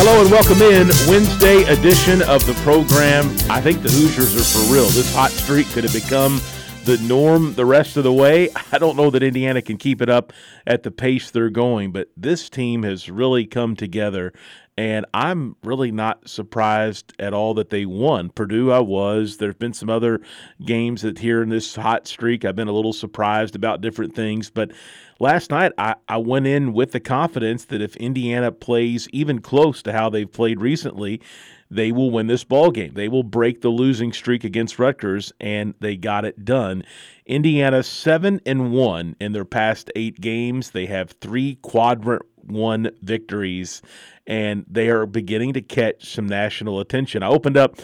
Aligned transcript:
Hello 0.00 0.20
and 0.20 0.30
welcome 0.30 0.62
in 0.62 0.86
Wednesday 1.08 1.64
edition 1.64 2.22
of 2.22 2.46
the 2.46 2.54
program. 2.62 3.26
I 3.50 3.60
think 3.60 3.82
the 3.82 3.90
Hoosiers 3.90 4.36
are 4.36 4.44
for 4.44 4.72
real. 4.72 4.84
This 4.84 5.12
hot 5.12 5.32
streak 5.32 5.66
could 5.70 5.82
have 5.82 5.92
become 5.92 6.40
the 6.84 6.98
norm 6.98 7.54
the 7.54 7.66
rest 7.66 7.96
of 7.96 8.04
the 8.04 8.12
way. 8.12 8.48
I 8.72 8.78
don't 8.78 8.96
know 8.96 9.10
that 9.10 9.24
Indiana 9.24 9.60
can 9.60 9.76
keep 9.76 10.00
it 10.00 10.08
up 10.08 10.32
at 10.64 10.84
the 10.84 10.92
pace 10.92 11.32
they're 11.32 11.50
going, 11.50 11.90
but 11.90 12.10
this 12.16 12.48
team 12.48 12.84
has 12.84 13.10
really 13.10 13.44
come 13.44 13.74
together 13.74 14.32
and 14.78 15.06
I'm 15.12 15.56
really 15.64 15.90
not 15.90 16.28
surprised 16.28 17.12
at 17.18 17.34
all 17.34 17.52
that 17.54 17.70
they 17.70 17.84
won. 17.84 18.30
Purdue, 18.30 18.70
I 18.70 18.78
was. 18.78 19.38
There 19.38 19.48
have 19.48 19.58
been 19.58 19.72
some 19.72 19.90
other 19.90 20.20
games 20.64 21.02
that 21.02 21.18
here 21.18 21.42
in 21.42 21.48
this 21.48 21.74
hot 21.74 22.06
streak, 22.06 22.44
I've 22.44 22.54
been 22.54 22.68
a 22.68 22.72
little 22.72 22.92
surprised 22.92 23.56
about 23.56 23.80
different 23.80 24.14
things. 24.14 24.50
But 24.50 24.70
last 25.18 25.50
night, 25.50 25.72
I, 25.78 25.96
I 26.08 26.18
went 26.18 26.46
in 26.46 26.72
with 26.72 26.92
the 26.92 27.00
confidence 27.00 27.64
that 27.64 27.82
if 27.82 27.96
Indiana 27.96 28.52
plays 28.52 29.08
even 29.12 29.40
close 29.40 29.82
to 29.82 29.92
how 29.92 30.10
they've 30.10 30.30
played 30.30 30.60
recently, 30.60 31.20
they 31.68 31.90
will 31.90 32.12
win 32.12 32.28
this 32.28 32.44
ball 32.44 32.70
game. 32.70 32.94
They 32.94 33.08
will 33.08 33.24
break 33.24 33.62
the 33.62 33.70
losing 33.70 34.12
streak 34.12 34.44
against 34.44 34.78
Rutgers, 34.78 35.32
and 35.40 35.74
they 35.80 35.96
got 35.96 36.24
it 36.24 36.44
done. 36.44 36.84
Indiana 37.26 37.82
seven 37.82 38.40
and 38.46 38.70
one 38.70 39.16
in 39.18 39.32
their 39.32 39.44
past 39.44 39.90
eight 39.96 40.20
games. 40.20 40.70
They 40.70 40.86
have 40.86 41.10
three 41.20 41.56
quadrant 41.62 42.22
one 42.50 42.90
victories, 43.02 43.82
and 44.26 44.64
they 44.68 44.88
are 44.88 45.06
beginning 45.06 45.52
to 45.54 45.60
catch 45.60 46.14
some 46.14 46.26
national 46.26 46.80
attention. 46.80 47.22
I 47.22 47.28
opened 47.28 47.56
up 47.56 47.76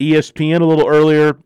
ESPN 0.00 0.60
a 0.60 0.64
little 0.64 0.88
earlier, 0.88 1.38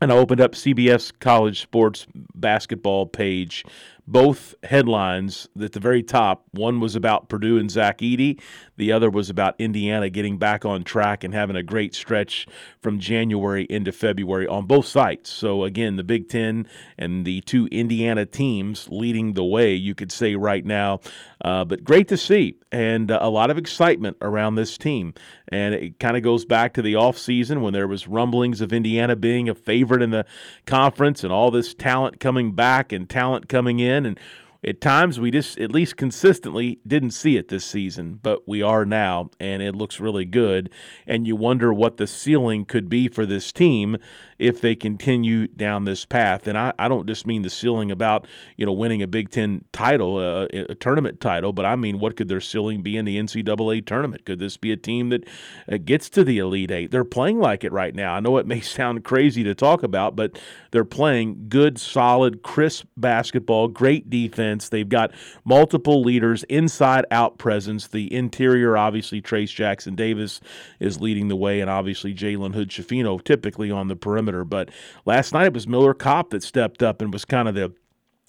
and 0.00 0.12
I 0.12 0.16
opened 0.16 0.40
up 0.40 0.52
CBS 0.52 1.12
College 1.18 1.60
Sports 1.60 2.06
basketball 2.34 3.06
page 3.06 3.64
both 4.06 4.54
headlines 4.64 5.48
at 5.60 5.72
the 5.72 5.80
very 5.80 6.02
top. 6.02 6.44
One 6.52 6.78
was 6.80 6.94
about 6.94 7.28
Purdue 7.28 7.58
and 7.58 7.70
Zach 7.70 7.98
Edey. 7.98 8.40
The 8.76 8.92
other 8.92 9.08
was 9.08 9.30
about 9.30 9.54
Indiana 9.58 10.10
getting 10.10 10.36
back 10.36 10.64
on 10.64 10.84
track 10.84 11.24
and 11.24 11.32
having 11.32 11.56
a 11.56 11.62
great 11.62 11.94
stretch 11.94 12.46
from 12.82 12.98
January 12.98 13.64
into 13.70 13.92
February 13.92 14.46
on 14.46 14.66
both 14.66 14.86
sites. 14.86 15.30
So, 15.30 15.64
again, 15.64 15.96
the 15.96 16.04
Big 16.04 16.28
Ten 16.28 16.66
and 16.98 17.24
the 17.24 17.40
two 17.42 17.66
Indiana 17.68 18.26
teams 18.26 18.88
leading 18.90 19.32
the 19.32 19.44
way, 19.44 19.74
you 19.74 19.94
could 19.94 20.12
say 20.12 20.34
right 20.34 20.64
now. 20.64 21.00
Uh, 21.42 21.64
but 21.64 21.84
great 21.84 22.08
to 22.08 22.16
see, 22.16 22.58
and 22.72 23.10
uh, 23.10 23.18
a 23.20 23.28
lot 23.28 23.50
of 23.50 23.58
excitement 23.58 24.16
around 24.22 24.54
this 24.54 24.78
team. 24.78 25.14
And 25.48 25.74
it 25.74 26.00
kind 26.00 26.16
of 26.16 26.22
goes 26.22 26.44
back 26.44 26.72
to 26.74 26.82
the 26.82 26.94
offseason 26.94 27.60
when 27.60 27.72
there 27.74 27.86
was 27.86 28.08
rumblings 28.08 28.60
of 28.60 28.72
Indiana 28.72 29.14
being 29.14 29.48
a 29.48 29.54
favorite 29.54 30.02
in 30.02 30.10
the 30.10 30.24
conference 30.66 31.22
and 31.22 31.32
all 31.32 31.50
this 31.50 31.74
talent 31.74 32.18
coming 32.18 32.52
back 32.52 32.92
and 32.92 33.08
talent 33.08 33.48
coming 33.48 33.78
in. 33.78 33.93
And 33.94 34.18
at 34.66 34.80
times 34.80 35.20
we 35.20 35.30
just 35.30 35.58
at 35.58 35.70
least 35.70 35.96
consistently 35.96 36.80
didn't 36.86 37.10
see 37.10 37.36
it 37.36 37.48
this 37.48 37.64
season, 37.64 38.18
but 38.22 38.48
we 38.48 38.62
are 38.62 38.84
now, 38.84 39.30
and 39.38 39.62
it 39.62 39.74
looks 39.74 40.00
really 40.00 40.24
good. 40.24 40.70
And 41.06 41.26
you 41.26 41.36
wonder 41.36 41.72
what 41.72 41.96
the 41.96 42.06
ceiling 42.06 42.64
could 42.64 42.88
be 42.88 43.08
for 43.08 43.26
this 43.26 43.52
team 43.52 43.98
if 44.38 44.60
they 44.60 44.74
continue 44.74 45.46
down 45.46 45.84
this 45.84 46.04
path. 46.04 46.46
And 46.46 46.56
I, 46.56 46.72
I 46.78 46.88
don't 46.88 47.06
just 47.06 47.26
mean 47.26 47.42
the 47.42 47.50
ceiling 47.50 47.90
about 47.90 48.26
you 48.56 48.66
know 48.66 48.72
winning 48.72 49.02
a 49.02 49.06
Big 49.06 49.30
Ten 49.30 49.64
title, 49.72 50.16
uh, 50.18 50.46
a 50.52 50.74
tournament 50.74 51.20
title, 51.20 51.52
but 51.52 51.64
I 51.64 51.76
mean 51.76 51.98
what 51.98 52.16
could 52.16 52.28
their 52.28 52.40
ceiling 52.40 52.82
be 52.82 52.96
in 52.96 53.04
the 53.04 53.18
NCAA 53.18 53.86
tournament? 53.86 54.24
Could 54.24 54.38
this 54.38 54.56
be 54.56 54.72
a 54.72 54.76
team 54.76 55.10
that 55.10 55.24
uh, 55.70 55.78
gets 55.82 56.08
to 56.10 56.24
the 56.24 56.38
Elite 56.38 56.70
Eight? 56.70 56.90
They're 56.90 57.04
playing 57.04 57.38
like 57.38 57.64
it 57.64 57.72
right 57.72 57.94
now. 57.94 58.14
I 58.14 58.20
know 58.20 58.38
it 58.38 58.46
may 58.46 58.60
sound 58.74 59.04
crazy 59.04 59.44
to 59.44 59.54
talk 59.54 59.82
about, 59.82 60.16
but 60.16 60.38
they're 60.70 60.84
playing 60.84 61.46
good, 61.48 61.78
solid, 61.78 62.42
crisp 62.42 62.86
basketball, 62.96 63.68
great 63.68 64.10
defense. 64.10 64.53
They've 64.60 64.88
got 64.88 65.12
multiple 65.44 66.02
leaders, 66.02 66.44
inside 66.44 67.04
out 67.10 67.38
presence. 67.38 67.88
The 67.88 68.12
interior, 68.14 68.76
obviously, 68.76 69.20
Trayce 69.20 69.54
Jackson 69.54 69.94
Davis 69.94 70.40
is 70.80 71.00
leading 71.00 71.28
the 71.28 71.36
way, 71.36 71.60
and 71.60 71.70
obviously 71.70 72.14
Jalen 72.14 72.54
Hood 72.54 72.68
Schifino 72.68 73.22
typically 73.22 73.70
on 73.70 73.88
the 73.88 73.96
perimeter. 73.96 74.44
But 74.44 74.70
last 75.04 75.32
night 75.32 75.46
it 75.46 75.54
was 75.54 75.66
Miller 75.66 75.94
Kopp 75.94 76.30
that 76.30 76.42
stepped 76.42 76.82
up 76.82 77.00
and 77.02 77.12
was 77.12 77.24
kind 77.24 77.48
of 77.48 77.54
the 77.54 77.72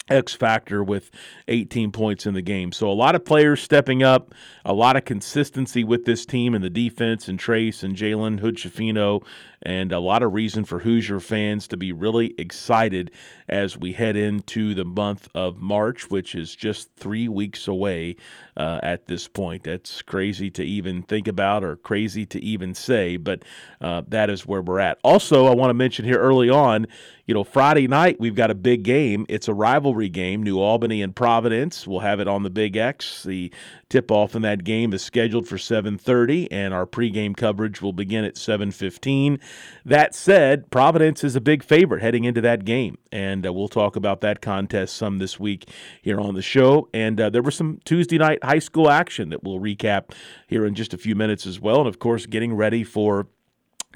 X 0.08 0.34
factor 0.34 0.84
with 0.84 1.10
18 1.48 1.90
points 1.90 2.26
in 2.26 2.34
the 2.34 2.42
game. 2.42 2.72
So 2.72 2.88
a 2.88 2.94
lot 2.94 3.14
of 3.14 3.24
players 3.24 3.60
stepping 3.60 4.02
up, 4.02 4.34
a 4.64 4.72
lot 4.72 4.96
of 4.96 5.04
consistency 5.04 5.82
with 5.82 6.04
this 6.04 6.24
team 6.24 6.54
and 6.54 6.62
the 6.62 6.70
defense 6.70 7.28
and 7.28 7.38
Trayce 7.38 7.82
and 7.82 7.96
Jalen 7.96 8.40
Hood 8.40 8.56
Schifino 8.56 9.24
and 9.66 9.90
a 9.90 9.98
lot 9.98 10.22
of 10.22 10.32
reason 10.32 10.64
for 10.64 10.78
Hoosier 10.78 11.18
fans 11.18 11.66
to 11.68 11.76
be 11.76 11.92
really 11.92 12.34
excited 12.38 13.10
as 13.48 13.76
we 13.76 13.92
head 13.92 14.14
into 14.14 14.74
the 14.74 14.84
month 14.84 15.28
of 15.34 15.58
March, 15.58 16.08
which 16.08 16.36
is 16.36 16.54
just 16.54 16.94
three 16.94 17.26
weeks 17.26 17.66
away 17.66 18.14
uh, 18.56 18.78
at 18.84 19.06
this 19.06 19.26
point. 19.26 19.64
That's 19.64 20.02
crazy 20.02 20.50
to 20.52 20.62
even 20.62 21.02
think 21.02 21.26
about 21.26 21.64
or 21.64 21.74
crazy 21.74 22.24
to 22.26 22.40
even 22.40 22.74
say, 22.74 23.16
but 23.16 23.42
uh, 23.80 24.02
that 24.06 24.30
is 24.30 24.46
where 24.46 24.62
we're 24.62 24.78
at. 24.78 24.98
Also, 25.02 25.46
I 25.46 25.54
want 25.54 25.70
to 25.70 25.74
mention 25.74 26.04
here 26.04 26.18
early 26.18 26.48
on, 26.48 26.86
you 27.26 27.34
know, 27.34 27.42
Friday 27.42 27.88
night 27.88 28.20
we've 28.20 28.36
got 28.36 28.52
a 28.52 28.54
big 28.54 28.84
game. 28.84 29.26
It's 29.28 29.48
a 29.48 29.54
rivalry 29.54 30.08
game, 30.08 30.44
New 30.44 30.60
Albany 30.60 31.02
and 31.02 31.14
Providence. 31.14 31.88
We'll 31.88 32.00
have 32.00 32.20
it 32.20 32.28
on 32.28 32.44
the 32.44 32.50
Big 32.50 32.76
X. 32.76 33.24
The 33.24 33.52
Tip-off 33.88 34.34
in 34.34 34.42
that 34.42 34.64
game 34.64 34.92
is 34.92 35.02
scheduled 35.02 35.46
for 35.46 35.58
7:30 35.58 36.48
and 36.50 36.74
our 36.74 36.86
pregame 36.86 37.36
coverage 37.36 37.80
will 37.80 37.92
begin 37.92 38.24
at 38.24 38.36
7:15. 38.36 39.38
That 39.84 40.14
said, 40.14 40.70
Providence 40.70 41.22
is 41.22 41.36
a 41.36 41.40
big 41.40 41.62
favorite 41.62 42.02
heading 42.02 42.24
into 42.24 42.40
that 42.40 42.64
game 42.64 42.98
and 43.16 43.46
uh, 43.46 43.52
we'll 43.52 43.68
talk 43.68 43.96
about 43.96 44.20
that 44.20 44.42
contest 44.42 44.94
some 44.94 45.18
this 45.18 45.40
week 45.40 45.70
here 46.02 46.20
on 46.20 46.34
the 46.34 46.42
show. 46.42 46.88
And 46.92 47.20
uh, 47.20 47.30
there 47.30 47.42
was 47.42 47.54
some 47.54 47.80
Tuesday 47.84 48.18
night 48.18 48.44
high 48.44 48.58
school 48.58 48.90
action 48.90 49.30
that 49.30 49.42
we'll 49.42 49.58
recap 49.58 50.12
here 50.46 50.66
in 50.66 50.74
just 50.74 50.92
a 50.92 50.98
few 50.98 51.14
minutes 51.14 51.46
as 51.46 51.58
well. 51.58 51.78
And 51.78 51.88
of 51.88 51.98
course 51.98 52.26
getting 52.26 52.54
ready 52.54 52.84
for 52.84 53.28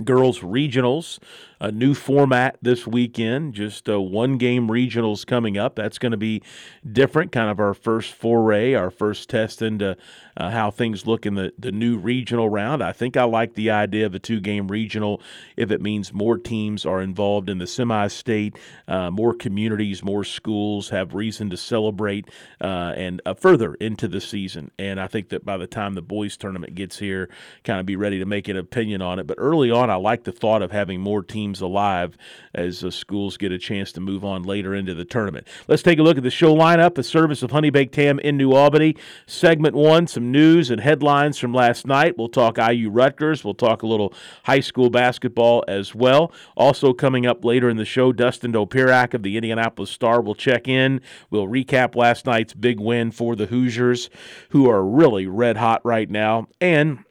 girls 0.04 0.40
regionals 0.40 1.18
a 1.60 1.70
new 1.70 1.92
format 1.92 2.56
this 2.62 2.86
weekend, 2.86 3.52
just 3.52 3.88
uh, 3.88 4.00
one 4.00 4.38
game 4.38 4.68
regionals 4.68 5.26
coming 5.26 5.58
up. 5.58 5.76
That's 5.76 5.98
going 5.98 6.12
to 6.12 6.18
be 6.18 6.42
different, 6.90 7.32
kind 7.32 7.50
of 7.50 7.60
our 7.60 7.74
first 7.74 8.14
foray, 8.14 8.72
our 8.72 8.90
first 8.90 9.28
test 9.28 9.60
into 9.60 9.96
uh, 10.38 10.50
how 10.50 10.70
things 10.70 11.06
look 11.06 11.26
in 11.26 11.34
the, 11.34 11.52
the 11.58 11.70
new 11.70 11.98
regional 11.98 12.48
round. 12.48 12.82
I 12.82 12.92
think 12.92 13.19
I 13.19 13.25
like 13.25 13.54
the 13.54 13.70
idea 13.70 14.06
of 14.06 14.14
a 14.14 14.19
two 14.19 14.40
game 14.40 14.69
regional 14.69 15.20
if 15.56 15.70
it 15.70 15.82
means 15.82 16.14
more 16.14 16.38
teams 16.38 16.86
are 16.86 17.02
involved 17.02 17.50
in 17.50 17.58
the 17.58 17.66
semi 17.66 18.08
state, 18.08 18.56
uh, 18.88 19.10
more 19.10 19.34
communities, 19.34 20.02
more 20.02 20.25
schools 20.25 20.88
have 20.88 21.12
reason 21.12 21.50
to 21.50 21.58
celebrate 21.58 22.31
uh, 22.62 22.94
and 22.96 23.20
uh, 23.26 23.34
further 23.34 23.75
into 23.75 24.08
the 24.08 24.20
season. 24.22 24.70
And 24.78 24.98
I 24.98 25.08
think 25.08 25.28
that 25.28 25.44
by 25.44 25.58
the 25.58 25.66
time 25.66 25.93
the 25.93 26.00
boys 26.00 26.38
tournament 26.38 26.75
gets 26.75 26.98
here, 26.98 27.28
kind 27.64 27.81
of 27.81 27.84
be 27.84 27.96
ready 27.96 28.19
to 28.19 28.25
make 28.25 28.48
an 28.48 28.56
opinion 28.56 29.02
on 29.02 29.19
it. 29.19 29.26
But 29.26 29.36
early 29.38 29.70
on. 29.70 29.80
I 29.88 29.94
like 29.94 30.25
the 30.25 30.32
thought 30.32 30.62
of 30.62 30.73
having 30.73 31.00
more 31.00 31.23
teams 31.23 31.61
alive 31.61 32.17
as 32.55 32.85
uh, 32.85 32.91
schools 32.91 33.37
get 33.37 33.53
a 33.53 33.59
chance 33.59 33.93
to 33.93 34.00
move 34.00 34.25
on 34.25 34.43
later 34.43 34.75
into 34.75 34.93
the 34.93 35.05
tournament. 35.05 35.47
Let's 35.69 35.82
take 35.82 35.99
a 35.99 36.03
look 36.03 36.17
at 36.17 36.23
the 36.23 36.31
show 36.31 36.55
lineup. 36.55 36.94
The 36.97 37.03
service 37.03 37.43
of 37.43 37.53
Honey 37.53 37.71
Baked 37.71 37.94
Ham 37.97 38.19
in 38.19 38.37
New 38.37 38.53
Albany. 38.53 38.97
Segment 39.27 39.75
one, 39.75 40.06
some 40.06 40.32
news 40.32 40.71
and 40.71 40.81
headlines 40.81 41.38
from 41.38 41.55
last 41.55 41.87
night. 41.87 42.19
We'll 42.19 42.29
talk 42.29 42.59
IU 42.59 42.91
Rutgers. 42.91 43.44
We'll 43.44 43.55
talk 43.55 43.82
a 43.82 43.87
little 43.87 44.12
high 44.43 44.61
school 44.61 44.91
basketball 44.91 45.65
as 45.69 45.94
well. 45.94 46.32
Also 46.56 46.93
coming 46.93 47.27
up 47.27 47.44
later 47.44 47.71
in 47.71 47.77
the 47.77 47.85
show, 47.85 48.12
Dustin 48.12 48.53
Dopirak 48.53 49.15
of 49.15 49.23
the 49.23 49.37
Indianapolis 49.37 49.91
Star 49.91 50.21
will 50.21 50.35
check 50.35 50.67
in. 50.67 51.00
We'll 51.31 51.47
recap 51.47 51.94
last 51.94 52.27
night's 52.27 52.55
big 52.55 52.81
win 52.81 53.12
for 53.12 53.37
the 53.37 53.47
Hoosiers, 53.47 54.11
who 54.50 54.69
are 54.69 54.85
really 54.85 55.27
red 55.27 55.56
hot 55.56 55.81
right 55.85 56.11
now. 56.11 56.49
And 56.61 57.05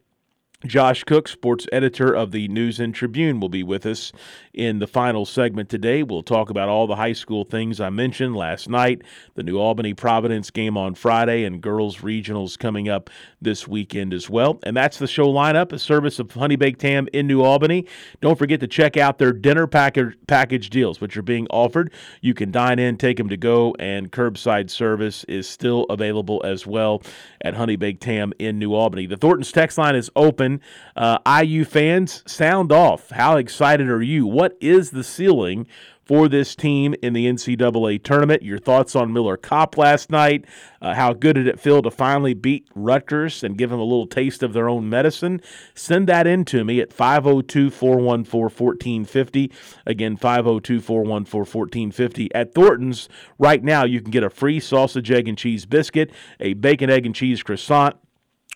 Josh 0.66 1.04
Cook, 1.04 1.26
sports 1.26 1.66
editor 1.72 2.14
of 2.14 2.32
the 2.32 2.46
News 2.48 2.78
and 2.78 2.94
Tribune, 2.94 3.40
will 3.40 3.48
be 3.48 3.62
with 3.62 3.86
us 3.86 4.12
in 4.52 4.78
the 4.78 4.86
final 4.86 5.24
segment 5.24 5.68
today. 5.68 6.02
We'll 6.02 6.22
talk 6.22 6.50
about 6.50 6.68
all 6.68 6.86
the 6.86 6.96
high 6.96 7.12
school 7.12 7.44
things 7.44 7.80
I 7.80 7.90
mentioned 7.90 8.34
last 8.34 8.68
night, 8.68 9.02
the 9.34 9.42
New 9.42 9.58
Albany 9.58 9.94
Providence 9.94 10.50
game 10.50 10.76
on 10.76 10.94
Friday, 10.94 11.44
and 11.44 11.60
girls 11.60 11.98
regionals 11.98 12.58
coming 12.58 12.88
up 12.88 13.10
this 13.40 13.68
weekend 13.68 14.12
as 14.12 14.28
well. 14.28 14.58
And 14.64 14.76
that's 14.76 14.98
the 14.98 15.06
show 15.06 15.26
lineup, 15.32 15.72
a 15.72 15.78
service 15.78 16.18
of 16.18 16.32
Honey 16.32 16.56
Baked 16.56 16.82
Ham 16.82 17.08
in 17.12 17.26
New 17.26 17.42
Albany. 17.42 17.86
Don't 18.20 18.38
forget 18.38 18.60
to 18.60 18.66
check 18.66 18.96
out 18.96 19.18
their 19.18 19.32
dinner 19.32 19.66
package, 19.66 20.16
package 20.26 20.70
deals, 20.70 21.00
which 21.00 21.16
are 21.16 21.22
being 21.22 21.46
offered. 21.50 21.92
You 22.20 22.34
can 22.34 22.50
dine 22.50 22.78
in, 22.78 22.96
take 22.96 23.16
them 23.16 23.28
to 23.28 23.36
go, 23.36 23.76
and 23.78 24.10
curbside 24.10 24.70
service 24.70 25.24
is 25.24 25.48
still 25.48 25.84
available 25.84 26.42
as 26.44 26.66
well 26.66 27.02
at 27.42 27.54
Honey 27.54 27.76
Baked 27.76 28.04
Ham 28.04 28.32
in 28.38 28.58
New 28.58 28.74
Albany. 28.74 29.06
The 29.06 29.16
Thornton's 29.16 29.52
text 29.52 29.78
line 29.78 29.94
is 29.94 30.10
open. 30.16 30.60
Uh, 30.96 31.18
IU 31.42 31.64
fans, 31.64 32.22
sound 32.26 32.72
off. 32.72 33.10
How 33.10 33.36
excited 33.36 33.88
are 33.88 34.02
you? 34.02 34.26
What 34.26 34.39
is 34.60 34.90
the 34.90 35.04
ceiling 35.04 35.66
for 36.04 36.28
this 36.28 36.56
team 36.56 36.94
in 37.02 37.12
the 37.12 37.26
NCAA 37.26 38.02
tournament? 38.02 38.42
Your 38.42 38.58
thoughts 38.58 38.96
on 38.96 39.12
Miller 39.12 39.36
Kopp 39.36 39.76
last 39.76 40.10
night? 40.10 40.44
Uh, 40.82 40.94
how 40.94 41.12
good 41.12 41.34
did 41.34 41.46
it 41.46 41.60
feel 41.60 41.82
to 41.82 41.90
finally 41.90 42.34
beat 42.34 42.66
Rutgers 42.74 43.44
and 43.44 43.56
give 43.56 43.70
them 43.70 43.78
a 43.78 43.84
little 43.84 44.06
taste 44.06 44.42
of 44.42 44.52
their 44.52 44.68
own 44.68 44.88
medicine? 44.88 45.40
Send 45.74 46.08
that 46.08 46.26
in 46.26 46.44
to 46.46 46.64
me 46.64 46.80
at 46.80 46.92
502 46.92 47.70
414 47.70 48.50
1450. 48.50 49.52
Again, 49.86 50.16
502 50.16 50.80
414 50.80 51.90
1450. 51.92 52.34
At 52.34 52.54
Thornton's, 52.54 53.08
right 53.38 53.62
now, 53.62 53.84
you 53.84 54.00
can 54.00 54.10
get 54.10 54.24
a 54.24 54.30
free 54.30 54.58
sausage, 54.58 55.10
egg, 55.10 55.28
and 55.28 55.38
cheese 55.38 55.66
biscuit, 55.66 56.10
a 56.40 56.54
bacon, 56.54 56.90
egg, 56.90 57.06
and 57.06 57.14
cheese 57.14 57.42
croissant 57.42 57.96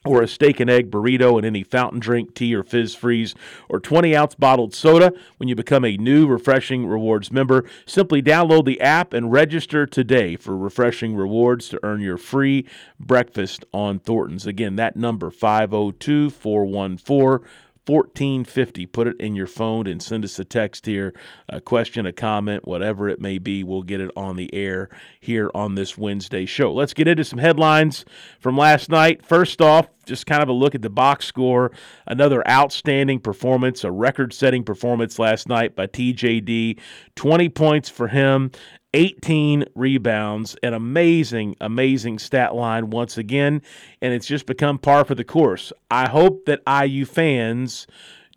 or 0.05 0.23
a 0.23 0.29
steak 0.29 0.61
and 0.61 0.69
egg 0.69 0.91
burrito 0.91 1.37
and 1.37 1.47
any 1.47 1.63
fountain 1.63 1.99
drink, 1.99 2.35
tea, 2.35 2.55
or 2.55 2.63
fizz 2.63 2.95
freeze, 2.95 3.35
or 3.69 3.81
20 3.81 4.15
ounce 4.15 4.35
bottled 4.35 4.75
soda 4.75 5.13
when 5.39 5.49
you 5.49 5.55
become 5.55 5.85
a 5.85 5.97
new 5.97 6.27
Refreshing 6.27 6.87
Rewards 6.87 7.33
member. 7.33 7.65
Simply 7.87 8.23
download 8.23 8.67
the 8.67 8.81
app 8.81 9.15
and 9.15 9.33
register 9.33 9.87
today 9.87 10.37
for 10.37 10.57
Refreshing 10.57 11.17
Rewards 11.17 11.69
to 11.71 11.81
earn 11.83 12.01
your 12.01 12.19
free 12.19 12.67
breakfast 13.01 13.65
on 13.73 13.99
Thornton's. 13.99 14.47
Again, 14.47 14.77
that 14.77 14.97
number 14.97 15.31
502 15.31 16.31
414 16.31 17.49
1450. 17.87 18.87
Put 18.87 19.07
it 19.07 19.17
in 19.21 19.35
your 19.35 19.47
phone 19.47 19.87
and 19.87 20.03
send 20.03 20.25
us 20.25 20.39
a 20.39 20.45
text 20.45 20.87
here, 20.87 21.15
a 21.49 21.61
question, 21.61 22.07
a 22.07 22.13
comment, 22.13 22.67
whatever 22.67 23.09
it 23.09 23.21
may 23.21 23.39
be. 23.39 23.63
We'll 23.63 23.83
get 23.83 24.01
it 24.01 24.11
on 24.17 24.37
the 24.37 24.53
air 24.55 24.89
here 25.21 25.51
on 25.55 25.75
this 25.75 25.99
Wednesday 25.99 26.47
show. 26.47 26.73
Let's 26.73 26.95
get 26.95 27.09
into 27.09 27.25
some 27.25 27.39
headlines 27.39 28.05
from 28.41 28.57
last 28.57 28.89
night. 28.89 29.25
First 29.25 29.61
off, 29.61 29.89
just 30.07 30.27
kind 30.27 30.43
of 30.43 30.49
a 30.49 30.53
look 30.53 30.75
at 30.75 30.83
the 30.83 30.91
box 30.91 31.27
score. 31.27 31.73
Another 32.07 32.47
outstanding 32.49 33.21
performance, 33.21 33.85
a 33.85 33.91
record 33.91 34.33
setting 34.33 34.65
performance 34.65 35.19
last 35.19 35.49
night 35.49 35.75
by 35.75 35.87
TJD. 35.87 36.79
20 37.15 37.49
points 37.51 37.89
for 37.89 38.09
him 38.09 38.51
18 38.95 39.65
rebounds, 39.75 40.57
an 40.63 40.73
amazing, 40.73 41.57
amazing 41.61 42.19
stat 42.19 42.55
line 42.55 42.91
once 42.91 43.19
again, 43.19 43.61
and 44.01 44.15
it's 44.15 44.27
just 44.27 44.47
become 44.47 44.79
par 44.79 45.05
for 45.05 45.17
the 45.17 45.25
course. 45.25 45.73
I 45.91 46.09
hope 46.09 46.47
that 46.47 46.63
IU 46.67 47.05
fans 47.05 47.89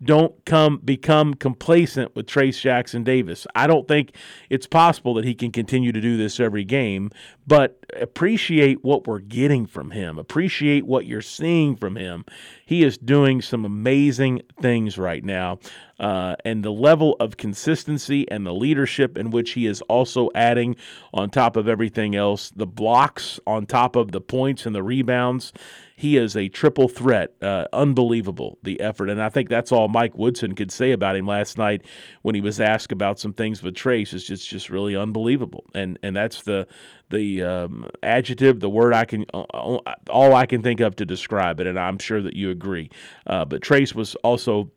don't 0.02 0.44
come 0.44 0.78
become 0.78 1.34
complacent 1.34 2.14
with 2.14 2.26
Trayce 2.26 2.60
Jackson 2.60 3.02
Davis. 3.02 3.46
I 3.54 3.66
don't 3.66 3.88
think 3.88 4.14
it's 4.48 4.66
possible 4.66 5.14
that 5.14 5.24
he 5.24 5.34
can 5.34 5.50
continue 5.50 5.92
to 5.92 6.00
do 6.00 6.16
this 6.16 6.38
every 6.38 6.64
game, 6.64 7.10
but 7.46 7.84
appreciate 7.98 8.84
what 8.84 9.06
we're 9.06 9.18
getting 9.18 9.66
from 9.66 9.90
him. 9.90 10.18
Appreciate 10.18 10.86
what 10.86 11.06
you're 11.06 11.20
seeing 11.20 11.74
from 11.74 11.96
him. 11.96 12.24
He 12.64 12.84
is 12.84 12.96
doing 12.98 13.42
some 13.42 13.64
amazing 13.64 14.42
things 14.60 14.98
right 14.98 15.24
now. 15.24 15.58
Uh, 15.98 16.36
and 16.44 16.64
the 16.64 16.70
level 16.70 17.16
of 17.18 17.36
consistency 17.36 18.30
and 18.30 18.46
the 18.46 18.54
leadership 18.54 19.18
in 19.18 19.30
which 19.30 19.52
he 19.52 19.66
is 19.66 19.80
also 19.82 20.30
adding 20.32 20.76
on 21.12 21.28
top 21.28 21.56
of 21.56 21.66
everything 21.66 22.14
else, 22.14 22.50
the 22.50 22.66
blocks 22.66 23.40
on 23.48 23.66
top 23.66 23.96
of 23.96 24.12
the 24.12 24.20
points 24.20 24.64
and 24.64 24.76
the 24.76 24.82
rebounds 24.82 25.52
he 25.98 26.16
is 26.16 26.36
a 26.36 26.48
triple 26.48 26.86
threat. 26.86 27.34
Uh, 27.42 27.64
unbelievable, 27.72 28.56
the 28.62 28.80
effort. 28.80 29.10
And 29.10 29.20
I 29.20 29.30
think 29.30 29.48
that's 29.48 29.72
all 29.72 29.88
Mike 29.88 30.16
Woodson 30.16 30.54
could 30.54 30.70
say 30.70 30.92
about 30.92 31.16
him 31.16 31.26
last 31.26 31.58
night 31.58 31.82
when 32.22 32.36
he 32.36 32.40
was 32.40 32.60
asked 32.60 32.92
about 32.92 33.18
some 33.18 33.32
things 33.32 33.64
with 33.64 33.74
Trayce. 33.74 34.14
It's 34.14 34.22
just, 34.22 34.48
just 34.48 34.70
really 34.70 34.94
unbelievable. 34.94 35.64
And, 35.74 35.98
and 36.04 36.14
that's 36.14 36.42
the, 36.42 36.68
the 37.10 37.42
um, 37.42 37.90
adjective, 38.00 38.60
the 38.60 38.70
word 38.70 38.94
I 38.94 39.06
can, 39.06 39.26
uh, 39.34 39.40
uh, 39.40 39.94
all 40.08 40.36
I 40.36 40.46
can 40.46 40.62
think 40.62 40.78
of 40.78 40.94
to 40.96 41.04
describe 41.04 41.58
it. 41.58 41.66
And 41.66 41.76
I'm 41.76 41.98
sure 41.98 42.22
that 42.22 42.34
you 42.34 42.50
agree. 42.50 42.90
Uh, 43.26 43.44
but 43.44 43.60
Trayce 43.60 43.92
was 43.92 44.14
also 44.22 44.70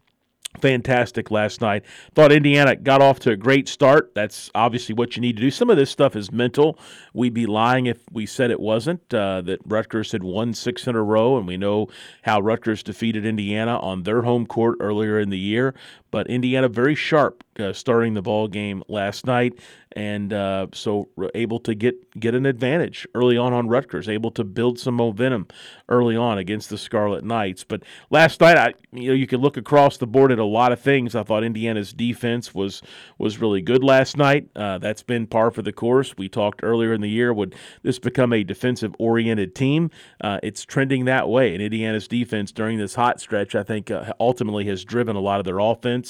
fantastic 0.59 1.31
last 1.31 1.61
night. 1.61 1.83
Thought 2.13 2.31
Indiana 2.31 2.75
got 2.75 3.01
off 3.01 3.19
to 3.19 3.31
a 3.31 3.37
great 3.37 3.67
start. 3.67 4.13
That's 4.13 4.51
obviously 4.53 4.93
what 4.93 5.15
you 5.15 5.21
need 5.21 5.37
to 5.37 5.41
do. 5.41 5.51
Some 5.51 5.69
of 5.69 5.77
this 5.77 5.89
stuff 5.89 6.15
is 6.15 6.31
mental. 6.31 6.77
We'd 7.13 7.33
be 7.33 7.45
lying 7.45 7.85
if 7.85 7.99
we 8.11 8.25
said 8.25 8.51
it 8.51 8.59
wasn't. 8.59 9.13
Uh, 9.13 9.41
that 9.41 9.59
Rutgers 9.65 10.11
had 10.11 10.23
won 10.23 10.53
six 10.53 10.87
in 10.87 10.95
a 10.95 11.03
row, 11.03 11.37
and 11.37 11.47
we 11.47 11.57
know 11.57 11.87
how 12.23 12.39
Rutgers 12.39 12.83
defeated 12.83 13.25
Indiana 13.25 13.79
on 13.79 14.03
their 14.03 14.23
home 14.23 14.45
court 14.45 14.77
earlier 14.79 15.19
in 15.19 15.29
the 15.29 15.39
year. 15.39 15.73
But 16.11 16.27
Indiana 16.27 16.67
very 16.67 16.95
sharp 16.95 17.43
uh, 17.59 17.73
starting 17.73 18.13
the 18.13 18.21
ball 18.21 18.47
game 18.47 18.83
last 18.87 19.25
night, 19.25 19.53
and 19.93 20.31
uh, 20.31 20.67
so 20.73 21.09
able 21.35 21.59
to 21.59 21.75
get 21.75 22.19
get 22.19 22.33
an 22.33 22.45
advantage 22.45 23.07
early 23.13 23.37
on 23.37 23.53
on 23.53 23.67
Rutgers, 23.67 24.07
able 24.07 24.31
to 24.31 24.43
build 24.43 24.79
some 24.79 24.95
momentum 24.95 25.47
early 25.89 26.15
on 26.15 26.37
against 26.37 26.69
the 26.69 26.77
Scarlet 26.77 27.23
Knights. 27.23 27.63
But 27.63 27.83
last 28.09 28.39
night, 28.41 28.57
I 28.57 28.73
you 28.91 29.09
know 29.09 29.13
you 29.13 29.27
could 29.27 29.41
look 29.41 29.57
across 29.57 29.97
the 29.97 30.07
board 30.07 30.31
at 30.31 30.39
a 30.39 30.45
lot 30.45 30.71
of 30.71 30.79
things. 30.79 31.15
I 31.15 31.23
thought 31.23 31.43
Indiana's 31.43 31.93
defense 31.93 32.53
was 32.53 32.81
was 33.17 33.39
really 33.39 33.61
good 33.61 33.83
last 33.83 34.17
night. 34.17 34.49
Uh, 34.55 34.77
that's 34.77 35.03
been 35.03 35.27
par 35.27 35.51
for 35.51 35.61
the 35.61 35.73
course. 35.73 36.17
We 36.17 36.29
talked 36.29 36.61
earlier 36.63 36.93
in 36.93 37.01
the 37.01 37.09
year 37.09 37.33
would 37.33 37.55
this 37.83 37.99
become 37.99 38.33
a 38.33 38.43
defensive 38.43 38.95
oriented 38.99 39.55
team? 39.55 39.91
Uh, 40.21 40.39
it's 40.41 40.63
trending 40.63 41.05
that 41.05 41.29
way, 41.29 41.53
and 41.53 41.61
Indiana's 41.61 42.07
defense 42.07 42.51
during 42.51 42.77
this 42.77 42.95
hot 42.95 43.19
stretch, 43.21 43.55
I 43.55 43.63
think, 43.63 43.91
uh, 43.91 44.13
ultimately 44.19 44.65
has 44.65 44.83
driven 44.83 45.15
a 45.15 45.19
lot 45.19 45.39
of 45.39 45.45
their 45.45 45.59
offense 45.59 46.00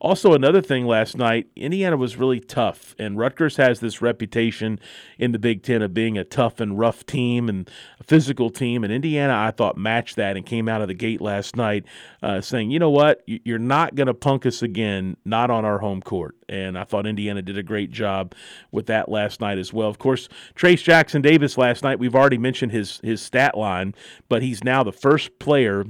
Also, 0.00 0.32
another 0.32 0.62
thing 0.62 0.86
last 0.86 1.16
night, 1.16 1.48
Indiana 1.56 1.96
was 1.96 2.16
really 2.16 2.40
tough, 2.40 2.94
and 2.98 3.18
Rutgers 3.18 3.56
has 3.56 3.80
this 3.80 4.00
reputation 4.00 4.78
in 5.18 5.32
the 5.32 5.38
Big 5.38 5.62
Ten 5.62 5.82
of 5.82 5.92
being 5.92 6.16
a 6.16 6.24
tough 6.24 6.60
and 6.60 6.78
rough 6.78 7.04
team 7.04 7.48
and 7.48 7.70
a 7.98 8.04
physical 8.04 8.50
team. 8.50 8.84
And 8.84 8.92
Indiana, 8.92 9.34
I 9.34 9.50
thought, 9.50 9.76
matched 9.76 10.16
that 10.16 10.36
and 10.36 10.46
came 10.46 10.68
out 10.68 10.82
of 10.82 10.88
the 10.88 10.94
gate 10.94 11.20
last 11.20 11.56
night 11.56 11.84
uh, 12.22 12.40
saying, 12.40 12.70
you 12.70 12.78
know 12.78 12.90
what, 12.90 13.22
you're 13.26 13.58
not 13.58 13.94
going 13.94 14.06
to 14.06 14.14
punk 14.14 14.46
us 14.46 14.62
again, 14.62 15.16
not 15.24 15.50
on 15.50 15.64
our 15.64 15.78
home 15.78 16.00
court. 16.00 16.36
And 16.48 16.76
I 16.76 16.84
thought 16.84 17.06
Indiana 17.06 17.42
did 17.42 17.58
a 17.58 17.62
great 17.62 17.90
job 17.90 18.34
with 18.72 18.86
that 18.86 19.08
last 19.08 19.40
night 19.40 19.58
as 19.58 19.72
well. 19.72 19.88
Of 19.88 19.98
course, 19.98 20.28
Trayce 20.56 20.82
Jackson 20.82 21.22
Davis 21.22 21.56
last 21.56 21.82
night, 21.84 21.98
we've 21.98 22.16
already 22.16 22.38
mentioned 22.38 22.72
his, 22.72 23.00
his 23.02 23.22
stat 23.22 23.56
line, 23.56 23.94
but 24.28 24.42
he's 24.42 24.64
now 24.64 24.82
the 24.82 24.92
first 24.92 25.38
player 25.38 25.84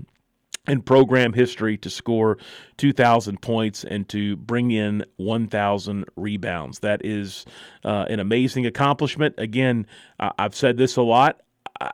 in 0.67 0.83
program 0.83 1.33
history 1.33 1.77
to 1.79 1.91
score 1.91 2.39
2,000 2.77 3.41
points 3.41 3.85
and 3.85 4.09
to 4.09 4.37
bring 4.37 4.71
in 4.71 5.05
1,000 5.17 6.05
rebounds. 6.17 6.81
That 6.81 7.05
is 7.05 7.47
uh, 7.85 8.07
an 8.09 8.21
amazing 8.21 8.67
accomplishment. 8.67 9.35
Again, 9.39 9.87
I've 10.19 10.55
said 10.55 10.77
this 10.77 10.97
a 10.97 11.03
lot. 11.03 11.41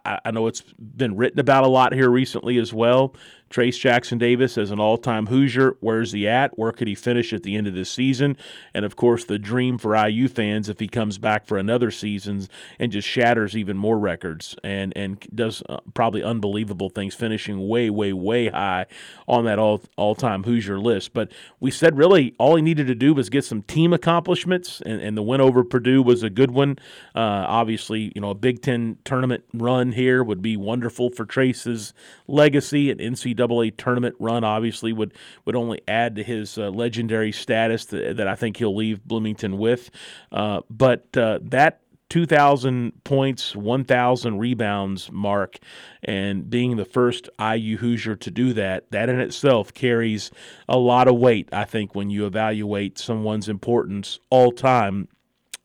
I 0.05 0.33
know 0.33 0.49
it's 0.49 0.63
been 0.79 1.17
written 1.17 1.39
about 1.39 1.63
a 1.63 1.69
lot 1.69 1.93
here 1.93 2.11
recently 2.11 2.59
as 2.59 2.73
well. 2.73 3.15
Trayce 3.50 3.79
Jackson 3.79 4.19
Davis 4.19 4.59
as 4.59 4.71
an 4.71 4.81
all 4.81 4.99
time 4.99 5.26
Hoosier. 5.26 5.76
Where's 5.81 6.12
he 6.12 6.26
at? 6.26 6.59
Where 6.59 6.73
could 6.73 6.88
he 6.88 6.95
finish 6.95 7.33
at 7.33 7.43
the 7.45 7.55
end 7.55 7.67
of 7.67 7.75
this 7.75 7.91
season? 7.91 8.37
And 8.75 8.85
of 8.85 8.97
course, 8.97 9.25
the 9.25 9.38
dream 9.38 9.79
for 9.79 9.95
IU 9.95 10.29
fans 10.29 10.69
if 10.69 10.81
he 10.81 10.88
comes 10.88 11.19
back 11.19 11.47
for 11.47 11.57
another 11.57 11.91
season 11.91 12.49
and 12.79 12.91
just 12.91 13.07
shatters 13.07 13.57
even 13.57 13.76
more 13.76 13.99
records 13.99 14.57
and, 14.65 14.93
and 14.97 15.21
does 15.35 15.62
uh, 15.69 15.79
probably 15.95 16.23
unbelievable 16.25 16.91
things, 16.91 17.15
finishing 17.15 17.69
way, 17.69 17.88
way, 17.88 18.12
way 18.12 18.49
high 18.49 18.87
on 19.29 19.45
that 19.45 19.59
all 19.59 19.83
all 19.97 20.15
time 20.15 20.43
Hoosier 20.43 20.79
list. 20.81 21.12
But 21.15 21.31
we 21.61 21.71
said 21.71 21.97
really 21.97 22.35
all 22.38 22.57
he 22.57 22.62
needed 22.62 22.88
to 22.88 22.95
do 22.95 23.15
was 23.15 23.31
get 23.31 23.45
some 23.45 23.62
team 23.62 23.93
accomplishments, 23.93 24.83
and, 24.85 25.00
and 25.00 25.17
the 25.17 25.23
win 25.23 25.41
over 25.41 25.62
Purdue 25.62 26.03
was 26.03 26.25
a 26.25 26.31
good 26.31 26.50
one. 26.50 26.79
Uh, 27.15 27.47
obviously, 27.47 28.11
you 28.15 28.21
know, 28.21 28.31
a 28.31 28.35
Big 28.35 28.61
Ten 28.61 28.99
tournament 29.05 29.45
run 29.55 29.93
here 29.93 30.25
would 30.25 30.43
be 30.43 30.57
wonderful 30.57 31.11
for 31.11 31.25
Trayce's 31.25 31.95
legacy 32.26 32.91
and 32.91 33.00
NCAA 33.00 33.36
NCAA 33.37 33.76
tournament 33.76 34.16
run 34.19 34.45
obviously 34.45 34.93
would 34.93 35.14
would 35.45 35.57
only 35.57 35.81
add 35.88 36.16
to 36.16 36.23
his 36.23 36.59
uh, 36.59 36.71
legendary 36.71 37.33
status 37.33 37.87
that, 37.87 38.16
that, 38.16 38.28
I 38.28 38.35
think 38.35 38.57
he'll 38.57 38.75
leave 38.75 39.05
Bloomington 39.05 39.59
with. 39.59 39.90
Uh, 40.33 40.61
but 40.71 41.16
uh, 41.16 41.38
that 41.43 41.81
2,000 42.09 43.02
points, 43.02 43.57
1,000 43.57 44.38
rebounds 44.38 45.11
mark, 45.11 45.59
and 46.05 46.49
being 46.49 46.76
the 46.76 46.85
first 46.85 47.28
IU 47.40 47.78
Hoosier 47.78 48.14
to 48.16 48.31
do 48.31 48.52
that, 48.52 48.90
that 48.93 49.09
in 49.09 49.19
itself 49.19 49.75
carries 49.75 50.31
a 50.69 50.78
lot 50.78 51.09
of 51.09 51.16
weight, 51.16 51.49
I 51.52 51.64
think, 51.64 51.97
when 51.97 52.11
you 52.11 52.26
evaluate 52.26 52.99
someone's 52.99 53.49
importance 53.49 54.21
all 54.31 54.52
time 54.52 55.09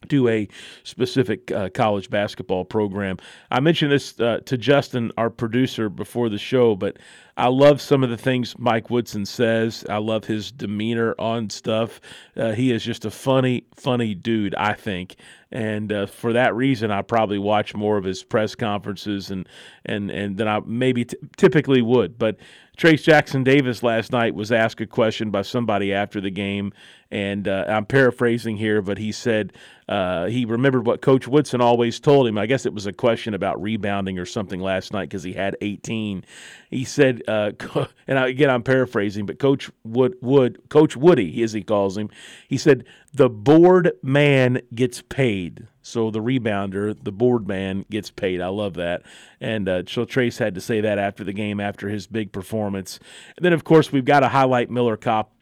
to 0.09 0.27
a 0.27 0.47
specific 0.83 1.51
uh, 1.51 1.69
college 1.69 2.09
basketball 2.09 2.65
program. 2.65 3.17
I 3.49 3.59
mentioned 3.59 3.91
this 3.91 4.19
uh, 4.19 4.39
to 4.45 4.57
Justin, 4.57 5.11
our 5.17 5.29
producer, 5.29 5.89
before 5.89 6.29
the 6.29 6.37
show, 6.37 6.75
but 6.75 6.97
I 7.37 7.47
love 7.47 7.81
some 7.81 8.03
of 8.03 8.09
the 8.09 8.17
things 8.17 8.57
Mike 8.59 8.89
Woodson 8.89 9.25
says. 9.25 9.85
I 9.89 9.97
love 9.97 10.25
his 10.25 10.51
demeanor 10.51 11.15
on 11.17 11.49
stuff. 11.49 12.01
Uh, 12.35 12.51
he 12.51 12.71
is 12.71 12.83
just 12.83 13.05
a 13.05 13.11
funny, 13.11 13.63
funny 13.75 14.13
dude, 14.13 14.53
I 14.55 14.73
think. 14.73 15.15
And 15.51 15.91
uh, 15.91 16.05
for 16.05 16.33
that 16.33 16.55
reason, 16.55 16.91
I 16.91 17.01
probably 17.01 17.39
watch 17.39 17.75
more 17.75 17.97
of 17.97 18.03
his 18.03 18.23
press 18.23 18.55
conferences 18.55 19.31
and 19.31 19.47
and 19.85 20.09
and 20.09 20.37
than 20.37 20.47
I 20.47 20.61
maybe 20.65 21.05
t- 21.05 21.17
typically 21.35 21.81
would. 21.81 22.17
But 22.17 22.37
Trayce 22.77 23.03
Jackson 23.03 23.43
Davis 23.43 23.83
last 23.83 24.11
night 24.11 24.33
was 24.33 24.51
asked 24.51 24.79
a 24.81 24.87
question 24.87 25.29
by 25.29 25.41
somebody 25.41 25.93
after 25.93 26.21
the 26.21 26.31
game, 26.31 26.71
and 27.11 27.47
uh, 27.47 27.65
I'm 27.67 27.85
paraphrasing 27.85 28.57
here, 28.57 28.81
but 28.81 28.97
he 28.97 29.11
said 29.11 29.53
uh, 29.89 30.27
he 30.27 30.45
remembered 30.45 30.85
what 30.85 31.01
Coach 31.01 31.27
Woodson 31.27 31.59
always 31.59 31.99
told 31.99 32.25
him. 32.25 32.37
I 32.37 32.45
guess 32.45 32.65
it 32.65 32.73
was 32.73 32.85
a 32.85 32.93
question 32.93 33.33
about 33.33 33.61
rebounding 33.61 34.17
or 34.17 34.25
something 34.25 34.61
last 34.61 34.93
night 34.93 35.09
because 35.09 35.23
he 35.23 35.33
had 35.33 35.57
18. 35.59 36.23
He 36.69 36.85
said, 36.85 37.21
uh, 37.27 37.51
and 38.07 38.17
again 38.17 38.49
I'm 38.49 38.63
paraphrasing, 38.63 39.25
but 39.25 39.37
Coach 39.37 39.69
Wood, 39.83 40.15
Wood, 40.21 40.61
Coach 40.69 40.95
Woody, 40.95 41.43
as 41.43 41.51
he 41.51 41.61
calls 41.61 41.97
him, 41.97 42.09
he 42.47 42.57
said 42.57 42.85
the 43.13 43.29
board 43.29 43.91
man 44.01 44.61
gets 44.73 45.01
paid. 45.01 45.67
So 45.81 46.11
the 46.11 46.19
rebounder, 46.19 46.95
the 47.03 47.11
board 47.11 47.47
man, 47.47 47.85
gets 47.89 48.11
paid. 48.11 48.39
I 48.39 48.47
love 48.47 48.75
that. 48.75 49.01
And 49.41 49.67
uh, 49.67 49.83
so 49.87 50.05
Trayce 50.05 50.37
had 50.37 50.55
to 50.55 50.61
say 50.61 50.79
that 50.79 50.99
after 50.99 51.25
the 51.25 51.33
game, 51.33 51.59
after 51.59 51.89
his 51.89 52.07
big 52.07 52.31
performance. 52.31 52.99
And 53.35 53.43
then, 53.43 53.51
of 53.51 53.63
course, 53.63 53.91
we've 53.91 54.05
got 54.05 54.21
to 54.21 54.29
highlight 54.29 54.69
Miller 54.69 54.95
Kopp 54.95 55.33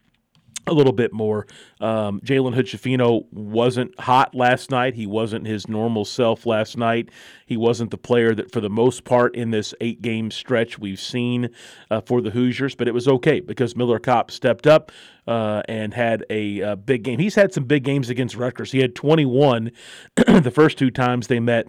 a 0.66 0.72
little 0.72 0.92
bit 0.92 1.12
more. 1.12 1.46
Um, 1.80 2.20
Jalen 2.20 2.54
Hood 2.54 3.26
wasn't 3.32 3.98
hot 3.98 4.34
last 4.34 4.70
night. 4.70 4.94
He 4.94 5.06
wasn't 5.06 5.46
his 5.46 5.68
normal 5.68 6.04
self 6.04 6.46
last 6.46 6.76
night. 6.76 7.10
He 7.46 7.56
wasn't 7.56 7.90
the 7.90 7.98
player 7.98 8.34
that, 8.34 8.52
for 8.52 8.60
the 8.60 8.70
most 8.70 9.04
part, 9.04 9.34
in 9.34 9.50
this 9.50 9.74
eight 9.80 10.02
game 10.02 10.30
stretch 10.30 10.78
we've 10.78 11.00
seen 11.00 11.50
uh, 11.90 12.00
for 12.00 12.20
the 12.20 12.30
Hoosiers, 12.30 12.74
but 12.74 12.88
it 12.88 12.94
was 12.94 13.08
okay 13.08 13.40
because 13.40 13.74
Miller 13.74 13.98
Kopp 13.98 14.30
stepped 14.30 14.66
up 14.66 14.92
uh, 15.26 15.62
and 15.68 15.94
had 15.94 16.24
a, 16.30 16.60
a, 16.60 16.76
big 16.76 17.04
game. 17.04 17.18
He's 17.18 17.34
had 17.34 17.52
some 17.52 17.64
big 17.64 17.84
games 17.84 18.10
against 18.10 18.36
Rutgers. 18.36 18.72
He 18.72 18.80
had 18.80 18.94
21 18.94 19.70
the 20.16 20.50
first 20.50 20.78
two 20.78 20.90
times 20.90 21.26
they 21.26 21.40
met 21.40 21.68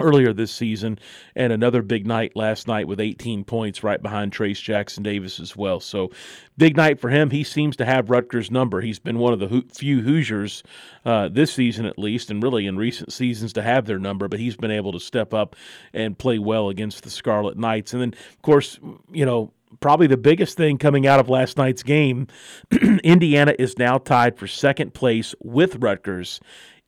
earlier 0.00 0.32
this 0.32 0.52
season, 0.52 0.98
and 1.36 1.52
another 1.52 1.82
big 1.82 2.06
night 2.06 2.34
last 2.34 2.66
night 2.66 2.88
with 2.88 3.00
18 3.00 3.44
points 3.44 3.82
right 3.82 4.02
behind 4.02 4.32
Trayce 4.32 4.60
Jackson 4.60 5.02
Davis 5.02 5.38
as 5.38 5.56
well. 5.56 5.80
So, 5.80 6.10
big 6.56 6.76
night 6.76 7.00
for 7.00 7.10
him. 7.10 7.30
He 7.30 7.44
seems 7.44 7.76
to 7.76 7.84
have 7.84 8.10
Rutgers' 8.10 8.50
number. 8.50 8.80
He's 8.80 8.98
been 8.98 9.18
one 9.18 9.32
of 9.32 9.38
the 9.38 9.64
few 9.72 10.02
Hoosiers 10.02 10.62
uh, 11.04 11.28
this 11.28 11.52
season, 11.52 11.86
at 11.86 11.98
least, 11.98 12.30
and 12.30 12.42
really 12.42 12.66
in 12.66 12.76
recent 12.76 13.12
seasons 13.12 13.52
to 13.54 13.62
have 13.62 13.86
their 13.86 13.98
number, 13.98 14.28
but 14.28 14.40
he's 14.40 14.56
been 14.56 14.70
able 14.70 14.92
to 14.92 15.00
step 15.00 15.32
up 15.32 15.56
and 15.92 16.18
play 16.18 16.38
well 16.38 16.68
against 16.68 17.04
the 17.04 17.10
Scarlet 17.10 17.56
Knights. 17.56 17.92
And 17.92 18.02
then, 18.02 18.14
of 18.32 18.42
course, 18.42 18.78
you 19.12 19.24
know, 19.24 19.52
probably 19.80 20.06
the 20.06 20.16
biggest 20.16 20.56
thing 20.56 20.78
coming 20.78 21.06
out 21.06 21.20
of 21.20 21.28
last 21.28 21.56
night's 21.56 21.82
game 21.82 22.26
Indiana 23.04 23.54
is 23.58 23.78
now 23.78 23.98
tied 23.98 24.38
for 24.38 24.46
second 24.46 24.94
place 24.94 25.34
with 25.40 25.76
Rutgers 25.76 26.40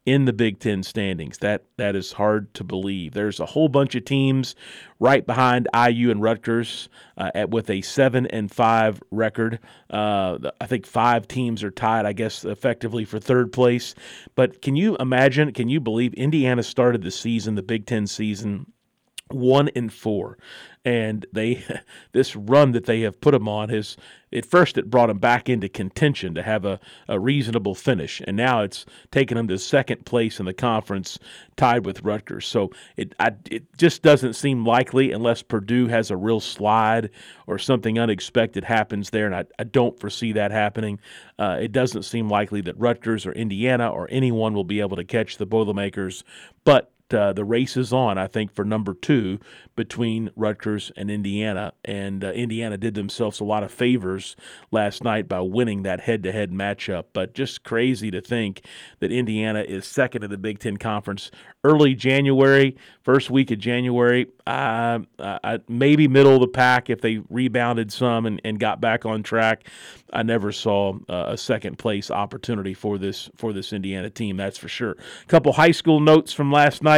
in 0.07 0.25
the 0.25 0.33
Big 0.33 0.61
Ten 0.61 0.83
standings. 0.83 1.39
That 1.39 1.65
that 1.77 1.97
is 1.97 2.13
hard 2.13 2.55
to 2.55 2.65
believe. 2.65 3.13
There's 3.13 3.41
a 3.41 3.47
whole 3.47 3.69
bunch 3.69 3.95
of 3.97 4.05
teams 4.05 4.55
right 5.01 5.27
behind 5.27 5.69
IU 5.75 6.11
and 6.11 6.23
Rutgers 6.23 6.89
uh, 7.19 7.33
at, 7.35 7.51
with 7.51 7.69
a 7.69 7.83
seven 7.83 8.27
and 8.29 8.51
five 8.51 9.03
record. 9.11 9.59
Uh, 9.91 10.39
I 10.61 10.67
think 10.67 10.87
five 10.87 11.29
teams 11.29 11.63
are 11.65 11.71
tied, 11.73 12.07
I 12.07 12.13
guess, 12.13 12.45
effectively 12.45 13.05
for 13.05 13.19
third 13.19 13.53
place. 13.53 13.95
But 14.37 14.63
can 14.63 14.77
you 14.77 14.97
imagine? 14.97 15.53
Can 15.53 15.69
you 15.69 15.81
believe 15.81 16.15
Indiana 16.15 16.63
started 16.63 17.03
the 17.03 17.11
season, 17.11 17.57
the 17.57 17.63
Big 17.63 17.87
Ten 17.87 18.07
season? 18.07 18.73
One 19.29 19.69
in 19.69 19.89
four. 19.89 20.39
And 20.85 21.27
they 21.33 21.65
this 22.13 22.37
run 22.37 22.73
that 22.73 22.87
they 22.87 23.01
have 23.01 23.21
put 23.21 23.33
them 23.33 23.49
on 23.49 23.69
has 23.71 23.97
at 24.33 24.45
first 24.45 24.77
it 24.77 24.91
brought 24.91 25.07
them 25.07 25.19
back 25.19 25.49
into 25.49 25.69
contention 25.69 26.35
to 26.35 26.43
have 26.43 26.65
a, 26.65 26.81
a 27.09 27.19
reasonable 27.19 27.75
finish. 27.75 28.21
And 28.27 28.37
now 28.37 28.63
it's 28.63 28.85
taken 29.11 29.37
them 29.37 29.49
to 29.49 29.59
second 29.59 30.05
place 30.05 30.41
in 30.41 30.47
the 30.47 30.53
conference 30.53 31.19
tied 31.57 31.87
with 31.87 32.03
Rutgers. 32.03 32.47
So 32.47 32.71
it 32.97 33.15
I, 33.19 33.33
it 33.51 33.65
just 33.77 34.03
doesn't 34.03 34.35
seem 34.35 34.65
likely 34.65 35.13
unless 35.13 35.43
Purdue 35.43 35.87
has 35.89 36.11
a 36.11 36.17
real 36.17 36.41
slide 36.41 37.11
or 37.47 37.59
something 37.59 37.99
unexpected 37.99 38.65
happens 38.65 39.11
there. 39.11 39.27
And 39.27 39.35
I, 39.35 39.45
I 39.59 39.65
don't 39.65 39.99
foresee 39.99 40.33
that 40.33 40.51
happening. 40.51 41.01
Uh, 41.39 41.59
it 41.61 41.73
doesn't 41.73 42.03
seem 42.03 42.29
likely 42.29 42.61
that 42.63 42.79
Rutgers 42.79 43.27
or 43.27 43.33
Indiana 43.33 43.89
or 43.89 44.09
anyone 44.11 44.55
will 44.55 44.65
be 44.65 44.81
able 44.81 44.97
to 44.97 45.05
catch 45.05 45.37
the 45.37 45.47
Boilermakers. 45.47 46.25
But 46.65 46.93
uh, 47.13 47.33
the 47.33 47.45
race 47.45 47.77
is 47.77 47.93
on, 47.93 48.19
I 48.19 48.27
think, 48.27 48.53
for 48.53 48.65
number 48.65 48.95
two 48.95 49.39
between 49.77 50.31
Rutgers 50.35 50.91
and 50.97 51.11
Indiana. 51.11 51.73
And 51.85 52.25
uh, 52.25 52.33
Indiana 52.33 52.77
did 52.77 52.95
themselves 52.95 53.41
a 53.41 53.45
lot 53.45 53.63
of 53.63 53.71
favors 53.71 54.37
last 54.71 55.05
night 55.05 55.29
by 55.29 55.41
winning 55.41 55.83
that 55.83 56.01
head 56.01 56.23
to 56.25 56.33
head 56.33 56.51
matchup. 56.51 57.05
But 57.13 57.35
just 57.35 57.63
crazy 57.63 58.11
to 58.11 58.21
think 58.21 58.63
that 59.01 59.13
Indiana 59.13 59.61
is 59.61 59.87
second 59.87 60.25
in 60.25 60.31
the 60.31 60.39
Big 60.39 60.59
Ten 60.59 60.77
Conference 60.77 61.31
early 61.65 61.95
January, 61.95 62.77
first 63.03 63.31
week 63.31 63.51
of 63.51 63.59
January, 63.59 64.27
uh, 64.47 64.99
maybe 65.69 66.09
middle 66.09 66.35
of 66.35 66.41
the 66.41 66.49
pack 66.49 66.91
if 66.91 67.01
they 67.01 67.19
rebounded 67.29 67.93
some 67.93 68.27
and, 68.27 68.41
and 68.45 68.59
got 68.61 68.81
back 68.81 69.05
on 69.05 69.23
track. 69.23 69.69
I 70.13 70.23
never 70.23 70.53
saw 70.53 70.95
uh, 71.09 71.27
a 71.29 71.37
second 71.37 71.79
place 71.79 72.11
opportunity 72.11 72.75
for 72.75 72.99
this 72.99 73.29
for 73.37 73.53
this 73.53 73.73
Indiana 73.73 74.09
team. 74.11 74.37
That's 74.37 74.57
for 74.57 74.69
sure. 74.69 74.93
A 74.93 75.27
couple 75.27 75.53
high 75.53 75.73
school 75.73 76.01
notes 76.01 76.33
from 76.33 76.53
last 76.53 76.83
night. 76.83 76.96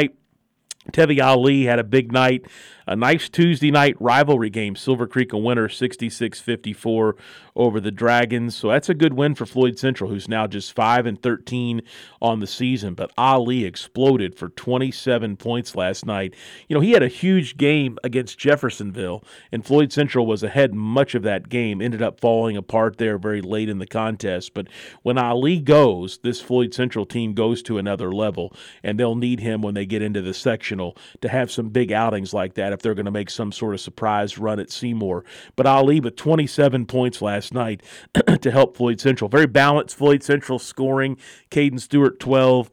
Tevi 0.92 1.20
Ali 1.22 1.64
had 1.64 1.78
a 1.78 1.84
big 1.84 2.12
night 2.12 2.46
a 2.88 2.96
nice 2.96 3.28
Tuesday 3.28 3.70
night 3.70 3.94
rivalry 4.00 4.48
game. 4.48 4.74
Silver 4.74 5.06
Creek 5.06 5.32
a 5.34 5.38
winner 5.38 5.68
66 5.68 6.40
54 6.40 7.16
over 7.54 7.80
the 7.80 7.90
Dragons. 7.90 8.56
So 8.56 8.68
that's 8.68 8.88
a 8.88 8.94
good 8.94 9.12
win 9.12 9.34
for 9.34 9.44
Floyd 9.44 9.78
Central, 9.78 10.08
who's 10.08 10.28
now 10.28 10.46
just 10.46 10.72
5 10.72 11.04
and 11.04 11.20
13 11.20 11.82
on 12.22 12.40
the 12.40 12.46
season. 12.46 12.94
But 12.94 13.12
Ali 13.18 13.64
exploded 13.64 14.36
for 14.36 14.48
27 14.48 15.36
points 15.36 15.74
last 15.74 16.06
night. 16.06 16.34
You 16.68 16.74
know, 16.74 16.80
he 16.80 16.92
had 16.92 17.02
a 17.02 17.08
huge 17.08 17.58
game 17.58 17.98
against 18.02 18.38
Jeffersonville, 18.38 19.22
and 19.52 19.66
Floyd 19.66 19.92
Central 19.92 20.24
was 20.24 20.42
ahead 20.42 20.72
much 20.72 21.14
of 21.14 21.24
that 21.24 21.48
game, 21.48 21.82
ended 21.82 22.00
up 22.00 22.20
falling 22.20 22.56
apart 22.56 22.96
there 22.96 23.18
very 23.18 23.42
late 23.42 23.68
in 23.68 23.78
the 23.78 23.86
contest. 23.86 24.54
But 24.54 24.68
when 25.02 25.18
Ali 25.18 25.58
goes, 25.58 26.18
this 26.22 26.40
Floyd 26.40 26.72
Central 26.72 27.04
team 27.04 27.34
goes 27.34 27.60
to 27.64 27.76
another 27.76 28.12
level, 28.12 28.54
and 28.82 28.98
they'll 28.98 29.14
need 29.14 29.40
him 29.40 29.60
when 29.60 29.74
they 29.74 29.84
get 29.84 30.00
into 30.00 30.22
the 30.22 30.32
sectional 30.32 30.96
to 31.20 31.28
have 31.28 31.50
some 31.50 31.68
big 31.68 31.92
outings 31.92 32.32
like 32.32 32.54
that 32.54 32.72
if 32.78 32.82
they're 32.82 32.94
going 32.94 33.06
to 33.06 33.10
make 33.10 33.28
some 33.28 33.50
sort 33.50 33.74
of 33.74 33.80
surprise 33.80 34.38
run 34.38 34.60
at 34.60 34.70
Seymour. 34.70 35.24
But 35.56 35.66
Ali 35.66 35.98
with 35.98 36.14
27 36.14 36.86
points 36.86 37.20
last 37.20 37.52
night 37.52 37.82
to 38.40 38.50
help 38.50 38.76
Floyd 38.76 39.00
Central. 39.00 39.28
Very 39.28 39.46
balanced 39.46 39.96
Floyd 39.96 40.22
Central 40.22 40.60
scoring. 40.60 41.16
Caden 41.50 41.80
Stewart 41.80 42.20
12. 42.20 42.70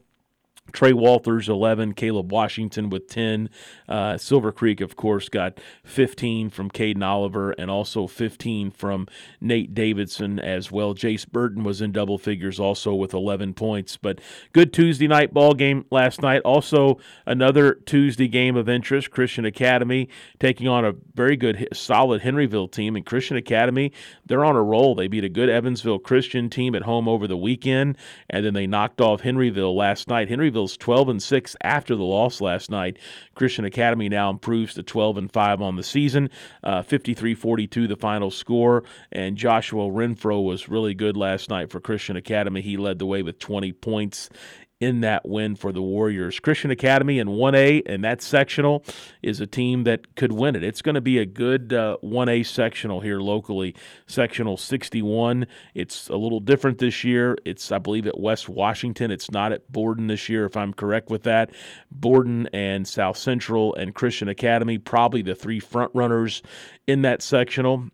Trey 0.72 0.92
Walters, 0.92 1.48
11. 1.48 1.94
Caleb 1.94 2.30
Washington 2.30 2.90
with 2.90 3.08
10. 3.08 3.48
Uh, 3.88 4.18
Silver 4.18 4.52
Creek, 4.52 4.80
of 4.80 4.96
course, 4.96 5.28
got 5.28 5.58
15 5.84 6.50
from 6.50 6.70
Caden 6.70 7.04
Oliver 7.04 7.52
and 7.52 7.70
also 7.70 8.06
15 8.06 8.70
from 8.70 9.06
Nate 9.40 9.74
Davidson 9.74 10.38
as 10.38 10.70
well. 10.70 10.94
Jace 10.94 11.26
Burton 11.26 11.64
was 11.64 11.80
in 11.80 11.92
double 11.92 12.18
figures 12.18 12.60
also 12.60 12.94
with 12.94 13.14
11 13.14 13.54
points. 13.54 13.96
But 13.96 14.20
good 14.52 14.72
Tuesday 14.72 15.08
night 15.08 15.32
ball 15.32 15.54
game 15.54 15.84
last 15.90 16.20
night. 16.20 16.42
Also, 16.44 16.98
another 17.24 17.74
Tuesday 17.74 18.28
game 18.28 18.56
of 18.56 18.68
interest. 18.68 19.10
Christian 19.10 19.44
Academy 19.44 20.08
taking 20.38 20.68
on 20.68 20.84
a 20.84 20.94
very 21.14 21.36
good, 21.36 21.68
solid 21.72 22.22
Henryville 22.22 22.70
team. 22.70 22.96
And 22.96 23.06
Christian 23.06 23.36
Academy, 23.36 23.92
they're 24.24 24.44
on 24.44 24.56
a 24.56 24.62
roll. 24.62 24.94
They 24.94 25.08
beat 25.08 25.24
a 25.24 25.28
good 25.28 25.48
Evansville 25.48 25.98
Christian 25.98 26.50
team 26.50 26.74
at 26.74 26.82
home 26.82 27.08
over 27.08 27.26
the 27.26 27.36
weekend, 27.36 27.96
and 28.28 28.44
then 28.44 28.54
they 28.54 28.66
knocked 28.66 29.00
off 29.00 29.22
Henryville 29.22 29.74
last 29.74 30.08
night. 30.08 30.28
Henryville's 30.56 30.78
12 30.78 31.08
and 31.10 31.22
6 31.22 31.56
after 31.60 31.94
the 31.94 32.02
loss 32.02 32.40
last 32.40 32.70
night. 32.70 32.98
Christian 33.34 33.66
Academy 33.66 34.08
now 34.08 34.30
improves 34.30 34.72
to 34.72 34.82
12 34.82 35.18
and 35.18 35.30
5 35.30 35.60
on 35.60 35.76
the 35.76 35.82
season. 35.82 36.30
53 36.64 37.32
uh, 37.32 37.36
42 37.36 37.86
the 37.86 37.94
final 37.94 38.30
score. 38.30 38.82
And 39.12 39.36
Joshua 39.36 39.84
Renfro 39.90 40.42
was 40.42 40.70
really 40.70 40.94
good 40.94 41.14
last 41.14 41.50
night 41.50 41.70
for 41.70 41.78
Christian 41.78 42.16
Academy. 42.16 42.62
He 42.62 42.78
led 42.78 42.98
the 42.98 43.04
way 43.04 43.22
with 43.22 43.38
20 43.38 43.72
points 43.72 44.30
in 44.80 45.00
that 45.00 45.26
win 45.26 45.56
for 45.56 45.72
the 45.72 45.80
Warriors. 45.80 46.38
Christian 46.38 46.70
Academy 46.70 47.18
in 47.18 47.28
1A 47.28 47.82
and 47.86 48.04
that 48.04 48.20
sectional 48.20 48.84
is 49.22 49.40
a 49.40 49.46
team 49.46 49.84
that 49.84 50.14
could 50.16 50.32
win 50.32 50.54
it. 50.54 50.62
It's 50.62 50.82
going 50.82 50.96
to 50.96 51.00
be 51.00 51.18
a 51.18 51.24
good 51.24 51.72
uh, 51.72 51.96
1A 52.02 52.44
sectional 52.44 53.00
here 53.00 53.20
locally. 53.20 53.74
Sectional 54.06 54.56
61. 54.56 55.46
It's 55.74 56.08
a 56.08 56.16
little 56.16 56.40
different 56.40 56.78
this 56.78 57.04
year. 57.04 57.38
It's, 57.46 57.72
I 57.72 57.78
believe, 57.78 58.06
at 58.06 58.20
West 58.20 58.48
Washington. 58.48 59.10
It's 59.10 59.30
not 59.30 59.52
at 59.52 59.70
Borden 59.72 60.08
this 60.08 60.28
year, 60.28 60.44
if 60.44 60.56
I'm 60.56 60.74
correct 60.74 61.08
with 61.08 61.22
that. 61.22 61.50
Borden 61.90 62.48
and 62.52 62.86
South 62.86 63.16
Central 63.16 63.74
and 63.76 63.94
Christian 63.94 64.28
Academy, 64.28 64.76
probably 64.76 65.22
the 65.22 65.34
three 65.34 65.60
front 65.60 65.90
runners 65.94 66.42
in 66.86 67.02
that 67.02 67.22
sectional. 67.22 67.88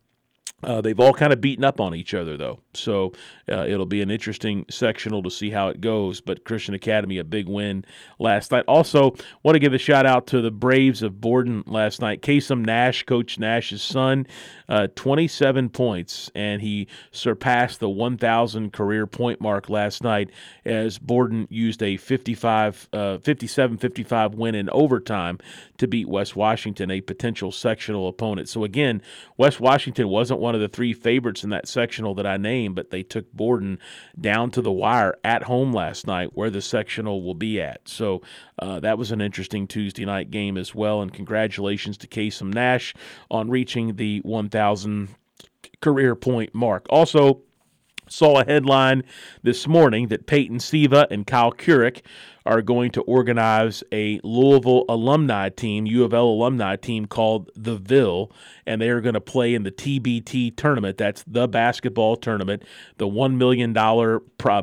Uh, 0.62 0.80
they've 0.80 1.00
all 1.00 1.12
kind 1.12 1.32
of 1.32 1.40
beaten 1.40 1.64
up 1.64 1.80
on 1.80 1.94
each 1.94 2.14
other, 2.14 2.36
though. 2.36 2.60
So 2.74 3.12
uh, 3.50 3.66
it'll 3.66 3.86
be 3.86 4.00
an 4.00 4.10
interesting 4.10 4.64
sectional 4.70 5.22
to 5.22 5.30
see 5.30 5.50
how 5.50 5.68
it 5.68 5.80
goes. 5.80 6.20
But 6.20 6.44
Christian 6.44 6.74
Academy, 6.74 7.18
a 7.18 7.24
big 7.24 7.48
win 7.48 7.84
last 8.18 8.52
night. 8.52 8.64
Also, 8.68 9.14
want 9.42 9.54
to 9.56 9.58
give 9.58 9.74
a 9.74 9.78
shout 9.78 10.06
out 10.06 10.26
to 10.28 10.40
the 10.40 10.50
Braves 10.50 11.02
of 11.02 11.20
Borden 11.20 11.64
last 11.66 12.00
night. 12.00 12.22
Kasem 12.22 12.64
Nash, 12.64 13.04
Coach 13.04 13.38
Nash's 13.38 13.82
son, 13.82 14.26
uh, 14.68 14.86
27 14.94 15.68
points, 15.68 16.30
and 16.34 16.62
he 16.62 16.88
surpassed 17.10 17.80
the 17.80 17.90
1,000 17.90 18.72
career 18.72 19.06
point 19.06 19.40
mark 19.40 19.68
last 19.68 20.02
night 20.02 20.30
as 20.64 20.98
Borden 20.98 21.46
used 21.50 21.82
a 21.82 21.96
55, 21.96 22.88
uh, 22.92 23.18
57 23.18 23.78
55 23.78 24.34
win 24.34 24.54
in 24.54 24.70
overtime 24.70 25.38
to 25.78 25.88
beat 25.88 26.08
West 26.08 26.36
Washington, 26.36 26.90
a 26.90 27.00
potential 27.00 27.50
sectional 27.50 28.08
opponent. 28.08 28.48
So, 28.48 28.64
again, 28.64 29.02
West 29.36 29.60
Washington 29.60 30.08
wasn't 30.08 30.40
one 30.40 30.51
of 30.54 30.60
the 30.60 30.68
three 30.68 30.92
favorites 30.92 31.44
in 31.44 31.50
that 31.50 31.68
sectional 31.68 32.14
that 32.14 32.26
I 32.26 32.36
named, 32.36 32.74
but 32.74 32.90
they 32.90 33.02
took 33.02 33.32
Borden 33.32 33.78
down 34.20 34.50
to 34.52 34.62
the 34.62 34.72
wire 34.72 35.14
at 35.24 35.44
home 35.44 35.72
last 35.72 36.06
night 36.06 36.30
where 36.34 36.50
the 36.50 36.62
sectional 36.62 37.22
will 37.22 37.34
be 37.34 37.60
at. 37.60 37.88
So, 37.88 38.22
uh, 38.58 38.80
that 38.80 38.98
was 38.98 39.12
an 39.12 39.20
interesting 39.20 39.66
Tuesday 39.66 40.04
night 40.04 40.30
game 40.30 40.56
as 40.56 40.74
well. 40.74 41.02
And 41.02 41.12
congratulations 41.12 41.96
to 41.98 42.06
Kasem 42.06 42.52
Nash 42.52 42.94
on 43.30 43.50
reaching 43.50 43.96
the 43.96 44.20
1,000 44.20 45.08
career 45.80 46.14
point 46.14 46.54
mark. 46.54 46.86
Also, 46.90 47.42
saw 48.12 48.40
a 48.40 48.44
headline 48.44 49.02
this 49.42 49.66
morning 49.66 50.08
that 50.08 50.26
Peyton 50.26 50.60
Siva 50.60 51.06
and 51.10 51.26
Kyle 51.26 51.52
Kuric 51.52 52.02
are 52.44 52.62
going 52.62 52.90
to 52.90 53.02
organize 53.02 53.84
a 53.92 54.20
Louisville 54.24 54.84
alumni 54.88 55.48
team, 55.48 55.86
U 55.86 56.04
of 56.04 56.12
L 56.12 56.26
alumni 56.26 56.76
team 56.76 57.06
called 57.06 57.50
the 57.54 57.76
Ville, 57.76 58.32
and 58.66 58.80
they 58.80 58.88
are 58.88 59.00
going 59.00 59.14
to 59.14 59.20
play 59.20 59.54
in 59.54 59.62
the 59.62 59.70
TBT 59.70 60.56
tournament. 60.56 60.98
That's 60.98 61.24
the 61.26 61.46
basketball 61.46 62.16
tournament, 62.16 62.64
the 62.98 63.06
$1 63.06 63.36
million 63.36 63.72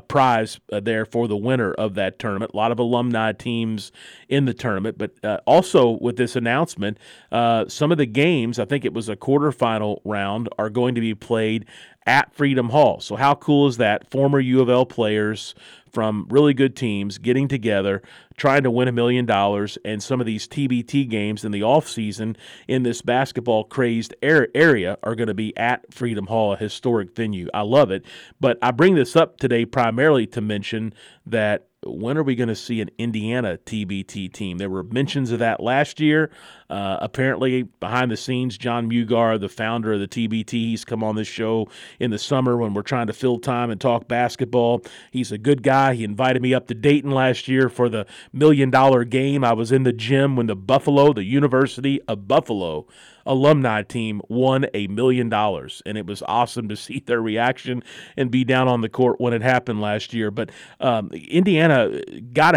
prize 0.08 0.60
uh, 0.72 0.80
there 0.80 1.06
for 1.06 1.28
the 1.28 1.38
winner 1.38 1.74
of 1.74 1.96
that 1.96 2.20
tournament. 2.20 2.52
A 2.54 2.58
lot 2.58 2.72
of 2.72 2.80
alumni 2.80 3.32
teams 3.32 3.92
in 4.28 4.46
the 4.46 4.54
tournament, 4.54 4.98
but 4.98 5.12
uh, 5.24 5.40
also 5.46 5.98
with 6.02 6.18
this 6.18 6.36
announcement, 6.36 6.98
uh, 7.32 7.68
some 7.68 7.92
of 7.92 7.98
the 7.98 8.06
games, 8.06 8.60
I 8.60 8.66
think 8.66 8.84
it 8.84 8.94
was 8.94 9.08
a 9.10 9.16
quarterfinal 9.16 10.02
round, 10.04 10.50
are 10.58 10.70
going 10.70 10.96
to 10.96 11.02
be 11.02 11.16
played 11.16 11.66
at 12.10 12.34
Freedom 12.34 12.70
Hall. 12.70 13.00
So, 13.00 13.16
how 13.16 13.36
cool 13.36 13.68
is 13.68 13.78
that? 13.78 14.10
Former 14.10 14.40
U 14.40 14.62
of 14.62 14.70
L 14.70 14.84
players 14.86 15.54
from 15.92 16.26
really 16.30 16.56
good 16.56 16.76
teams 16.76 17.20
getting 17.20 17.48
together, 17.48 18.02
trying 18.36 18.64
to 18.64 18.72
win 18.72 18.88
a 18.88 18.92
million 18.92 19.28
dollars, 19.28 19.78
and 19.86 20.02
some 20.02 20.20
of 20.20 20.26
these 20.26 20.48
TBT 20.48 21.08
games 21.08 21.46
in 21.46 21.52
the 21.52 21.62
offseason 21.62 22.36
in 22.68 22.82
this 22.82 23.04
basketball 23.04 23.64
crazed 23.64 24.16
area 24.24 24.98
are 25.04 25.16
going 25.16 25.28
to 25.28 25.36
be 25.36 25.56
at 25.56 25.94
Freedom 25.94 26.26
Hall, 26.26 26.54
a 26.54 26.58
historic 26.58 27.16
venue. 27.16 27.48
I 27.54 27.62
love 27.62 27.92
it. 27.92 28.04
But 28.40 28.58
I 28.62 28.72
bring 28.72 28.96
this 28.96 29.16
up 29.16 29.38
today 29.38 29.66
primarily 29.66 30.26
to 30.28 30.42
mention 30.42 30.94
that 31.28 31.68
when 31.86 32.18
are 32.18 32.24
we 32.24 32.36
going 32.36 32.50
to 32.50 32.56
see 32.56 32.82
an 32.82 32.90
Indiana 32.98 33.58
TBT 33.66 34.34
team? 34.34 34.58
There 34.58 34.70
were 34.70 34.84
mentions 34.84 35.32
of 35.32 35.40
that 35.40 35.62
last 35.62 36.00
year. 36.00 36.30
Uh, 36.70 36.98
apparently, 37.02 37.64
behind 37.64 38.12
the 38.12 38.18
scenes, 38.18 38.58
Jon 38.58 38.90
Mugar, 38.90 39.40
the 39.40 39.48
founder 39.48 39.94
of 39.94 40.00
the 40.00 40.08
TBT, 40.08 40.52
he's 40.52 40.84
come 40.84 41.04
on 41.04 41.16
this 41.16 41.28
show 41.28 41.70
in 42.00 42.12
the 42.12 42.20
summer 42.20 42.58
when 42.58 42.74
we're 42.74 42.82
trying 42.82 43.08
to 43.08 43.14
fill 43.14 43.40
time 43.40 43.70
and 43.70 43.80
talk 43.80 44.08
basketball. 44.08 44.82
He's 45.12 45.32
a 45.32 45.38
good 45.38 45.64
guy. 45.64 45.94
He 45.94 46.04
invited 46.04 46.42
me 46.42 46.54
up 46.54 46.68
to 46.68 46.76
Dayton 46.76 47.12
last 47.12 47.48
year 47.48 47.70
for 47.70 47.88
the 47.88 48.06
million 48.34 48.70
dollar 48.70 49.06
game. 49.06 49.44
I 49.44 49.54
was 49.54 49.72
in 49.72 49.84
the 49.84 49.94
gym 49.94 50.36
when 50.36 50.48
the 50.48 50.56
Buffalo, 50.56 51.14
the 51.14 51.24
University 51.24 52.02
of 52.08 52.28
Buffalo, 52.28 52.88
alumni 53.26 53.84
team 53.84 54.22
won 54.30 54.66
a 54.74 54.88
million 54.88 55.30
dollars, 55.30 55.82
and 55.86 55.98
it 55.98 56.06
was 56.06 56.22
awesome 56.28 56.70
to 56.70 56.76
see 56.76 57.04
their 57.06 57.22
reaction 57.22 57.84
and 58.18 58.32
be 58.32 58.44
down 58.44 58.68
on 58.68 58.82
the 58.82 58.90
court 58.90 59.20
when 59.20 59.34
it 59.34 59.42
happened 59.42 59.82
last 59.82 60.14
year. 60.14 60.32
But 60.32 60.52
um, 60.80 61.10
Indiana 61.12 62.02
got 62.34 62.56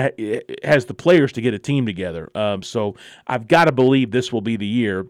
has 0.63 0.87
the 0.87 0.95
players 0.95 1.33
to 1.33 1.41
get 1.41 1.55
a 1.55 1.59
team 1.59 1.87
together, 1.87 2.31
um, 2.35 2.63
so 2.63 2.97
I've 3.27 3.49
got 3.49 3.67
to 3.67 3.73
believe 3.73 4.11
this 4.11 4.33
will 4.33 4.41
be 4.41 4.57
the 4.57 4.67
year 4.67 5.07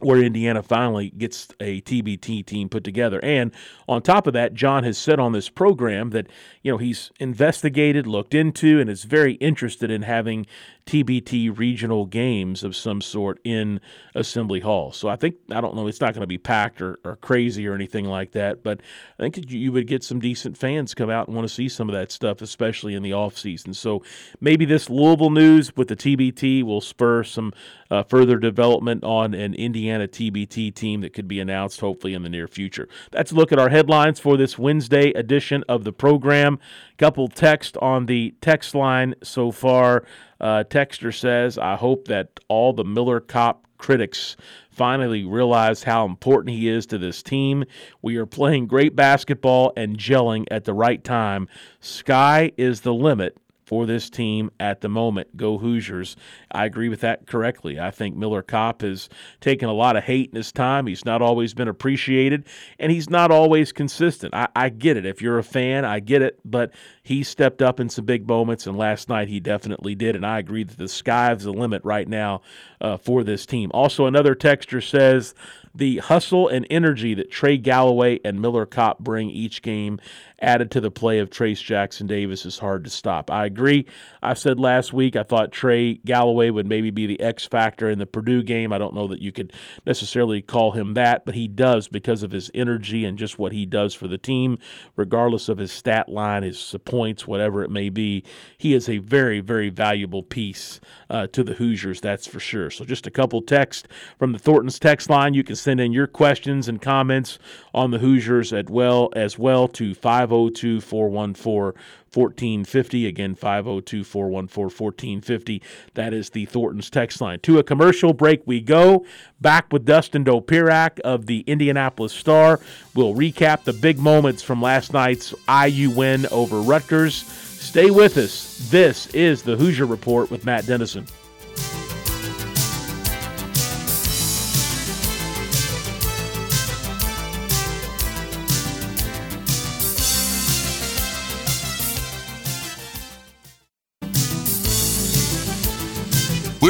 where 0.00 0.22
Indiana 0.22 0.62
finally 0.62 1.10
gets 1.10 1.48
a 1.60 1.80
TBT 1.82 2.44
team 2.44 2.68
put 2.68 2.84
together. 2.84 3.20
And 3.22 3.52
on 3.88 4.02
top 4.02 4.26
of 4.26 4.32
that, 4.32 4.54
Jon 4.54 4.84
has 4.84 4.98
said 4.98 5.20
on 5.20 5.32
this 5.32 5.48
program 5.48 6.10
that, 6.10 6.26
you 6.62 6.72
know, 6.72 6.78
he's 6.78 7.10
investigated, 7.20 8.06
looked 8.06 8.34
into, 8.34 8.80
and 8.80 8.88
is 8.90 9.04
very 9.04 9.34
interested 9.34 9.90
in 9.90 10.02
having 10.02 10.46
TBT 10.86 11.56
regional 11.56 12.06
games 12.06 12.64
of 12.64 12.74
some 12.74 13.00
sort 13.00 13.38
in 13.44 13.80
Assembly 14.14 14.60
Hall. 14.60 14.90
So 14.90 15.08
I 15.08 15.16
think, 15.16 15.36
I 15.52 15.60
don't 15.60 15.76
know, 15.76 15.86
it's 15.86 16.00
not 16.00 16.14
going 16.14 16.22
to 16.22 16.26
be 16.26 16.38
packed 16.38 16.82
or, 16.82 16.98
or 17.04 17.16
crazy 17.16 17.68
or 17.68 17.74
anything 17.74 18.06
like 18.06 18.32
that, 18.32 18.62
but 18.62 18.80
I 19.18 19.22
think 19.22 19.50
you 19.50 19.70
would 19.70 19.86
get 19.86 20.02
some 20.02 20.18
decent 20.18 20.56
fans 20.56 20.94
come 20.94 21.10
out 21.10 21.28
and 21.28 21.36
want 21.36 21.46
to 21.46 21.54
see 21.54 21.68
some 21.68 21.88
of 21.88 21.94
that 21.94 22.10
stuff, 22.10 22.42
especially 22.42 22.94
in 22.94 23.02
the 23.02 23.12
off 23.12 23.38
season. 23.38 23.72
So 23.72 24.02
maybe 24.40 24.64
this 24.64 24.90
Louisville 24.90 25.30
news 25.30 25.76
with 25.76 25.88
the 25.88 25.96
TBT 25.96 26.64
will 26.64 26.80
spur 26.80 27.22
some 27.22 27.52
uh, 27.90 28.02
further 28.04 28.36
development 28.36 29.04
on 29.04 29.34
an 29.34 29.54
Indiana 29.54 30.06
TBT 30.06 30.74
team 30.74 31.00
that 31.00 31.12
could 31.12 31.28
be 31.28 31.40
announced 31.40 31.80
hopefully 31.80 32.14
in 32.14 32.22
the 32.22 32.28
near 32.28 32.48
future. 32.48 32.88
That's 33.10 33.32
a 33.32 33.34
look 33.34 33.52
at 33.52 33.58
our 33.58 33.68
headlines 33.68 34.20
for 34.20 34.36
this 34.36 34.58
Wednesday 34.58 35.10
edition 35.10 35.64
of 35.68 35.84
the 35.84 35.92
program. 35.92 36.58
Couple 36.98 37.28
text 37.28 37.76
on 37.78 38.06
the 38.06 38.34
text 38.40 38.74
line 38.74 39.14
so 39.22 39.50
far. 39.50 40.04
Uh, 40.40 40.64
Texter 40.64 41.14
says, 41.14 41.58
I 41.58 41.76
hope 41.76 42.08
that 42.08 42.40
all 42.48 42.72
the 42.72 42.84
Miller 42.84 43.20
Kopp 43.20 43.66
critics 43.78 44.36
finally 44.70 45.24
realize 45.24 45.82
how 45.82 46.04
important 46.04 46.54
he 46.54 46.68
is 46.68 46.86
to 46.86 46.98
this 46.98 47.22
team. 47.22 47.64
We 48.02 48.16
are 48.16 48.26
playing 48.26 48.66
great 48.66 48.94
basketball 48.94 49.72
and 49.76 49.98
gelling 49.98 50.46
at 50.50 50.64
the 50.64 50.74
right 50.74 51.02
time. 51.02 51.48
Sky 51.80 52.52
is 52.56 52.82
the 52.82 52.94
limit 52.94 53.36
for 53.70 53.86
this 53.86 54.10
team 54.10 54.50
at 54.58 54.80
the 54.80 54.88
moment. 54.88 55.36
Go 55.36 55.56
Hoosiers. 55.56 56.16
I 56.50 56.64
agree 56.64 56.88
with 56.88 57.02
that 57.02 57.28
correctly. 57.28 57.78
I 57.78 57.92
think 57.92 58.16
Miller 58.16 58.42
Kopp 58.42 58.82
has 58.82 59.08
taken 59.40 59.68
a 59.68 59.72
lot 59.72 59.94
of 59.94 60.02
hate 60.02 60.30
in 60.30 60.34
his 60.34 60.50
time. 60.50 60.88
He's 60.88 61.04
not 61.04 61.22
always 61.22 61.54
been 61.54 61.68
appreciated, 61.68 62.48
and 62.80 62.90
he's 62.90 63.08
not 63.08 63.30
always 63.30 63.70
consistent. 63.70 64.34
I, 64.34 64.48
I 64.56 64.70
get 64.70 64.96
it. 64.96 65.06
If 65.06 65.22
you're 65.22 65.38
a 65.38 65.44
fan, 65.44 65.84
I 65.84 66.00
get 66.00 66.20
it. 66.20 66.40
But 66.44 66.72
he 67.04 67.22
stepped 67.22 67.62
up 67.62 67.78
in 67.78 67.88
some 67.88 68.06
big 68.06 68.26
moments, 68.26 68.66
and 68.66 68.76
last 68.76 69.08
night 69.08 69.28
he 69.28 69.38
definitely 69.38 69.94
did. 69.94 70.16
And 70.16 70.26
I 70.26 70.40
agree 70.40 70.64
that 70.64 70.76
the 70.76 70.88
sky's 70.88 71.44
the 71.44 71.52
limit 71.52 71.82
right 71.84 72.08
now 72.08 72.42
uh, 72.80 72.96
for 72.96 73.22
this 73.22 73.46
team. 73.46 73.70
Also, 73.72 74.06
another 74.06 74.34
texture 74.34 74.80
says 74.80 75.32
the 75.74 75.98
hustle 75.98 76.48
and 76.48 76.66
energy 76.70 77.14
that 77.14 77.30
Trey 77.30 77.56
Galloway 77.56 78.20
and 78.24 78.40
Miller 78.40 78.66
Kopp 78.66 78.98
bring 78.98 79.30
each 79.30 79.62
game 79.62 80.00
added 80.40 80.70
to 80.70 80.80
the 80.80 80.90
play 80.90 81.18
of 81.18 81.30
Trayce 81.30 81.62
Jackson 81.62 82.06
Davis 82.06 82.46
is 82.46 82.58
hard 82.58 82.84
to 82.84 82.90
stop. 82.90 83.30
I 83.30 83.46
agree. 83.46 83.86
I 84.22 84.34
said 84.34 84.58
last 84.58 84.92
week 84.92 85.16
I 85.16 85.22
thought 85.22 85.52
Trey 85.52 85.94
Galloway 86.04 86.50
would 86.50 86.66
maybe 86.66 86.90
be 86.90 87.06
the 87.06 87.20
X 87.20 87.46
factor 87.46 87.90
in 87.90 87.98
the 87.98 88.06
Purdue 88.06 88.42
game. 88.42 88.72
I 88.72 88.78
don't 88.78 88.94
know 88.94 89.06
that 89.08 89.20
you 89.20 89.32
could 89.32 89.52
necessarily 89.86 90.40
call 90.40 90.72
him 90.72 90.94
that, 90.94 91.24
but 91.24 91.34
he 91.34 91.46
does 91.46 91.88
because 91.88 92.22
of 92.22 92.30
his 92.30 92.50
energy 92.54 93.04
and 93.04 93.18
just 93.18 93.38
what 93.38 93.52
he 93.52 93.66
does 93.66 93.94
for 93.94 94.08
the 94.08 94.18
team, 94.18 94.58
regardless 94.96 95.48
of 95.48 95.58
his 95.58 95.72
stat 95.72 96.08
line, 96.08 96.42
his 96.42 96.74
points, 96.84 97.26
whatever 97.26 97.62
it 97.62 97.70
may 97.70 97.90
be. 97.90 98.24
He 98.56 98.74
is 98.74 98.88
a 98.88 98.98
very, 98.98 99.40
very 99.40 99.68
valuable 99.68 100.22
piece 100.22 100.80
uh, 101.10 101.26
to 101.28 101.44
the 101.44 101.54
Hoosiers, 101.54 102.00
that's 102.00 102.26
for 102.26 102.40
sure. 102.40 102.70
So 102.70 102.84
just 102.84 103.06
a 103.06 103.10
couple 103.10 103.42
texts 103.42 103.86
from 104.18 104.32
the 104.32 104.38
Thornton's 104.38 104.78
text 104.78 105.10
line. 105.10 105.34
You 105.34 105.44
can 105.44 105.56
send 105.60 105.80
in 105.80 105.92
your 105.92 106.06
questions 106.06 106.68
and 106.68 106.80
comments 106.80 107.38
on 107.74 107.90
the 107.90 107.98
Hoosiers 107.98 108.52
as 108.52 108.66
well 108.68 109.10
as 109.14 109.38
well 109.38 109.68
to 109.68 109.94
502 109.94 110.80
414 110.80 111.80
1450. 112.12 113.06
Again, 113.06 113.34
502 113.34 114.04
414 114.04 114.86
1450. 114.86 115.62
That 115.94 116.12
is 116.12 116.30
the 116.30 116.46
Thornton's 116.46 116.90
text 116.90 117.20
line. 117.20 117.40
To 117.40 117.58
a 117.58 117.62
commercial 117.62 118.12
break 118.12 118.42
we 118.46 118.60
go. 118.60 119.04
Back 119.40 119.72
with 119.72 119.84
Dustin 119.84 120.24
Dopirak 120.24 121.00
of 121.00 121.26
the 121.26 121.40
Indianapolis 121.40 122.12
Star. 122.12 122.60
We'll 122.94 123.14
recap 123.14 123.64
the 123.64 123.72
big 123.72 123.98
moments 123.98 124.42
from 124.42 124.60
last 124.60 124.92
night's 124.92 125.34
IU 125.48 125.90
win 125.90 126.26
over 126.26 126.60
Rutgers. 126.60 127.14
Stay 127.14 127.90
with 127.90 128.16
us. 128.16 128.68
This 128.70 129.06
is 129.08 129.42
the 129.42 129.56
Hoosier 129.56 129.86
Report 129.86 130.30
with 130.30 130.44
Matt 130.44 130.66
Dennison. 130.66 131.06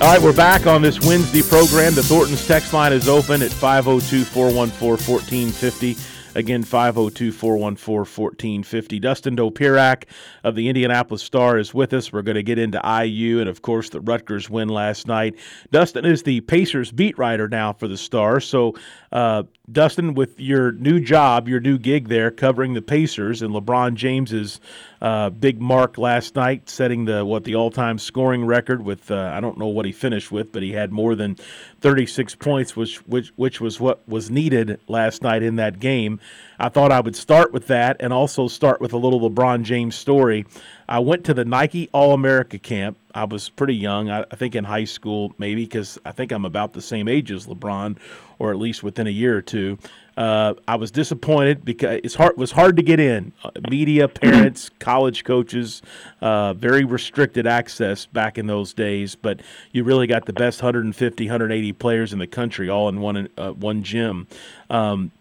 All 0.00 0.12
right, 0.14 0.22
we're 0.22 0.32
back 0.32 0.68
on 0.68 0.80
this 0.80 1.04
Wednesday 1.04 1.42
program. 1.42 1.92
The 1.92 2.04
Thornton's 2.04 2.46
text 2.46 2.72
line 2.72 2.92
is 2.92 3.08
open 3.08 3.42
at 3.42 3.50
502 3.50 4.22
414 4.22 4.88
1450. 4.88 5.96
Again, 6.36 6.62
502 6.62 7.32
414 7.32 8.04
1450. 8.04 9.00
Dustin 9.00 9.36
Dopirak 9.36 10.04
of 10.44 10.54
the 10.54 10.68
Indianapolis 10.68 11.20
Star 11.20 11.58
is 11.58 11.74
with 11.74 11.92
us. 11.92 12.12
We're 12.12 12.22
going 12.22 12.36
to 12.36 12.44
get 12.44 12.60
into 12.60 12.80
IU 12.80 13.40
and, 13.40 13.48
of 13.48 13.62
course, 13.62 13.88
the 13.90 14.00
Rutgers 14.00 14.48
win 14.48 14.68
last 14.68 15.08
night. 15.08 15.34
Dustin 15.72 16.04
is 16.04 16.22
the 16.22 16.42
Pacers 16.42 16.92
beat 16.92 17.18
writer 17.18 17.48
now 17.48 17.72
for 17.72 17.88
the 17.88 17.96
Star. 17.96 18.38
So, 18.38 18.76
uh, 19.10 19.44
Dustin, 19.70 20.14
with 20.14 20.38
your 20.38 20.72
new 20.72 21.00
job, 21.00 21.48
your 21.48 21.60
new 21.60 21.78
gig 21.78 22.08
there 22.08 22.30
covering 22.30 22.74
the 22.74 22.82
Pacers 22.82 23.42
and 23.42 23.54
LeBron 23.54 23.94
James's 23.94 24.60
uh, 25.00 25.30
big 25.30 25.60
mark 25.60 25.98
last 25.98 26.36
night, 26.36 26.68
setting 26.68 27.04
the 27.04 27.24
what 27.24 27.44
the 27.44 27.54
all-time 27.54 27.98
scoring 27.98 28.44
record 28.44 28.84
with 28.84 29.10
uh, 29.10 29.32
I 29.34 29.40
don't 29.40 29.58
know 29.58 29.68
what 29.68 29.86
he 29.86 29.92
finished 29.92 30.30
with, 30.30 30.52
but 30.52 30.62
he 30.62 30.72
had 30.72 30.92
more 30.92 31.14
than 31.14 31.36
36 31.80 32.34
points, 32.36 32.76
which 32.76 32.96
which 33.06 33.28
which 33.36 33.60
was 33.60 33.80
what 33.80 34.06
was 34.08 34.30
needed 34.30 34.80
last 34.88 35.22
night 35.22 35.42
in 35.42 35.56
that 35.56 35.80
game. 35.80 36.20
I 36.58 36.68
thought 36.68 36.90
I 36.90 37.00
would 37.00 37.16
start 37.16 37.52
with 37.52 37.66
that 37.68 37.96
and 38.00 38.12
also 38.12 38.48
start 38.48 38.80
with 38.80 38.92
a 38.92 38.96
little 38.96 39.28
LeBron 39.28 39.62
James 39.62 39.94
story. 39.94 40.44
I 40.88 40.98
went 40.98 41.24
to 41.24 41.34
the 41.34 41.44
Nike 41.44 41.88
All 41.92 42.14
America 42.14 42.58
camp. 42.58 42.96
I 43.14 43.24
was 43.24 43.48
pretty 43.48 43.74
young, 43.74 44.10
I, 44.10 44.24
I 44.30 44.36
think 44.36 44.54
in 44.54 44.64
high 44.64 44.84
school, 44.84 45.34
maybe, 45.38 45.64
because 45.64 45.98
I 46.04 46.12
think 46.12 46.32
I'm 46.32 46.44
about 46.44 46.72
the 46.72 46.82
same 46.82 47.08
age 47.08 47.30
as 47.30 47.46
LeBron, 47.46 47.96
or 48.38 48.50
at 48.50 48.58
least 48.58 48.82
within 48.82 49.06
a 49.06 49.10
year 49.10 49.36
or 49.36 49.42
two. 49.42 49.78
Uh, 50.16 50.54
I 50.66 50.74
was 50.74 50.90
disappointed 50.90 51.64
because 51.64 52.00
it's 52.02 52.16
hard 52.16 52.36
was 52.36 52.50
hard 52.50 52.76
to 52.76 52.82
get 52.82 52.98
in. 52.98 53.32
Uh, 53.44 53.50
media, 53.70 54.08
parents, 54.08 54.68
college 54.80 55.22
coaches, 55.22 55.80
uh, 56.20 56.54
very 56.54 56.84
restricted 56.84 57.46
access 57.46 58.06
back 58.06 58.36
in 58.36 58.48
those 58.48 58.74
days. 58.74 59.14
But 59.14 59.42
you 59.70 59.84
really 59.84 60.08
got 60.08 60.26
the 60.26 60.32
best 60.32 60.60
150, 60.60 61.24
180 61.24 61.72
players 61.74 62.12
in 62.12 62.18
the 62.18 62.26
country 62.26 62.68
all 62.68 62.88
in 62.88 63.00
one 63.00 63.28
uh, 63.38 63.52
one 63.52 63.84
gym. 63.84 64.26
Um, 64.70 65.12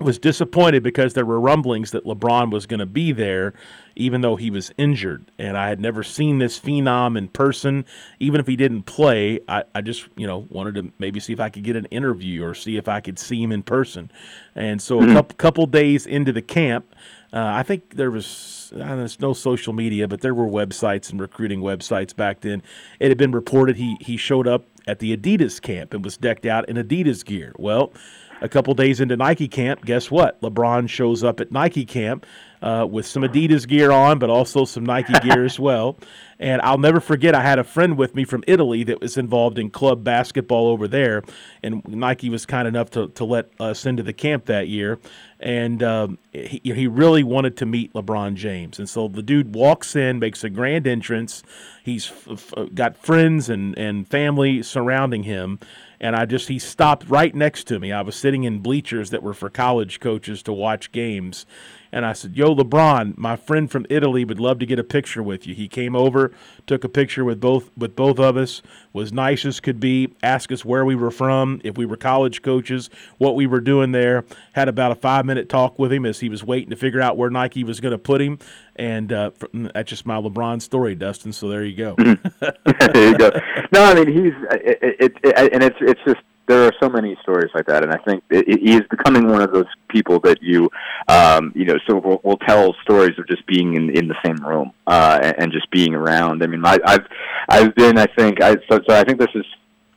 was 0.00 0.18
disappointed 0.18 0.82
because 0.82 1.14
there 1.14 1.26
were 1.26 1.40
rumblings 1.40 1.90
that 1.90 2.04
LeBron 2.04 2.50
was 2.50 2.66
going 2.66 2.80
to 2.80 2.86
be 2.86 3.12
there, 3.12 3.52
even 3.96 4.20
though 4.20 4.36
he 4.36 4.50
was 4.50 4.72
injured. 4.78 5.30
And 5.38 5.56
I 5.56 5.68
had 5.68 5.80
never 5.80 6.02
seen 6.02 6.38
this 6.38 6.58
phenom 6.58 7.18
in 7.18 7.28
person. 7.28 7.84
Even 8.20 8.40
if 8.40 8.46
he 8.46 8.56
didn't 8.56 8.84
play, 8.84 9.40
I, 9.48 9.64
I 9.74 9.80
just, 9.80 10.08
you 10.16 10.26
know, 10.26 10.46
wanted 10.50 10.74
to 10.76 10.92
maybe 10.98 11.20
see 11.20 11.32
if 11.32 11.40
I 11.40 11.48
could 11.50 11.64
get 11.64 11.76
an 11.76 11.86
interview 11.86 12.44
or 12.44 12.54
see 12.54 12.76
if 12.76 12.88
I 12.88 13.00
could 13.00 13.18
see 13.18 13.42
him 13.42 13.52
in 13.52 13.62
person. 13.62 14.10
And 14.54 14.80
so 14.80 15.00
mm-hmm. 15.00 15.10
a 15.10 15.14
couple, 15.14 15.36
couple 15.36 15.66
days 15.66 16.06
into 16.06 16.32
the 16.32 16.42
camp, 16.42 16.94
uh, 17.32 17.44
I 17.44 17.62
think 17.62 17.96
there 17.96 18.10
was 18.10 18.72
there's 18.74 19.20
no 19.20 19.34
social 19.34 19.72
media, 19.72 20.08
but 20.08 20.22
there 20.22 20.34
were 20.34 20.46
websites 20.46 21.10
and 21.10 21.20
recruiting 21.20 21.60
websites 21.60 22.16
back 22.16 22.40
then. 22.40 22.62
It 23.00 23.10
had 23.10 23.18
been 23.18 23.32
reported 23.32 23.76
he 23.76 23.96
he 24.00 24.16
showed 24.16 24.48
up 24.48 24.64
at 24.86 24.98
the 24.98 25.14
Adidas 25.14 25.60
camp 25.60 25.92
and 25.92 26.02
was 26.02 26.16
decked 26.16 26.46
out 26.46 26.66
in 26.68 26.76
Adidas 26.76 27.24
gear. 27.24 27.52
Well, 27.58 27.92
a 28.40 28.48
couple 28.48 28.74
days 28.74 29.00
into 29.00 29.16
Nike 29.16 29.48
camp, 29.48 29.84
guess 29.84 30.10
what? 30.10 30.40
LeBron 30.40 30.88
shows 30.88 31.24
up 31.24 31.40
at 31.40 31.50
Nike 31.50 31.84
camp 31.84 32.26
uh, 32.62 32.86
with 32.88 33.06
some 33.06 33.22
Adidas 33.22 33.66
gear 33.66 33.90
on, 33.90 34.18
but 34.18 34.30
also 34.30 34.64
some 34.64 34.84
Nike 34.84 35.14
gear 35.20 35.44
as 35.44 35.58
well. 35.58 35.98
And 36.40 36.62
I'll 36.62 36.78
never 36.78 37.00
forget, 37.00 37.34
I 37.34 37.42
had 37.42 37.58
a 37.58 37.64
friend 37.64 37.96
with 37.98 38.14
me 38.14 38.24
from 38.24 38.44
Italy 38.46 38.84
that 38.84 39.00
was 39.00 39.16
involved 39.16 39.58
in 39.58 39.70
club 39.70 40.04
basketball 40.04 40.68
over 40.68 40.86
there. 40.86 41.22
And 41.62 41.82
Nike 41.88 42.30
was 42.30 42.46
kind 42.46 42.68
enough 42.68 42.90
to, 42.90 43.08
to 43.08 43.24
let 43.24 43.50
us 43.58 43.84
into 43.84 44.02
the 44.02 44.12
camp 44.12 44.46
that 44.46 44.68
year. 44.68 44.98
And 45.40 45.82
um, 45.82 46.18
he, 46.32 46.60
he 46.64 46.86
really 46.86 47.24
wanted 47.24 47.56
to 47.58 47.66
meet 47.66 47.92
LeBron 47.92 48.34
James. 48.34 48.78
And 48.78 48.88
so 48.88 49.08
the 49.08 49.22
dude 49.22 49.54
walks 49.54 49.96
in, 49.96 50.20
makes 50.20 50.44
a 50.44 50.50
grand 50.50 50.86
entrance. 50.86 51.42
He's 51.84 52.08
f- 52.10 52.54
f- 52.56 52.68
got 52.74 52.96
friends 52.96 53.48
and, 53.48 53.76
and 53.76 54.06
family 54.06 54.62
surrounding 54.62 55.24
him 55.24 55.58
and 56.00 56.14
I 56.14 56.26
just 56.26 56.48
he 56.48 56.58
stopped 56.58 57.08
right 57.08 57.34
next 57.34 57.64
to 57.64 57.78
me. 57.78 57.92
I 57.92 58.02
was 58.02 58.16
sitting 58.16 58.44
in 58.44 58.60
bleachers 58.60 59.10
that 59.10 59.22
were 59.22 59.34
for 59.34 59.50
college 59.50 60.00
coaches 60.00 60.42
to 60.44 60.52
watch 60.52 60.92
games, 60.92 61.46
and 61.92 62.04
I 62.04 62.12
said, 62.12 62.36
"Yo, 62.36 62.54
LeBron, 62.54 63.16
my 63.16 63.36
friend 63.36 63.70
from 63.70 63.86
Italy 63.88 64.24
would 64.24 64.40
love 64.40 64.58
to 64.60 64.66
get 64.66 64.78
a 64.78 64.84
picture 64.84 65.22
with 65.22 65.46
you." 65.46 65.54
He 65.54 65.68
came 65.68 65.96
over, 65.96 66.32
took 66.66 66.84
a 66.84 66.88
picture 66.88 67.24
with 67.24 67.40
both 67.40 67.70
with 67.76 67.96
both 67.96 68.18
of 68.18 68.36
us, 68.36 68.62
was 68.92 69.12
nice 69.12 69.44
as 69.44 69.60
could 69.60 69.80
be, 69.80 70.14
asked 70.22 70.52
us 70.52 70.64
where 70.64 70.84
we 70.84 70.94
were 70.94 71.10
from, 71.10 71.60
if 71.64 71.76
we 71.76 71.86
were 71.86 71.96
college 71.96 72.42
coaches, 72.42 72.90
what 73.18 73.34
we 73.34 73.46
were 73.46 73.60
doing 73.60 73.92
there. 73.92 74.24
Had 74.52 74.68
about 74.68 74.92
a 74.92 74.96
five 74.96 75.24
minute 75.24 75.48
talk 75.48 75.78
with 75.78 75.92
him 75.92 76.04
as 76.04 76.20
he 76.20 76.28
was 76.28 76.44
waiting 76.44 76.70
to 76.70 76.76
figure 76.76 77.00
out 77.00 77.16
where 77.16 77.30
Nike 77.30 77.64
was 77.64 77.80
going 77.80 77.92
to 77.92 77.98
put 77.98 78.20
him, 78.20 78.38
and 78.76 79.12
uh, 79.12 79.30
that's 79.52 79.90
just 79.90 80.06
my 80.06 80.16
LeBron 80.16 80.62
story, 80.62 80.94
Dustin. 80.94 81.32
So 81.32 81.48
there 81.48 81.64
you 81.64 81.76
go. 81.76 81.94
there 81.98 83.08
you 83.10 83.18
go. 83.18 83.30
No, 83.72 83.84
I 83.84 83.94
mean 83.94 84.08
he's 84.08 84.34
it, 84.50 84.78
it, 85.00 85.12
it, 85.22 85.52
and 85.52 85.62
it's 85.62 85.76
it's 85.80 86.00
just 86.06 86.20
there 86.48 86.64
are 86.64 86.72
so 86.82 86.88
many 86.88 87.16
stories 87.22 87.50
like 87.54 87.66
that, 87.66 87.84
and 87.84 87.92
I 87.92 87.98
think 87.98 88.24
it, 88.30 88.58
he 88.60 88.74
is 88.74 88.82
becoming 88.90 89.28
one 89.28 89.42
of 89.42 89.52
those 89.52 89.66
people 89.88 90.18
that 90.20 90.42
you, 90.42 90.70
um, 91.08 91.52
you 91.54 91.64
know, 91.64 91.78
so 91.86 91.96
will, 91.96 92.20
will 92.24 92.38
tell 92.38 92.74
stories 92.82 93.18
of 93.18 93.28
just 93.28 93.46
being 93.46 93.74
in 93.74 93.90
in 93.96 94.08
the 94.08 94.16
same 94.24 94.36
room 94.44 94.72
uh, 94.86 95.18
and, 95.22 95.34
and 95.38 95.52
just 95.52 95.70
being 95.70 95.94
around. 95.94 96.42
I 96.42 96.46
mean, 96.46 96.64
I, 96.64 96.78
I've 96.84 97.06
I've 97.48 97.74
been, 97.74 97.98
I 97.98 98.06
think, 98.16 98.42
I 98.42 98.56
so, 98.70 98.80
so 98.88 98.96
I 98.96 99.04
think 99.04 99.20
this 99.20 99.34
is 99.34 99.44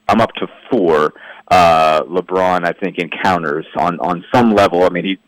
I'm 0.08 0.22
up 0.22 0.34
to 0.34 0.48
four 0.70 1.14
uh, 1.52 2.04
LeBron, 2.04 2.66
I 2.66 2.72
think, 2.72 2.98
encounters 2.98 3.66
on 3.76 4.00
on 4.00 4.24
some 4.34 4.56
level. 4.56 4.84
I 4.84 4.90
mean, 4.90 5.04
he 5.04 5.20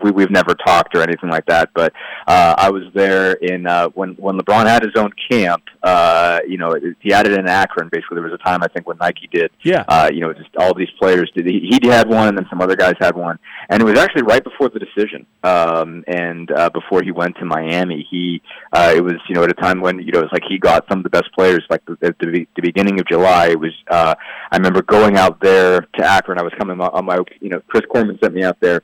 we, 0.00 0.12
we've 0.12 0.30
never 0.30 0.54
talked 0.54 0.94
or 0.94 1.02
anything 1.02 1.28
like 1.28 1.44
that, 1.46 1.70
but 1.74 1.92
uh, 2.28 2.54
I 2.56 2.70
was 2.70 2.84
there 2.94 3.32
in 3.32 3.66
uh, 3.66 3.88
when 3.88 4.10
when 4.10 4.38
LeBron 4.38 4.66
had 4.66 4.84
his 4.84 4.92
own 4.94 5.10
camp. 5.28 5.64
Uh, 5.82 6.38
you 6.46 6.56
know, 6.56 6.76
he 7.00 7.10
had 7.10 7.26
it 7.26 7.32
in 7.32 7.48
Akron. 7.48 7.88
Basically, 7.90 8.14
there 8.14 8.22
was 8.22 8.32
a 8.32 8.44
time 8.44 8.62
I 8.62 8.68
think 8.68 8.86
when 8.86 8.96
Nike 8.98 9.28
did. 9.32 9.50
Yeah. 9.62 9.84
Uh, 9.88 10.08
you 10.12 10.20
know, 10.20 10.32
just 10.32 10.50
all 10.56 10.72
these 10.72 10.90
players 11.00 11.32
did. 11.34 11.46
He, 11.46 11.80
he 11.82 11.88
had 11.88 12.08
one, 12.08 12.28
and 12.28 12.38
then 12.38 12.46
some 12.48 12.60
other 12.60 12.76
guys 12.76 12.94
had 13.00 13.16
one, 13.16 13.38
and 13.68 13.82
it 13.82 13.84
was 13.84 13.98
actually 13.98 14.22
right 14.22 14.44
before 14.44 14.68
the 14.68 14.78
decision. 14.78 15.26
Um, 15.42 16.04
and 16.06 16.48
uh, 16.52 16.70
before 16.70 17.02
he 17.02 17.10
went 17.10 17.36
to 17.38 17.44
Miami, 17.44 18.06
he 18.08 18.40
uh, 18.72 18.92
it 18.94 19.02
was 19.02 19.14
you 19.28 19.34
know 19.34 19.42
at 19.42 19.50
a 19.50 19.54
time 19.54 19.80
when 19.80 19.98
you 19.98 20.12
know 20.12 20.20
it 20.20 20.30
was 20.30 20.32
like 20.32 20.44
he 20.48 20.58
got 20.58 20.84
some 20.88 20.98
of 20.98 21.02
the 21.02 21.10
best 21.10 21.32
players. 21.36 21.64
Like 21.68 21.82
at 22.02 22.16
the, 22.20 22.46
the 22.54 22.62
beginning 22.62 23.00
of 23.00 23.06
July, 23.08 23.48
it 23.48 23.58
was. 23.58 23.72
Uh, 23.90 24.14
I 24.52 24.56
remember 24.56 24.82
going 24.82 25.16
out 25.16 25.40
there 25.40 25.55
there 25.56 25.80
to 25.80 26.04
Akron. 26.04 26.38
I 26.38 26.42
was 26.42 26.52
coming 26.58 26.80
on 26.80 27.04
my, 27.04 27.18
you 27.40 27.48
know, 27.48 27.60
Chris 27.68 27.84
Korman 27.92 28.20
sent 28.20 28.34
me 28.34 28.44
out 28.44 28.58
there 28.60 28.82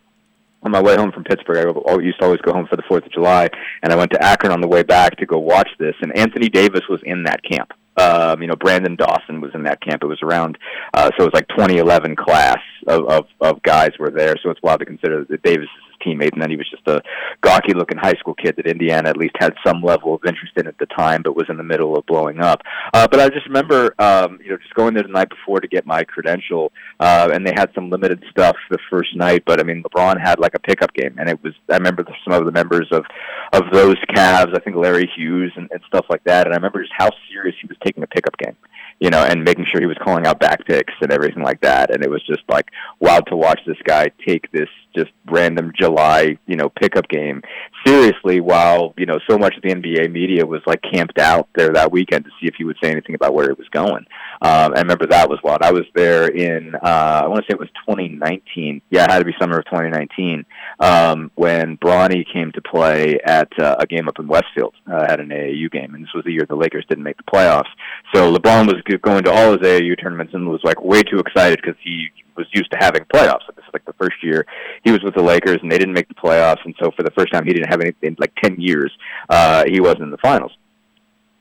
on 0.62 0.70
my 0.70 0.80
way 0.80 0.96
home 0.96 1.12
from 1.12 1.24
Pittsburgh. 1.24 1.76
I 1.88 1.96
used 1.98 2.18
to 2.20 2.24
always 2.24 2.40
go 2.40 2.52
home 2.52 2.66
for 2.66 2.76
the 2.76 2.82
Fourth 2.88 3.04
of 3.04 3.12
July, 3.12 3.48
and 3.82 3.92
I 3.92 3.96
went 3.96 4.12
to 4.12 4.22
Akron 4.22 4.52
on 4.52 4.60
the 4.60 4.68
way 4.68 4.82
back 4.82 5.16
to 5.16 5.26
go 5.26 5.38
watch 5.38 5.68
this. 5.78 5.94
And 6.00 6.16
Anthony 6.16 6.48
Davis 6.48 6.82
was 6.88 7.00
in 7.04 7.24
that 7.24 7.40
camp. 7.42 7.72
Um, 7.96 8.40
you 8.40 8.48
know, 8.48 8.54
Branden 8.54 8.96
Dawson 8.96 9.40
was 9.40 9.50
in 9.54 9.64
that 9.64 9.82
camp. 9.82 10.02
It 10.02 10.06
was 10.06 10.22
around, 10.22 10.56
uh, 10.94 11.10
so 11.18 11.24
it 11.24 11.32
was 11.32 11.34
like 11.34 11.48
2011 11.48 12.16
class 12.16 12.60
of, 12.86 13.06
of, 13.06 13.26
of 13.40 13.62
guys 13.62 13.90
were 13.98 14.10
there. 14.10 14.34
So 14.42 14.50
it's 14.50 14.62
wild 14.62 14.80
to 14.80 14.86
consider 14.86 15.26
that 15.28 15.42
Davis 15.42 15.64
is 15.64 15.91
teammate, 16.04 16.32
and 16.32 16.42
then 16.42 16.50
he 16.50 16.56
was 16.56 16.68
just 16.70 16.86
a 16.86 17.02
gawky 17.42 17.74
looking 17.74 17.98
high 17.98 18.14
school 18.14 18.34
kid 18.34 18.56
that 18.56 18.66
Indiana 18.66 19.08
at 19.08 19.16
least 19.16 19.34
had 19.38 19.54
some 19.66 19.82
level 19.82 20.14
of 20.14 20.24
interest 20.26 20.52
in 20.56 20.66
at 20.66 20.78
the 20.78 20.86
time, 20.86 21.22
but 21.22 21.36
was 21.36 21.46
in 21.48 21.56
the 21.56 21.62
middle 21.62 21.96
of 21.96 22.06
blowing 22.06 22.40
up. 22.40 22.62
Uh, 22.92 23.06
but 23.08 23.20
I 23.20 23.28
just 23.28 23.46
remember, 23.46 23.94
um, 23.98 24.38
you 24.42 24.50
know, 24.50 24.56
just 24.56 24.74
going 24.74 24.94
there 24.94 25.02
the 25.02 25.08
night 25.08 25.28
before 25.28 25.60
to 25.60 25.68
get 25.68 25.86
my 25.86 26.04
credential, 26.04 26.72
uh, 27.00 27.30
and 27.32 27.46
they 27.46 27.52
had 27.54 27.70
some 27.74 27.90
limited 27.90 28.22
stuff 28.30 28.56
the 28.70 28.78
first 28.90 29.14
night. 29.16 29.44
But 29.46 29.60
I 29.60 29.62
mean, 29.62 29.82
LeBron 29.82 30.20
had 30.20 30.38
like 30.38 30.54
a 30.54 30.60
pickup 30.60 30.92
game, 30.94 31.16
and 31.18 31.28
it 31.28 31.42
was 31.42 31.54
I 31.70 31.76
remember 31.76 32.04
some 32.24 32.34
of 32.34 32.44
the 32.44 32.52
members 32.52 32.88
of 32.90 33.04
of 33.52 33.62
those 33.72 33.96
Cavs, 34.14 34.56
I 34.56 34.60
think 34.60 34.76
Larry 34.76 35.10
Hughes 35.16 35.52
and, 35.56 35.68
and 35.72 35.80
stuff 35.86 36.06
like 36.08 36.24
that, 36.24 36.46
and 36.46 36.54
I 36.54 36.56
remember 36.56 36.82
just 36.82 36.94
how 36.96 37.10
serious 37.30 37.56
he 37.60 37.66
was 37.66 37.76
taking 37.84 38.02
a 38.02 38.06
pickup 38.06 38.36
game 38.38 38.56
you 39.02 39.10
know, 39.10 39.24
and 39.24 39.42
making 39.42 39.66
sure 39.66 39.80
he 39.80 39.86
was 39.86 39.98
calling 40.00 40.26
out 40.26 40.38
back 40.38 40.64
picks 40.64 40.94
and 41.00 41.10
everything 41.10 41.42
like 41.42 41.60
that. 41.60 41.92
And 41.92 42.04
it 42.04 42.08
was 42.08 42.22
just 42.24 42.42
like 42.48 42.68
wild 43.00 43.26
to 43.26 43.36
watch 43.36 43.58
this 43.66 43.76
guy 43.84 44.12
take 44.24 44.48
this 44.52 44.68
just 44.94 45.10
random 45.26 45.72
July, 45.78 46.36
you 46.46 46.56
know, 46.56 46.68
pickup 46.68 47.08
game 47.08 47.42
seriously 47.84 48.40
while, 48.40 48.94
you 48.96 49.06
know, 49.06 49.18
so 49.28 49.38
much 49.38 49.56
of 49.56 49.62
the 49.62 49.70
NBA 49.70 50.10
media 50.10 50.46
was 50.46 50.60
like 50.66 50.80
camped 50.82 51.18
out 51.18 51.48
there 51.54 51.72
that 51.72 51.90
weekend 51.90 52.24
to 52.24 52.30
see 52.40 52.46
if 52.46 52.54
he 52.56 52.64
would 52.64 52.76
say 52.82 52.90
anything 52.90 53.14
about 53.14 53.34
where 53.34 53.50
it 53.50 53.58
was 53.58 53.68
going. 53.70 54.06
Um, 54.40 54.74
I 54.74 54.80
remember 54.80 55.06
that 55.06 55.28
was 55.28 55.38
wild. 55.42 55.62
I 55.62 55.72
was 55.72 55.84
there 55.94 56.28
in, 56.28 56.74
uh, 56.74 57.22
I 57.24 57.26
want 57.26 57.44
to 57.44 57.52
say 57.52 57.54
it 57.54 57.58
was 57.58 57.68
2019. 57.88 58.82
Yeah, 58.90 59.04
it 59.04 59.10
had 59.10 59.18
to 59.20 59.24
be 59.24 59.34
summer 59.40 59.58
of 59.58 59.64
2019 59.66 60.44
um, 60.80 61.30
when 61.34 61.76
Bronny 61.78 62.24
came 62.32 62.52
to 62.52 62.62
play 62.62 63.18
at 63.24 63.48
uh, 63.58 63.76
a 63.78 63.86
game 63.86 64.08
up 64.08 64.18
in 64.18 64.26
Westfield 64.26 64.74
uh, 64.90 65.06
at 65.08 65.20
an 65.20 65.28
AAU 65.28 65.70
game. 65.70 65.94
And 65.94 66.04
this 66.04 66.14
was 66.14 66.24
the 66.24 66.32
year 66.32 66.46
the 66.48 66.56
Lakers 66.56 66.84
didn't 66.88 67.04
make 67.04 67.16
the 67.16 67.22
playoffs. 67.24 67.70
So 68.14 68.32
LeBron 68.32 68.66
was 68.66 68.82
going 69.02 69.24
to 69.24 69.32
all 69.32 69.52
his 69.52 69.60
AAU 69.60 70.00
tournaments 70.00 70.34
and 70.34 70.48
was 70.48 70.60
like 70.64 70.82
way 70.82 71.02
too 71.02 71.18
excited 71.18 71.60
because 71.62 71.78
he 71.82 72.08
was 72.36 72.46
used 72.52 72.70
to 72.72 72.78
having 72.78 73.04
playoffs. 73.04 73.46
This 73.54 73.64
is 73.64 73.72
like 73.72 73.84
the 73.84 73.92
first 73.94 74.16
year 74.22 74.46
he 74.84 74.90
was 74.90 75.02
with 75.02 75.14
the 75.14 75.22
Lakers, 75.22 75.58
and 75.62 75.70
they 75.70 75.78
didn't 75.78 75.94
make 75.94 76.08
the 76.08 76.14
playoffs, 76.14 76.64
and 76.64 76.74
so 76.80 76.90
for 76.96 77.02
the 77.02 77.10
first 77.12 77.32
time, 77.32 77.44
he 77.44 77.52
didn't 77.52 77.68
have 77.68 77.80
anything 77.80 78.10
in 78.10 78.16
like 78.18 78.34
ten 78.42 78.60
years. 78.60 78.92
Uh, 79.28 79.64
he 79.66 79.80
wasn't 79.80 80.02
in 80.02 80.10
the 80.10 80.18
finals, 80.18 80.52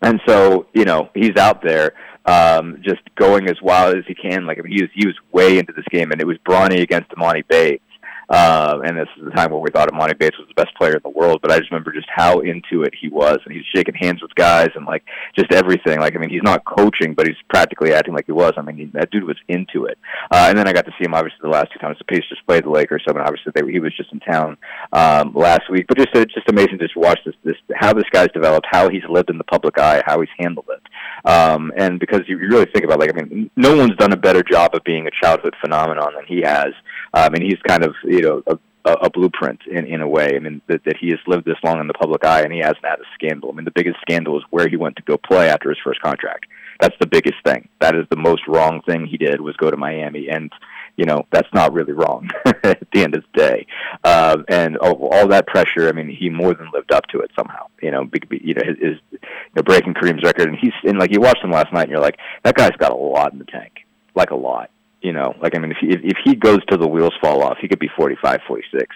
and 0.01 0.19
so 0.27 0.67
you 0.73 0.86
know 0.86 1.10
he's 1.13 1.38
out 1.38 1.62
there 1.63 1.93
um, 2.25 2.82
just 2.84 3.01
going 3.15 3.49
as 3.49 3.56
wild 3.62 3.95
as 3.95 4.04
he 4.08 4.13
can. 4.13 4.45
Like 4.45 4.60
I 4.60 4.62
mean, 4.62 4.73
he 4.73 4.82
was 4.84 4.91
he 4.93 5.06
was 5.06 5.15
way 5.32 5.58
into 5.58 5.73
this 5.73 5.86
game, 5.91 6.12
and 6.12 6.21
it 6.21 6.27
was 6.27 6.38
Bronny 6.39 6.82
against 6.82 7.10
Emoni 7.12 7.47
Bates 7.47 7.84
uh, 8.32 8.80
and 8.86 8.98
this 8.98 9.10
is 9.17 9.26
the 9.26 9.32
time 9.32 9.52
where 9.52 9.60
we 9.60 9.70
thought 9.72 9.91
Emoni 9.91 10.17
Bates 10.17 10.38
was 10.38 10.48
the 10.48 10.54
best 10.54 10.74
player 10.76 10.94
in 10.94 11.02
the 11.04 11.10
world. 11.10 11.41
But 11.41 11.52
I 11.52 11.60
just 11.60 11.70
remember 11.70 11.91
just 11.91 12.08
how 12.10 12.39
into 12.39 12.84
it 12.84 12.94
he 13.00 13.10
was, 13.10 13.39
and 13.46 13.54
he's 13.54 13.65
shaking 13.76 13.94
hands 13.96 14.22
with 14.22 14.34
guys 14.36 14.70
and 14.76 14.86
like 14.86 15.04
just 15.38 15.52
everything. 15.52 16.00
Like 16.00 16.15
I 16.15 16.20
mean, 16.20 16.30
he's 16.30 16.41
not 16.41 16.63
coaching, 16.63 17.13
but 17.13 17.28
he's 17.28 17.36
practically 17.50 17.94
acting 17.94 18.13
like 18.13 18.28
he 18.28 18.32
was. 18.32 18.54
I 18.56 18.62
mean, 18.62 18.78
he, 18.78 18.86
that 18.94 19.12
dude 19.12 19.26
was 19.26 19.36
into 19.50 19.86
it. 19.86 19.98
Uh, 20.32 20.46
and 20.48 20.58
then 20.58 20.65
I 20.65 20.72
got 20.72 20.86
to 20.86 20.91
see 20.98 21.04
him 21.04 21.13
obviously 21.13 21.39
the 21.41 21.50
last 21.50 21.74
two 21.74 21.80
times 21.80 21.98
the 21.98 22.06
Pacers 22.06 22.39
played 22.48 22.63
the 22.63 22.70
Lakers. 22.70 23.04
So 23.06 23.13
I 23.13 23.17
mean, 23.17 23.28
obviously 23.28 23.52
they, 23.54 23.70
he 23.70 23.80
was 23.80 23.96
just 23.98 24.13
in 24.13 24.22
town 24.22 24.58
um, 24.94 25.34
last 25.34 25.70
week. 25.70 25.88
But 25.88 25.98
just 25.98 26.10
it's 26.13 26.34
just 26.34 26.50
amazing 26.50 26.78
to 26.80 26.86
just 26.86 26.96
watch 26.96 27.20
this 27.26 27.36
this 27.44 27.58
how 27.76 27.91
this 27.91 28.08
guy's 28.13 28.32
developed, 28.32 28.67
how 28.72 28.88
he's 28.88 29.04
lived 29.10 29.30
in 29.30 29.38
the 29.38 29.44
public 29.44 29.78
eye, 29.78 30.02
how 30.06 30.22
he's 30.22 30.30
handled 30.39 30.70
it. 30.70 31.30
Um, 31.30 31.74
and 31.76 32.00
because 32.00 32.22
you 32.28 32.38
really 32.38 32.65
think 32.72 32.86
about 32.86 33.00
like 33.00 33.13
I 33.13 33.22
mean, 33.22 33.52
no 33.58 33.76
one's 33.76 33.98
done 33.98 34.13
a 34.13 34.17
better 34.17 34.41
job 34.41 34.74
of 34.74 34.86
being 34.86 35.06
a 35.08 35.12
childhood 35.22 35.56
phenomenon 35.60 36.13
than 36.15 36.26
he 36.26 36.41
has. 36.46 36.72
Um, 37.13 37.34
and 37.34 37.43
he's 37.43 37.60
kind 37.67 37.84
of 37.84 37.95
you 38.04 38.21
know 38.21 38.43
a, 38.47 38.58
a 38.86 39.10
blueprint 39.10 39.62
in 39.67 39.86
in 39.86 40.02
a 40.02 40.08
way. 40.08 40.36
I 40.36 40.39
mean 40.39 40.62
that, 40.67 40.84
that 40.86 40.97
he 40.97 41.10
has 41.10 41.19
lived 41.28 41.45
this 41.45 41.58
long 41.63 41.80
in 41.80 41.88
the 41.88 41.93
public 41.93 42.26
eye 42.26 42.41
and 42.41 42.54
he 42.54 42.60
hasn't 42.60 42.86
had 42.86 43.00
a 43.00 43.13
scandal. 43.13 43.50
I 43.52 43.56
mean 43.56 43.65
the 43.65 43.71
biggest 43.71 43.97
scandal 44.02 44.38
is 44.38 44.43
where 44.50 44.67
he 44.67 44.78
went 44.78 44.95
to 44.97 45.04
go 45.04 45.17
play 45.17 45.50
after 45.50 45.69
his 45.69 45.80
first 45.84 46.02
contract. 46.02 46.45
That's 46.80 46.95
the 47.00 47.08
biggest 47.08 47.38
thing. 47.45 47.69
That 47.80 47.95
is 47.95 48.06
the 48.10 48.15
most 48.17 48.47
wrong 48.47 48.82
thing 48.88 49.06
he 49.06 49.17
did 49.17 49.39
was 49.39 49.56
go 49.58 49.69
to 49.69 49.78
Miami 49.78 50.30
and 50.30 50.52
you 50.97 51.06
know 51.06 51.26
that's 51.32 51.47
not 51.54 51.74
really 51.74 51.93
wrong 51.93 52.30
at 52.63 52.88
the 52.93 53.04
end 53.04 53.15
of 53.15 53.24
the 53.34 53.39
day. 53.39 53.67
Uh, 54.04 54.38
and 54.47 54.78
all, 54.78 55.10
all 55.12 55.28
that 55.28 55.47
pressure, 55.47 55.88
I 55.88 55.91
mean, 55.91 56.10
he 56.10 56.30
more 56.30 56.54
than 56.54 56.69
lived 56.74 56.91
up 56.91 57.08
to 57.08 57.19
it 57.19 57.32
somehow. 57.38 57.67
You 57.82 57.91
know, 57.91 58.06
big, 58.06 58.28
you 58.30 58.54
know, 58.54 58.63
his, 58.65 58.78
his 58.78 58.97
you 59.12 59.19
know, 59.56 59.63
breaking 59.63 59.93
Kareem's 59.93 60.24
record, 60.24 60.50
and 60.50 60.58
he's 60.60 60.74
and 60.84 61.00
like 61.00 61.12
you 61.12 61.19
watched 61.19 61.43
him 61.43 61.52
last 61.52 61.71
night, 61.74 61.84
and 61.84 61.91
you're 61.91 62.02
like, 62.02 62.17
that 62.43 62.56
guy's 62.56 62.76
got 62.78 62.91
a 62.91 62.95
lot 62.95 63.32
in 63.34 63.39
the 63.39 63.45
tank, 63.45 63.86
like 64.15 64.32
a 64.32 64.36
lot. 64.36 64.69
You 65.02 65.14
know, 65.14 65.36
like 65.42 65.56
I 65.56 65.60
mean, 65.60 65.72
if 65.72 65.78
he, 65.80 65.88
if 66.08 66.18
he 66.24 66.36
goes 66.36 66.64
to 66.70 66.78
the 66.78 66.88
wheels 66.88 67.14
fall 67.22 67.42
off, 67.42 67.58
he 67.60 67.68
could 67.68 67.80
be 67.80 67.90
45, 67.96 68.42
46, 68.48 68.96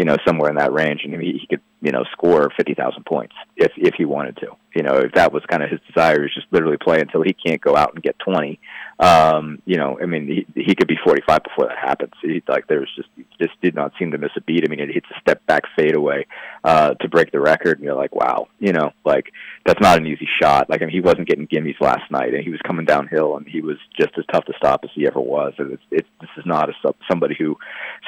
you 0.00 0.06
know, 0.06 0.16
somewhere 0.26 0.48
in 0.48 0.56
that 0.56 0.72
range, 0.72 1.02
and 1.04 1.12
he, 1.20 1.32
he 1.32 1.46
could, 1.46 1.60
you 1.82 1.92
know, 1.92 2.04
score 2.12 2.50
50,000 2.56 3.04
points 3.04 3.34
if 3.54 3.70
if 3.76 3.96
he 3.98 4.06
wanted 4.06 4.34
to. 4.38 4.46
You 4.74 4.82
know, 4.82 4.94
if 4.94 5.12
that 5.12 5.30
was 5.30 5.42
kind 5.46 5.62
of 5.62 5.68
his 5.68 5.80
desire, 5.86 6.24
is 6.24 6.32
just 6.34 6.46
literally 6.50 6.78
play 6.78 7.00
until 7.00 7.20
he 7.22 7.34
can't 7.34 7.60
go 7.60 7.76
out 7.76 7.92
and 7.92 8.02
get 8.02 8.18
20. 8.18 8.58
Um, 8.98 9.60
you 9.66 9.76
know, 9.76 9.98
I 10.02 10.06
mean, 10.06 10.26
he 10.26 10.62
he 10.62 10.74
could 10.74 10.88
be 10.88 10.96
45 11.04 11.42
before 11.42 11.66
that 11.66 11.76
happens. 11.76 12.14
He, 12.22 12.42
like 12.48 12.66
there's 12.66 12.90
just 12.96 13.10
just 13.38 13.60
did 13.60 13.74
not 13.74 13.92
seem 13.98 14.12
to 14.12 14.18
miss 14.18 14.30
a 14.38 14.40
beat. 14.40 14.64
I 14.64 14.70
mean, 14.70 14.80
it 14.80 14.88
hits 14.88 15.06
a 15.14 15.20
step 15.20 15.44
back 15.44 15.64
fadeaway 15.76 16.24
uh, 16.64 16.94
to 16.94 17.08
break 17.10 17.30
the 17.30 17.40
record, 17.40 17.76
and 17.76 17.84
you're 17.84 17.94
like, 17.94 18.14
wow, 18.14 18.48
you 18.58 18.72
know, 18.72 18.92
like 19.04 19.26
that's 19.66 19.82
not 19.82 19.98
an 19.98 20.06
easy 20.06 20.28
shot. 20.40 20.70
Like 20.70 20.80
I 20.80 20.86
mean, 20.86 20.94
he 20.94 21.02
wasn't 21.02 21.28
getting 21.28 21.46
gimmies 21.46 21.78
last 21.78 22.10
night, 22.10 22.32
and 22.32 22.42
he 22.42 22.50
was 22.50 22.60
coming 22.66 22.86
downhill, 22.86 23.36
and 23.36 23.46
he 23.46 23.60
was 23.60 23.76
just 23.98 24.16
as 24.16 24.24
tough 24.32 24.46
to 24.46 24.54
stop 24.56 24.80
as 24.82 24.90
he 24.94 25.06
ever 25.06 25.20
was. 25.20 25.52
And 25.58 25.72
it's, 25.72 25.82
it's 25.90 26.08
this 26.22 26.30
is 26.38 26.46
not 26.46 26.70
a 26.70 26.72
somebody 27.06 27.34
who 27.38 27.58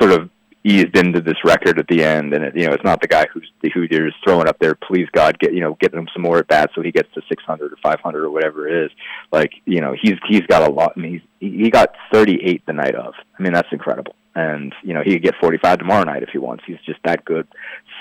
sort 0.01 0.13
of 0.13 0.31
eased 0.64 0.96
into 0.96 1.20
this 1.20 1.37
record 1.44 1.79
at 1.79 1.88
the 1.88 2.05
end, 2.05 2.33
and 2.35 2.44
it, 2.44 2.57
you 2.57 2.66
know 2.66 2.72
it's 2.72 2.85
not 2.85 3.01
the 3.01 3.09
guy 3.09 3.27
who's 3.33 3.51
who 3.75 3.87
you're 3.90 4.09
just 4.09 4.22
throwing 4.25 4.48
up 4.48 4.59
there. 4.59 4.75
Please 4.75 5.09
God, 5.12 5.38
get 5.38 5.53
you 5.53 5.61
know 5.61 5.77
get 5.81 5.92
him 5.92 6.09
some 6.12 6.22
more 6.22 6.38
at 6.38 6.48
bats 6.48 6.72
so 6.75 6.83
he 6.83 6.92
gets 6.92 7.12
to 7.14 7.22
600 7.29 7.72
or 7.72 7.77
500 7.83 8.25
or 8.25 8.31
whatever 8.31 8.68
it 8.68 8.87
is. 8.87 8.90
Like 9.33 9.53
you 9.64 9.81
know 9.81 9.94
he's 10.01 10.14
he's 10.29 10.46
got 10.48 10.68
a 10.68 10.72
lot. 10.72 10.92
I 10.96 11.01
mean 11.01 11.22
he's 11.40 11.53
he 11.53 11.70
got 11.70 11.94
38 12.12 12.64
the 12.66 12.72
night 12.72 12.94
of. 12.94 13.14
I 13.38 13.42
mean 13.42 13.53
that's 13.53 13.68
incredible. 13.72 14.14
And 14.35 14.75
you 14.83 14.94
know 14.94 15.03
he 15.05 15.12
could 15.12 15.22
get 15.22 15.35
45 15.40 15.79
tomorrow 15.79 16.05
night 16.05 16.22
if 16.22 16.31
he 16.31 16.38
wants. 16.38 16.64
He's 16.66 16.81
just 16.87 17.01
that 17.05 17.25
good 17.25 17.46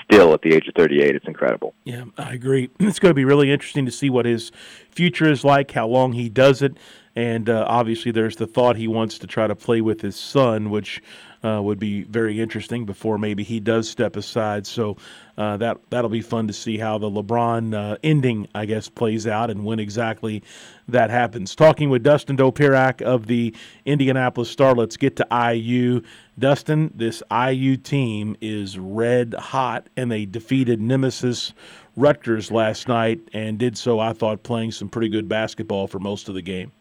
still 0.04 0.32
at 0.32 0.42
the 0.42 0.54
age 0.54 0.68
of 0.68 0.74
38. 0.74 1.14
It's 1.14 1.26
incredible. 1.26 1.74
Yeah, 1.84 2.04
I 2.16 2.34
agree. 2.34 2.70
It's 2.92 2.98
going 2.98 3.10
to 3.10 3.14
be 3.14 3.24
really 3.24 3.50
interesting 3.50 3.86
to 3.86 3.92
see 3.92 4.10
what 4.10 4.26
his 4.26 4.52
future 4.90 5.30
is 5.30 5.44
like, 5.44 5.70
how 5.70 5.86
long 5.86 6.12
he 6.12 6.28
does 6.28 6.60
it. 6.60 6.76
And 7.14 7.48
uh, 7.48 7.64
obviously, 7.68 8.10
there's 8.10 8.36
the 8.36 8.46
thought 8.46 8.76
he 8.76 8.88
wants 8.88 9.18
to 9.18 9.26
try 9.26 9.46
to 9.46 9.54
play 9.54 9.80
with 9.80 10.00
his 10.00 10.16
son, 10.16 10.70
which 10.70 11.02
uh, 11.44 11.60
would 11.62 11.78
be 11.78 12.02
very 12.04 12.40
interesting 12.40 12.84
before 12.84 13.18
maybe 13.18 13.42
he 13.42 13.60
does 13.60 13.88
step 13.88 14.16
aside. 14.16 14.66
So 14.66 14.96
uh, 15.36 15.56
that 15.58 15.78
that'll 15.90 16.10
be 16.10 16.20
fun 16.20 16.46
to 16.46 16.52
see 16.52 16.78
how 16.78 16.98
the 16.98 17.10
LeBron 17.10 17.74
uh, 17.74 17.96
ending, 18.02 18.48
I 18.54 18.66
guess, 18.66 18.88
plays 18.88 19.26
out 19.26 19.50
and 19.50 19.64
when 19.64 19.78
exactly 19.78 20.42
that 20.88 21.10
happens. 21.10 21.54
Talking 21.54 21.90
with 21.90 22.02
Dustin 22.02 22.36
Dopirak 22.36 23.02
of 23.02 23.26
the 23.26 23.54
Indianapolis 23.84 24.50
Star. 24.50 24.74
Let's 24.74 24.96
get 24.96 25.16
to 25.16 25.52
IU. 25.52 26.02
Dustin, 26.38 26.92
this 26.94 27.22
IU 27.30 27.76
team 27.76 28.36
is 28.40 28.78
red 28.78 29.34
hot, 29.34 29.88
and 29.96 30.10
they 30.10 30.26
defeated 30.26 30.80
Nemesis 30.80 31.52
Rutgers 31.96 32.50
last 32.50 32.88
night 32.88 33.20
and 33.32 33.58
did 33.58 33.76
so, 33.76 34.00
I 34.00 34.12
thought, 34.12 34.42
playing 34.42 34.72
some 34.72 34.88
pretty 34.88 35.08
good 35.08 35.28
basketball 35.28 35.86
for 35.86 35.98
most 35.98 36.28
of 36.28 36.34
the 36.34 36.42
game. 36.42 36.72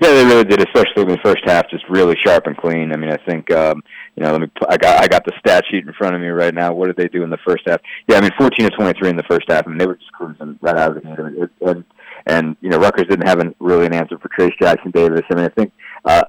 Yeah, 0.00 0.12
they 0.12 0.24
really 0.24 0.44
did, 0.44 0.60
especially 0.60 1.02
in 1.02 1.08
the 1.08 1.18
first 1.24 1.42
half, 1.44 1.68
just 1.70 1.84
really 1.88 2.16
sharp 2.24 2.46
and 2.46 2.56
clean. 2.56 2.92
I 2.92 2.96
mean, 2.96 3.10
I 3.10 3.16
think 3.28 3.50
um, 3.52 3.82
you 4.14 4.22
know, 4.22 4.32
let 4.32 4.40
me. 4.40 4.50
I 4.68 4.76
got 4.76 5.02
I 5.02 5.08
got 5.08 5.24
the 5.24 5.32
stat 5.38 5.64
sheet 5.70 5.86
in 5.86 5.92
front 5.94 6.14
of 6.14 6.20
me 6.20 6.28
right 6.28 6.54
now. 6.54 6.72
What 6.72 6.86
did 6.86 6.96
they 6.96 7.08
do 7.08 7.24
in 7.24 7.30
the 7.30 7.38
first 7.46 7.62
half? 7.66 7.80
Yeah, 8.08 8.18
I 8.18 8.20
mean, 8.20 8.30
14 8.38 8.70
to 8.70 8.76
23 8.76 9.10
in 9.10 9.16
the 9.16 9.22
first 9.24 9.46
half. 9.48 9.66
I 9.66 9.70
mean, 9.70 9.78
they 9.78 9.86
were 9.86 9.96
just 9.96 10.12
cruising 10.12 10.58
right 10.60 10.76
out 10.76 10.90
of 10.90 10.94
the 10.96 11.00
game. 11.02 11.48
And, 11.60 11.84
and 12.26 12.56
you 12.60 12.68
know, 12.68 12.78
Rutgers 12.78 13.06
didn't 13.08 13.26
have 13.26 13.40
an, 13.40 13.54
really 13.58 13.86
an 13.86 13.94
answer 13.94 14.18
for 14.18 14.28
Trayce 14.28 14.56
Jackson 14.60 14.90
Davis. 14.90 15.22
I 15.30 15.34
mean, 15.34 15.44
I 15.44 15.48
think 15.48 15.72
uh, 16.04 16.22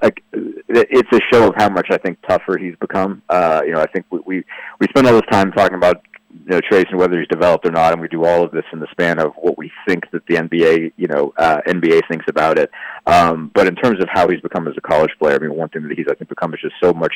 it's 0.68 1.12
a 1.12 1.20
show 1.32 1.48
of 1.48 1.54
how 1.56 1.68
much 1.68 1.88
I 1.90 1.98
think 1.98 2.18
tougher 2.28 2.58
he's 2.58 2.76
become. 2.80 3.22
Uh, 3.28 3.62
you 3.64 3.72
know, 3.72 3.80
I 3.80 3.86
think 3.86 4.06
we 4.10 4.20
we, 4.24 4.44
we 4.80 4.86
spend 4.88 5.06
all 5.06 5.14
this 5.14 5.22
time 5.30 5.52
talking 5.52 5.76
about 5.76 6.02
you 6.32 6.50
know, 6.50 6.60
Trayce 6.60 6.88
and 6.90 6.98
whether 6.98 7.18
he's 7.18 7.28
developed 7.28 7.66
or 7.66 7.72
not, 7.72 7.92
and 7.92 8.00
we 8.00 8.08
do 8.08 8.24
all 8.24 8.44
of 8.44 8.52
this 8.52 8.64
in 8.72 8.78
the 8.78 8.86
span 8.92 9.18
of 9.18 9.32
what 9.36 9.58
we 9.58 9.70
think 9.86 10.10
that 10.12 10.24
the 10.26 10.36
NBA, 10.36 10.92
you 10.96 11.08
know, 11.08 11.32
uh, 11.36 11.60
NBA 11.66 12.02
thinks 12.08 12.26
about 12.28 12.58
it. 12.58 12.70
Um, 13.10 13.50
but 13.54 13.66
in 13.66 13.74
terms 13.74 14.00
of 14.00 14.08
how 14.08 14.28
he's 14.28 14.40
become 14.40 14.68
as 14.68 14.74
a 14.76 14.80
college 14.80 15.10
player, 15.18 15.34
I 15.34 15.38
mean, 15.38 15.56
one 15.56 15.68
thing 15.68 15.82
that 15.82 15.98
he's 15.98 16.06
I 16.08 16.14
think 16.14 16.28
become 16.28 16.54
is 16.54 16.60
just 16.60 16.76
so 16.80 16.92
much, 16.92 17.12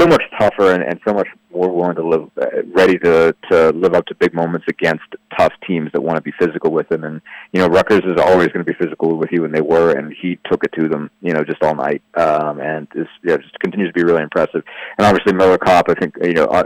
so 0.00 0.06
much 0.06 0.22
tougher 0.38 0.72
and, 0.72 0.82
and 0.82 0.98
so 1.06 1.12
much 1.12 1.28
more 1.52 1.70
willing 1.70 1.96
to 1.96 2.08
live, 2.08 2.30
uh, 2.40 2.62
ready 2.72 2.98
to 3.00 3.36
to 3.50 3.70
live 3.70 3.92
up 3.92 4.06
to 4.06 4.14
big 4.14 4.32
moments 4.32 4.66
against 4.68 5.04
tough 5.38 5.52
teams 5.66 5.90
that 5.92 6.00
want 6.00 6.16
to 6.16 6.22
be 6.22 6.32
physical 6.38 6.70
with 6.70 6.90
him. 6.90 7.04
And 7.04 7.20
you 7.52 7.60
know, 7.60 7.66
Rutgers 7.66 8.02
is 8.04 8.18
always 8.18 8.48
going 8.48 8.64
to 8.64 8.72
be 8.72 8.72
physical 8.72 9.18
with 9.18 9.30
you, 9.30 9.44
and 9.44 9.54
they 9.54 9.60
were, 9.60 9.92
and 9.92 10.14
he 10.22 10.38
took 10.50 10.64
it 10.64 10.72
to 10.80 10.88
them, 10.88 11.10
you 11.20 11.34
know, 11.34 11.44
just 11.44 11.62
all 11.62 11.74
night, 11.74 12.02
um, 12.14 12.60
and 12.60 12.88
is, 12.94 13.06
yeah, 13.22 13.36
just 13.36 13.58
continues 13.60 13.90
to 13.90 13.94
be 13.94 14.04
really 14.04 14.22
impressive. 14.22 14.62
And 14.96 15.06
obviously, 15.06 15.34
Miller 15.34 15.58
Kopp, 15.58 15.90
I 15.90 15.94
think, 15.94 16.14
you 16.22 16.32
know, 16.32 16.46
uh, 16.46 16.64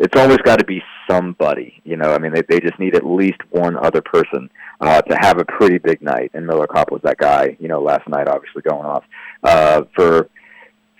it's 0.00 0.16
always 0.16 0.38
got 0.38 0.58
to 0.58 0.64
be 0.64 0.82
somebody. 1.08 1.80
You 1.84 1.96
know, 1.96 2.12
I 2.12 2.18
mean, 2.18 2.32
they 2.32 2.42
they 2.42 2.60
just 2.60 2.78
need 2.78 2.96
at 2.96 3.06
least 3.06 3.38
one 3.50 3.76
other 3.76 4.00
person 4.00 4.50
uh, 4.80 5.02
to 5.02 5.16
have 5.20 5.38
a 5.38 5.44
pretty 5.44 5.78
big 5.78 6.00
night, 6.02 6.30
and 6.34 6.46
Miller 6.46 6.66
Kopp 6.66 6.90
was 6.90 7.02
that 7.02 7.18
guy. 7.18 7.56
You 7.60 7.68
know, 7.68 7.80
last 7.80 7.99
night, 8.08 8.28
obviously 8.28 8.62
going 8.62 8.86
off 8.86 9.04
uh, 9.42 9.82
for 9.94 10.28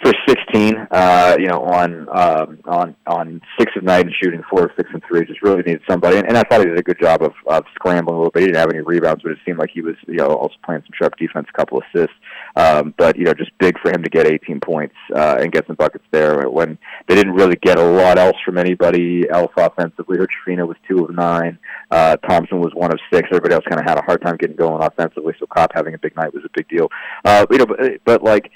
for 0.03 0.13
16, 0.27 0.87
uh, 0.91 1.37
you 1.39 1.47
know, 1.47 1.63
on 1.63 2.09
um, 2.09 2.59
on 2.65 2.97
on 3.07 3.41
six 3.59 3.73
of 3.77 3.83
nine 3.83 4.07
and 4.07 4.15
shooting 4.21 4.43
four 4.49 4.65
of 4.65 4.71
six 4.77 4.89
and 4.93 5.03
three. 5.07 5.27
Just 5.27 5.43
really 5.43 5.63
needed 5.63 5.83
somebody, 5.89 6.17
and, 6.17 6.27
and 6.27 6.39
I 6.39 6.43
thought 6.43 6.61
he 6.61 6.67
did 6.67 6.79
a 6.79 6.83
good 6.83 6.99
job 6.99 7.23
of, 7.23 7.33
of 7.47 7.65
scrambling 7.75 8.15
a 8.15 8.19
little 8.19 8.31
bit. 8.31 8.41
He 8.41 8.47
didn't 8.47 8.61
have 8.61 8.71
any 8.71 8.81
rebounds, 8.81 9.23
but 9.23 9.33
it 9.33 9.39
seemed 9.45 9.59
like 9.59 9.71
he 9.73 9.83
was, 9.83 9.97
you 10.07 10.17
know, 10.17 10.29
also 10.29 10.55
playing 10.65 10.83
some 10.83 10.93
sharp 10.99 11.17
defense, 11.17 11.47
a 11.53 11.57
couple 11.57 11.83
assists. 11.83 12.15
Um, 12.57 12.95
but 12.97 13.17
you 13.17 13.25
know, 13.25 13.35
just 13.35 13.51
big 13.59 13.79
for 13.81 13.91
him 13.91 14.03
to 14.03 14.09
get 14.09 14.27
18 14.27 14.61
points 14.61 14.95
uh, 15.15 15.39
and 15.41 15.53
get 15.53 15.67
some 15.67 15.77
buckets 15.77 16.05
there 16.11 16.49
when 16.49 16.79
they 17.07 17.15
didn't 17.15 17.35
really 17.35 17.57
get 17.57 17.79
a 17.79 17.85
lot 17.85 18.19
else 18.19 18.37
from 18.45 18.57
anybody 18.57 19.29
else 19.29 19.53
offensively. 19.57 20.17
Hood-Schifino 20.19 20.67
was 20.67 20.77
two 20.89 21.05
of 21.05 21.15
nine. 21.15 21.59
Uh, 21.91 22.17
Thompson 22.17 22.61
was 22.61 22.73
one 22.75 22.93
of 22.93 22.99
six. 23.13 23.29
Everybody 23.31 23.55
else 23.55 23.65
kind 23.69 23.81
of 23.81 23.87
had 23.87 23.99
a 23.99 24.03
hard 24.03 24.23
time 24.23 24.37
getting 24.37 24.57
going 24.57 24.83
offensively. 24.83 25.35
So 25.39 25.47
Kopp 25.47 25.73
having 25.75 25.95
a 25.95 25.99
big 25.99 26.17
night 26.17 26.33
was 26.33 26.45
a 26.45 26.51
big 26.55 26.69
deal. 26.69 26.89
Uh, 27.25 27.47
you 27.51 27.59
know, 27.59 27.67
but, 27.67 27.79
but 28.05 28.23
like 28.23 28.51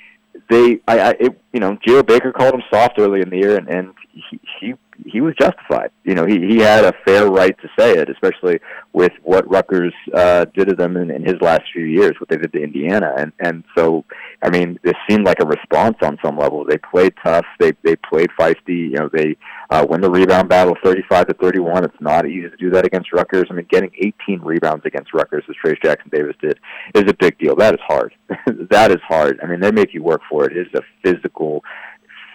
they, 0.48 0.80
I, 0.88 1.00
I, 1.00 1.10
it, 1.20 1.43
you 1.54 1.60
know, 1.60 1.78
Geo 1.86 2.02
Baker 2.02 2.32
called 2.32 2.52
him 2.52 2.62
soft 2.68 2.98
early 2.98 3.20
in 3.20 3.30
the 3.30 3.36
year, 3.36 3.56
and, 3.56 3.68
and 3.68 3.94
he, 4.12 4.40
he 4.60 4.74
he 5.06 5.20
was 5.20 5.34
justified. 5.40 5.90
You 6.04 6.14
know, 6.14 6.26
he 6.26 6.38
he 6.40 6.58
had 6.58 6.84
a 6.84 6.92
fair 7.04 7.28
right 7.28 7.56
to 7.60 7.68
say 7.78 7.96
it, 7.96 8.08
especially 8.10 8.58
with 8.92 9.12
what 9.22 9.48
Rutgers 9.48 9.94
uh, 10.12 10.46
did 10.46 10.68
to 10.68 10.74
them 10.74 10.96
in, 10.96 11.10
in 11.10 11.24
his 11.24 11.36
last 11.40 11.62
few 11.72 11.84
years, 11.84 12.12
what 12.18 12.28
they 12.28 12.36
did 12.36 12.52
to 12.54 12.62
Indiana, 12.62 13.14
and 13.16 13.32
and 13.38 13.62
so 13.76 14.04
I 14.42 14.50
mean, 14.50 14.78
this 14.82 14.94
seemed 15.08 15.24
like 15.24 15.40
a 15.40 15.46
response 15.46 15.96
on 16.02 16.18
some 16.24 16.36
level. 16.36 16.64
They 16.64 16.78
played 16.78 17.14
tough. 17.24 17.46
They 17.60 17.72
they 17.82 17.96
played 17.96 18.30
feisty. 18.38 18.90
You 18.90 18.98
know, 18.98 19.10
they 19.12 19.36
uh, 19.70 19.86
win 19.88 20.00
the 20.00 20.10
rebound 20.10 20.48
battle, 20.48 20.76
thirty-five 20.82 21.28
to 21.28 21.34
thirty-one. 21.34 21.84
It's 21.84 22.00
not 22.00 22.26
easy 22.26 22.50
to 22.50 22.56
do 22.56 22.70
that 22.70 22.84
against 22.84 23.12
Rutgers. 23.12 23.46
I 23.50 23.54
mean, 23.54 23.66
getting 23.70 23.92
eighteen 23.98 24.40
rebounds 24.42 24.84
against 24.86 25.14
Rutgers, 25.14 25.44
as 25.48 25.54
Trayce 25.64 25.82
Jackson 25.82 26.10
Davis 26.12 26.36
did, 26.40 26.58
is 26.94 27.04
a 27.08 27.14
big 27.14 27.38
deal. 27.38 27.54
That 27.56 27.74
is 27.74 27.80
hard. 27.86 28.14
that 28.70 28.90
is 28.90 29.00
hard. 29.06 29.38
I 29.42 29.46
mean, 29.46 29.60
they 29.60 29.70
make 29.70 29.94
you 29.94 30.02
work 30.02 30.22
for 30.28 30.46
it. 30.46 30.56
It 30.56 30.66
is 30.66 30.74
a 30.74 30.82
physical 31.02 31.43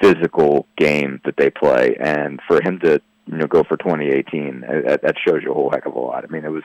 physical 0.02 0.68
game 0.78 1.22
that 1.26 1.36
they 1.38 1.50
play, 1.50 1.96
and 2.00 2.40
for 2.48 2.62
him 2.62 2.80
to 2.80 3.02
you 3.28 3.38
know 3.38 3.48
go 3.48 3.64
for 3.64 3.78
2018, 3.78 4.64
uh, 4.64 4.82
that, 4.88 5.02
that 5.04 5.16
shows 5.26 5.42
you 5.44 5.52
a 5.52 5.54
whole 5.54 5.70
heck 5.72 5.86
of 5.86 5.94
a 5.94 6.00
lot. 6.00 6.24
I 6.24 6.28
mean, 6.28 6.46
it 6.46 6.52
was 6.52 6.64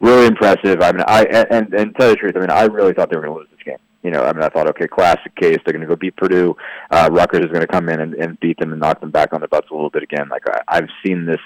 really 0.00 0.26
impressive. 0.26 0.80
I 0.80 0.92
mean, 0.92 1.04
I 1.06 1.24
and 1.50 1.72
and 1.74 1.94
tell 1.96 2.08
you 2.08 2.14
the 2.14 2.20
truth, 2.20 2.36
I 2.36 2.40
mean, 2.40 2.50
I 2.50 2.64
really 2.64 2.92
thought 2.92 3.10
they 3.10 3.16
were 3.16 3.22
going 3.22 3.34
to 3.34 3.40
lose 3.40 3.50
this 3.50 3.64
game. 3.64 3.78
You 4.02 4.10
know, 4.10 4.24
I 4.24 4.32
mean, 4.32 4.42
I 4.42 4.48
thought, 4.48 4.68
okay, 4.70 4.88
classic 4.88 5.34
case, 5.36 5.58
they're 5.64 5.72
going 5.72 5.86
to 5.86 5.86
go 5.86 5.94
beat 5.94 6.16
Purdue. 6.16 6.56
Uh, 6.90 7.08
Rutgers 7.12 7.44
is 7.44 7.52
going 7.52 7.60
to 7.60 7.68
come 7.68 7.88
in 7.88 8.00
and, 8.00 8.14
and 8.14 8.40
beat 8.40 8.58
them 8.58 8.72
and 8.72 8.80
knock 8.80 9.00
them 9.00 9.12
back 9.12 9.32
on 9.32 9.40
their 9.40 9.48
butts 9.48 9.68
a 9.70 9.74
little 9.74 9.90
bit 9.90 10.02
again. 10.02 10.28
Like 10.28 10.42
I, 10.48 10.60
I've 10.66 10.88
seen 11.06 11.24
this 11.24 11.40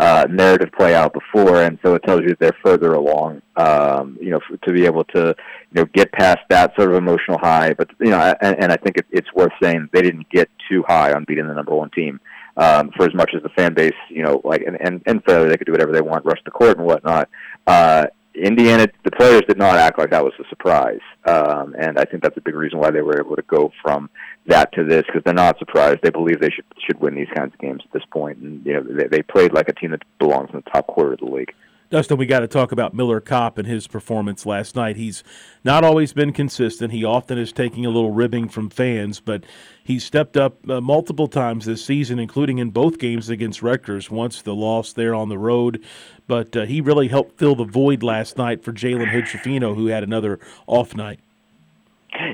uh, 0.00 0.26
narrative 0.30 0.70
play 0.72 0.94
out 0.94 1.12
before, 1.12 1.62
and 1.62 1.78
so 1.82 1.94
it 1.94 2.02
tells 2.04 2.22
you 2.22 2.34
they're 2.40 2.56
further 2.64 2.94
along. 2.94 3.42
Um, 3.56 4.16
you 4.18 4.30
know, 4.30 4.40
to 4.62 4.72
be 4.72 4.86
able 4.86 5.04
to 5.04 5.36
you 5.72 5.74
know 5.74 5.84
get 5.92 6.10
past 6.12 6.38
that 6.48 6.74
sort 6.74 6.90
of 6.90 6.96
emotional 6.96 7.38
high. 7.38 7.74
But 7.74 7.90
you 8.00 8.10
know, 8.10 8.34
and, 8.40 8.56
and 8.58 8.72
I 8.72 8.76
think 8.76 8.96
it, 8.96 9.06
it's 9.10 9.30
worth 9.34 9.52
saying 9.62 9.90
they 9.92 10.00
didn't 10.00 10.30
get 10.30 10.48
too 10.70 10.82
high 10.88 11.12
on 11.12 11.24
beating 11.28 11.46
the 11.46 11.52
number 11.52 11.74
one 11.74 11.90
team. 11.90 12.18
Um, 12.56 12.90
for 12.96 13.04
as 13.04 13.14
much 13.14 13.30
as 13.34 13.42
the 13.42 13.50
fan 13.50 13.74
base, 13.74 13.92
you 14.08 14.22
know, 14.22 14.40
like 14.42 14.62
and 14.62 14.78
and, 14.80 15.02
and 15.04 15.22
fairly, 15.24 15.50
they 15.50 15.58
could 15.58 15.66
do 15.66 15.72
whatever 15.72 15.92
they 15.92 16.00
want, 16.00 16.24
rush 16.24 16.40
the 16.46 16.50
court 16.50 16.78
and 16.78 16.86
whatnot. 16.86 17.28
Uh, 17.66 18.06
Indiana, 18.34 18.86
the 19.04 19.10
players 19.10 19.42
did 19.48 19.58
not 19.58 19.76
act 19.76 19.98
like 19.98 20.10
that 20.10 20.22
was 20.22 20.32
a 20.38 20.48
surprise, 20.48 21.00
um, 21.26 21.74
and 21.78 21.98
I 21.98 22.04
think 22.04 22.22
that's 22.22 22.36
a 22.36 22.40
big 22.40 22.54
reason 22.54 22.78
why 22.78 22.90
they 22.90 23.00
were 23.00 23.20
able 23.20 23.34
to 23.34 23.42
go 23.42 23.72
from 23.82 24.08
that 24.46 24.72
to 24.74 24.84
this 24.84 25.02
because 25.06 25.22
they're 25.24 25.34
not 25.34 25.58
surprised. 25.58 25.98
They 26.02 26.10
believe 26.10 26.40
they 26.40 26.50
should 26.50 26.64
should 26.86 27.00
win 27.00 27.16
these 27.16 27.28
kinds 27.34 27.52
of 27.52 27.58
games 27.58 27.82
at 27.84 27.92
this 27.92 28.04
point, 28.12 28.38
and 28.38 28.64
you 28.64 28.74
know 28.74 28.82
they, 28.82 29.08
they 29.08 29.22
played 29.22 29.52
like 29.52 29.68
a 29.68 29.72
team 29.72 29.90
that 29.90 30.02
belongs 30.18 30.50
in 30.52 30.62
the 30.64 30.70
top 30.70 30.86
quarter 30.86 31.14
of 31.14 31.18
the 31.18 31.26
league. 31.26 31.52
Dustin, 31.90 32.18
we 32.18 32.26
got 32.26 32.38
to 32.38 32.46
talk 32.46 32.70
about 32.70 32.94
Miller 32.94 33.20
Kopp 33.20 33.58
and 33.58 33.66
his 33.66 33.88
performance 33.88 34.46
last 34.46 34.76
night. 34.76 34.96
He's 34.96 35.24
not 35.64 35.82
always 35.82 36.12
been 36.12 36.32
consistent. 36.32 36.92
He 36.92 37.04
often 37.04 37.36
is 37.36 37.50
taking 37.50 37.84
a 37.84 37.90
little 37.90 38.12
ribbing 38.12 38.48
from 38.48 38.70
fans, 38.70 39.18
but 39.18 39.42
he 39.82 39.98
stepped 39.98 40.36
up 40.36 40.56
uh, 40.70 40.80
multiple 40.80 41.26
times 41.26 41.66
this 41.66 41.84
season, 41.84 42.20
including 42.20 42.58
in 42.58 42.70
both 42.70 43.00
games 43.00 43.28
against 43.28 43.60
Rutgers. 43.60 44.08
Once 44.08 44.40
the 44.40 44.54
loss 44.54 44.92
there 44.92 45.16
on 45.16 45.30
the 45.30 45.38
road, 45.38 45.84
but 46.28 46.56
uh, 46.56 46.64
he 46.64 46.80
really 46.80 47.08
helped 47.08 47.36
fill 47.40 47.56
the 47.56 47.64
void 47.64 48.04
last 48.04 48.38
night 48.38 48.62
for 48.62 48.72
Jalen 48.72 49.08
Hood-Schifino, 49.08 49.74
who 49.74 49.86
had 49.88 50.04
another 50.04 50.38
off 50.68 50.94
night. 50.94 51.18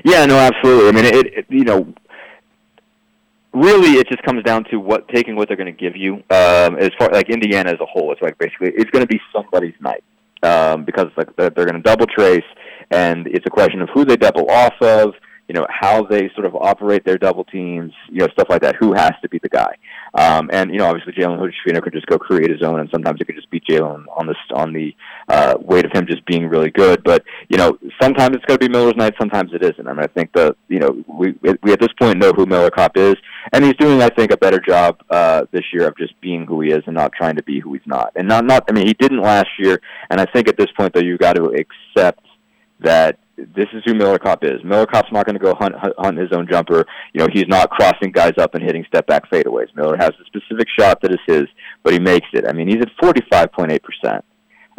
Yeah, 0.05 0.27
no, 0.27 0.37
absolutely. 0.37 0.89
I 0.89 0.91
mean, 0.91 1.05
it, 1.05 1.33
it 1.33 1.45
you 1.49 1.63
know, 1.63 1.91
really 3.59 3.99
it 3.99 4.07
just 4.07 4.23
comes 4.23 4.43
down 4.43 4.63
to 4.65 4.77
what 4.77 5.07
taking 5.09 5.35
what 5.35 5.47
they're 5.47 5.57
going 5.57 5.73
to 5.73 5.79
give 5.79 5.95
you. 5.95 6.15
Um, 6.29 6.77
as 6.77 6.91
far 6.97 7.09
like 7.11 7.29
Indiana 7.29 7.71
as 7.71 7.79
a 7.79 7.85
whole, 7.85 8.11
it's 8.11 8.21
like 8.21 8.37
basically 8.37 8.71
it's 8.75 8.89
going 8.91 9.05
to 9.05 9.07
be 9.07 9.19
somebody's 9.33 9.75
night 9.79 10.03
um, 10.43 10.85
because 10.85 11.07
like 11.17 11.35
they're, 11.35 11.49
they're 11.49 11.65
going 11.65 11.81
to 11.81 11.81
double 11.81 12.07
Trayce, 12.07 12.43
and 12.91 13.27
it's 13.27 13.45
a 13.45 13.49
question 13.49 13.81
of 13.81 13.89
who 13.89 14.05
they 14.05 14.17
double 14.17 14.49
off 14.49 14.73
of. 14.81 15.13
You 15.47 15.53
know 15.53 15.65
how 15.69 16.03
they 16.03 16.29
sort 16.33 16.45
of 16.45 16.55
operate 16.55 17.05
their 17.05 17.17
double 17.17 17.43
teams, 17.45 17.93
you 18.09 18.19
know 18.19 18.27
stuff 18.33 18.47
like 18.49 18.61
that. 18.61 18.75
Who 18.75 18.93
has 18.93 19.13
to 19.21 19.29
be 19.29 19.39
the 19.41 19.49
guy? 19.49 19.75
Um, 20.13 20.49
and 20.51 20.71
you 20.71 20.79
know, 20.79 20.85
obviously 20.85 21.13
Jalen 21.13 21.39
Hood-Schifino 21.39 21.81
could 21.81 21.93
just 21.93 22.07
go 22.07 22.17
create 22.17 22.49
his 22.49 22.63
own, 22.63 22.79
and 22.79 22.89
sometimes 22.91 23.21
it 23.21 23.25
could 23.25 23.35
just 23.35 23.49
beat 23.49 23.63
Jalen 23.69 24.05
on 24.15 24.27
the 24.27 24.35
on 24.53 24.73
the 24.73 24.95
uh, 25.27 25.55
weight 25.59 25.85
of 25.85 25.91
him 25.91 26.07
just 26.07 26.25
being 26.25 26.47
really 26.47 26.71
good. 26.71 27.03
But 27.03 27.23
you 27.49 27.57
know, 27.57 27.77
sometimes 28.01 28.35
it's 28.35 28.45
going 28.45 28.59
to 28.59 28.67
be 28.67 28.71
Miller's 28.71 28.95
night, 28.95 29.13
sometimes 29.19 29.51
it 29.53 29.63
isn't. 29.63 29.87
I 29.87 29.93
mean, 29.93 30.03
I 30.03 30.07
think 30.07 30.31
the 30.33 30.55
you 30.69 30.79
know 30.79 31.03
we 31.07 31.35
we 31.61 31.71
at 31.71 31.79
this 31.79 31.93
point 31.99 32.17
know 32.17 32.31
who 32.31 32.45
Miller 32.45 32.71
Kopp 32.71 32.97
is, 32.97 33.15
and 33.53 33.63
he's 33.63 33.75
doing 33.75 34.01
I 34.01 34.09
think 34.09 34.31
a 34.31 34.37
better 34.37 34.59
job 34.59 35.01
uh, 35.09 35.45
this 35.51 35.63
year 35.73 35.87
of 35.87 35.97
just 35.97 36.19
being 36.21 36.45
who 36.45 36.61
he 36.61 36.71
is 36.71 36.83
and 36.85 36.95
not 36.95 37.11
trying 37.13 37.35
to 37.35 37.43
be 37.43 37.59
who 37.59 37.73
he's 37.73 37.81
not. 37.85 38.11
And 38.15 38.27
not 38.27 38.45
not 38.45 38.65
I 38.69 38.73
mean 38.73 38.87
he 38.87 38.93
didn't 38.93 39.21
last 39.21 39.49
year, 39.59 39.81
and 40.09 40.19
I 40.19 40.25
think 40.25 40.47
at 40.47 40.57
this 40.57 40.71
point 40.77 40.93
though 40.93 41.01
you've 41.01 41.19
got 41.19 41.35
to 41.35 41.53
accept 41.53 42.25
that 42.79 43.19
this 43.37 43.67
is 43.73 43.83
who 43.85 43.93
Miller 43.93 44.17
Kopp 44.17 44.43
is. 44.43 44.63
Miller 44.63 44.87
Kopp's 44.87 45.11
not 45.11 45.25
going 45.25 45.37
to 45.37 45.43
go 45.43 45.53
hunt, 45.53 45.75
hunt 45.97 46.17
his 46.17 46.31
own 46.31 46.47
jumper. 46.49 46.85
You 47.13 47.21
know, 47.21 47.27
he's 47.31 47.47
not 47.47 47.69
crossing 47.69 48.11
guys 48.11 48.33
up 48.37 48.55
and 48.55 48.63
hitting 48.63 48.83
step 48.87 49.05
back 49.07 49.29
fadeaways. 49.29 49.75
Miller 49.75 49.95
has 49.97 50.11
a 50.19 50.25
specific 50.25 50.67
shot 50.77 51.01
that 51.01 51.11
is 51.11 51.19
his, 51.27 51.45
but 51.83 51.93
he 51.93 51.99
makes 51.99 52.27
it. 52.33 52.45
I 52.47 52.53
mean, 52.53 52.67
he's 52.67 52.81
at 52.81 52.89
45.8 52.97 53.79
percent. 53.83 54.25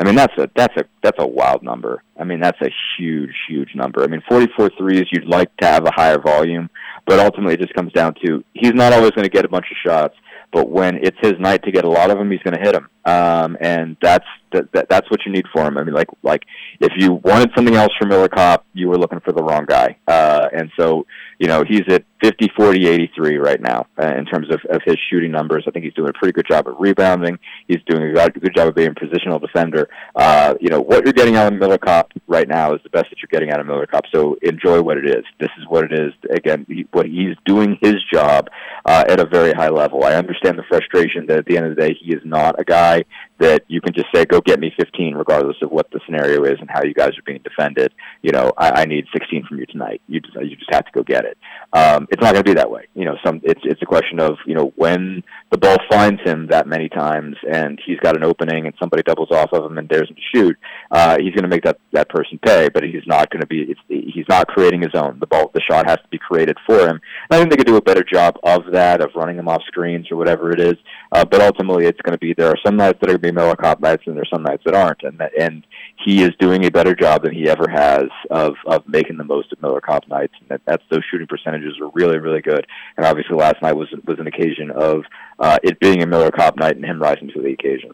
I 0.00 0.04
mean, 0.04 0.14
that's 0.14 0.36
a 0.38 0.48
that's 0.54 0.76
a 0.76 0.84
that's 1.02 1.18
a 1.18 1.26
wild 1.26 1.62
number. 1.62 2.04
I 2.18 2.24
mean, 2.24 2.40
that's 2.40 2.60
a 2.62 2.70
huge 2.96 3.34
huge 3.48 3.74
number. 3.74 4.04
I 4.04 4.06
mean, 4.06 4.22
44 4.28 4.70
threes. 4.78 5.06
You'd 5.10 5.28
like 5.28 5.54
to 5.56 5.66
have 5.66 5.86
a 5.86 5.92
higher 5.92 6.20
volume, 6.20 6.70
but 7.04 7.18
ultimately 7.18 7.54
it 7.54 7.60
just 7.60 7.74
comes 7.74 7.92
down 7.92 8.14
to 8.24 8.44
he's 8.54 8.74
not 8.74 8.92
always 8.92 9.10
going 9.10 9.24
to 9.24 9.30
get 9.30 9.44
a 9.44 9.48
bunch 9.48 9.66
of 9.70 9.76
shots. 9.84 10.14
But 10.52 10.70
when 10.70 10.96
it's 11.02 11.16
his 11.20 11.34
night 11.38 11.62
to 11.64 11.72
get 11.72 11.84
a 11.84 11.90
lot 11.90 12.10
of 12.10 12.18
them, 12.18 12.30
he's 12.30 12.42
going 12.42 12.54
to 12.54 12.60
hit 12.60 12.72
them, 12.72 12.88
um, 13.08 13.56
and 13.60 13.96
that's 14.02 14.26
that, 14.52 14.70
that, 14.72 14.88
that's 14.88 15.10
what 15.10 15.20
you 15.24 15.32
need 15.32 15.44
for 15.52 15.66
him. 15.66 15.78
I 15.78 15.84
mean, 15.84 15.94
like 15.94 16.08
like 16.22 16.42
if 16.80 16.92
you 16.96 17.14
wanted 17.24 17.50
something 17.54 17.74
else 17.74 17.92
from 17.98 18.08
Miller 18.08 18.28
Kopp, 18.28 18.64
you 18.74 18.88
were 18.88 18.98
looking 18.98 19.20
for 19.20 19.32
the 19.32 19.42
wrong 19.42 19.64
guy. 19.66 19.96
Uh, 20.06 20.48
and 20.52 20.70
so 20.78 21.06
you 21.38 21.48
know 21.48 21.64
he's 21.66 21.82
at 21.88 22.04
50, 22.22 22.48
40, 22.56 22.86
83 22.86 23.36
right 23.36 23.60
now 23.60 23.86
uh, 24.02 24.12
in 24.16 24.24
terms 24.26 24.48
of, 24.50 24.60
of 24.70 24.80
his 24.84 24.96
shooting 25.08 25.30
numbers. 25.30 25.64
I 25.66 25.70
think 25.70 25.84
he's 25.84 25.94
doing 25.94 26.10
a 26.10 26.18
pretty 26.18 26.32
good 26.32 26.46
job 26.48 26.66
of 26.66 26.76
rebounding. 26.78 27.38
He's 27.66 27.82
doing 27.86 28.02
a 28.02 28.30
good 28.30 28.54
job 28.54 28.68
of 28.68 28.74
being 28.74 28.90
a 28.90 28.94
positional 28.94 29.40
defender. 29.40 29.88
Uh, 30.14 30.54
you 30.60 30.68
know 30.68 30.80
what 30.80 31.04
you're 31.04 31.12
getting 31.12 31.36
out 31.36 31.52
of 31.52 31.58
Miller 31.58 31.78
Kopp 31.78 32.12
right 32.26 32.48
now 32.48 32.74
is 32.74 32.80
the 32.82 32.90
best 32.90 33.06
that 33.10 33.16
you're 33.22 33.30
getting 33.30 33.50
out 33.50 33.60
of 33.60 33.66
Miller 33.66 33.86
Kopp. 33.86 34.04
So 34.12 34.36
enjoy 34.42 34.82
what 34.82 34.98
it 34.98 35.06
is. 35.06 35.24
This 35.40 35.50
is 35.58 35.66
what 35.68 35.84
it 35.84 35.92
is. 35.92 36.12
Again, 36.30 36.66
he, 36.68 36.86
what 36.92 37.06
he's 37.06 37.36
doing 37.46 37.78
his 37.80 37.96
job 38.12 38.48
uh, 38.84 39.04
at 39.08 39.20
a 39.20 39.26
very 39.26 39.52
high 39.52 39.70
level. 39.70 40.04
I 40.04 40.14
understand 40.14 40.58
the 40.58 40.64
frustration 40.68 41.26
that 41.28 41.38
at 41.38 41.46
the 41.46 41.56
end 41.56 41.66
of 41.66 41.76
the 41.76 41.80
day 41.80 41.96
he 42.00 42.12
is 42.12 42.22
not 42.24 42.58
a 42.58 42.64
guy 42.64 42.97
that 43.38 43.64
you 43.68 43.80
can 43.80 43.94
just 43.94 44.08
say, 44.14 44.24
go 44.24 44.40
get 44.40 44.60
me 44.60 44.72
15, 44.76 45.14
regardless 45.14 45.56
of 45.62 45.70
what 45.70 45.90
the 45.90 46.00
scenario 46.06 46.44
is 46.44 46.58
and 46.60 46.68
how 46.70 46.82
you 46.82 46.94
guys 46.94 47.10
are 47.10 47.22
being 47.24 47.40
defended. 47.42 47.92
You 48.22 48.32
know, 48.32 48.52
I, 48.56 48.82
I 48.82 48.84
need 48.84 49.06
16 49.12 49.46
from 49.46 49.58
you 49.58 49.66
tonight. 49.66 50.00
You 50.08 50.20
just, 50.20 50.34
you 50.34 50.56
just 50.56 50.72
have 50.72 50.84
to 50.86 50.92
go 50.92 51.02
get 51.02 51.24
it. 51.24 51.38
Um, 51.72 52.08
it's 52.10 52.22
not 52.22 52.32
going 52.32 52.44
to 52.44 52.50
be 52.50 52.54
that 52.54 52.70
way. 52.70 52.86
You 52.94 53.04
know, 53.04 53.16
some 53.24 53.40
it's 53.44 53.60
it's 53.64 53.82
a 53.82 53.86
question 53.86 54.20
of 54.20 54.38
you 54.46 54.54
know 54.54 54.72
when 54.76 55.22
the 55.50 55.58
ball 55.58 55.76
finds 55.90 56.20
him 56.22 56.46
that 56.48 56.66
many 56.66 56.88
times 56.88 57.36
and 57.50 57.80
he's 57.84 57.98
got 58.00 58.16
an 58.16 58.24
opening 58.24 58.66
and 58.66 58.74
somebody 58.78 59.02
doubles 59.02 59.30
off 59.30 59.52
of 59.52 59.64
him 59.64 59.78
and 59.78 59.88
dares 59.88 60.08
him 60.08 60.16
to 60.16 60.22
shoot. 60.34 60.56
Uh, 60.90 61.18
he's 61.18 61.34
going 61.34 61.42
to 61.42 61.48
make 61.48 61.64
that 61.64 61.78
that 61.92 62.08
person 62.08 62.38
pay, 62.44 62.68
but 62.68 62.82
he's 62.82 63.06
not 63.06 63.30
going 63.30 63.40
to 63.40 63.46
be. 63.46 63.62
It's, 63.62 63.80
he's 63.88 64.28
not 64.28 64.48
creating 64.48 64.80
his 64.80 64.94
own. 64.94 65.18
The 65.20 65.26
ball, 65.26 65.50
the 65.52 65.60
shot 65.60 65.86
has 65.86 65.98
to 65.98 66.08
be 66.10 66.18
created 66.18 66.56
for 66.66 66.80
him. 66.80 67.00
And 67.30 67.30
I 67.30 67.38
think 67.38 67.50
they 67.50 67.56
could 67.56 67.66
do 67.66 67.76
a 67.76 67.82
better 67.82 68.04
job 68.04 68.38
of 68.42 68.62
that, 68.72 69.00
of 69.02 69.10
running 69.14 69.38
him 69.38 69.48
off 69.48 69.62
screens 69.66 70.10
or 70.10 70.16
whatever 70.16 70.50
it 70.50 70.60
is. 70.60 70.76
Uh, 71.12 71.24
but 71.24 71.40
ultimately, 71.40 71.86
it's 71.86 72.00
going 72.00 72.12
to 72.12 72.18
be 72.18 72.32
there 72.32 72.48
are 72.48 72.58
some 72.64 72.76
nights 72.76 72.87
that 73.00 73.10
are 73.10 73.18
going 73.18 73.22
to 73.22 73.32
be 73.32 73.32
Miller 73.32 73.56
Kopp 73.56 73.80
nights, 73.80 74.04
and 74.06 74.16
there's 74.16 74.30
some 74.32 74.42
nights 74.42 74.62
that 74.64 74.74
aren't. 74.74 75.02
And 75.02 75.20
and 75.38 75.66
he 76.04 76.22
is 76.22 76.30
doing 76.38 76.64
a 76.64 76.70
better 76.70 76.94
job 76.94 77.24
than 77.24 77.32
he 77.32 77.48
ever 77.48 77.68
has 77.68 78.08
of 78.30 78.54
of 78.66 78.86
making 78.88 79.16
the 79.16 79.24
most 79.24 79.52
of 79.52 79.60
Miller 79.62 79.80
Kopp 79.80 80.08
nights. 80.08 80.34
And 80.40 80.48
that, 80.48 80.60
that's 80.66 80.84
those 80.90 81.02
shooting 81.10 81.26
percentages 81.26 81.78
are 81.80 81.90
really 81.94 82.18
really 82.18 82.42
good. 82.42 82.66
And 82.96 83.06
obviously, 83.06 83.36
last 83.36 83.60
night 83.62 83.74
was 83.74 83.88
was 84.06 84.18
an 84.18 84.26
occasion 84.26 84.70
of 84.70 85.04
uh, 85.38 85.58
it 85.62 85.80
being 85.80 86.02
a 86.02 86.06
Miller 86.06 86.30
Kopp 86.30 86.56
night 86.56 86.76
and 86.76 86.84
him 86.84 87.00
rising 87.00 87.30
to 87.34 87.42
the 87.42 87.52
occasion. 87.52 87.92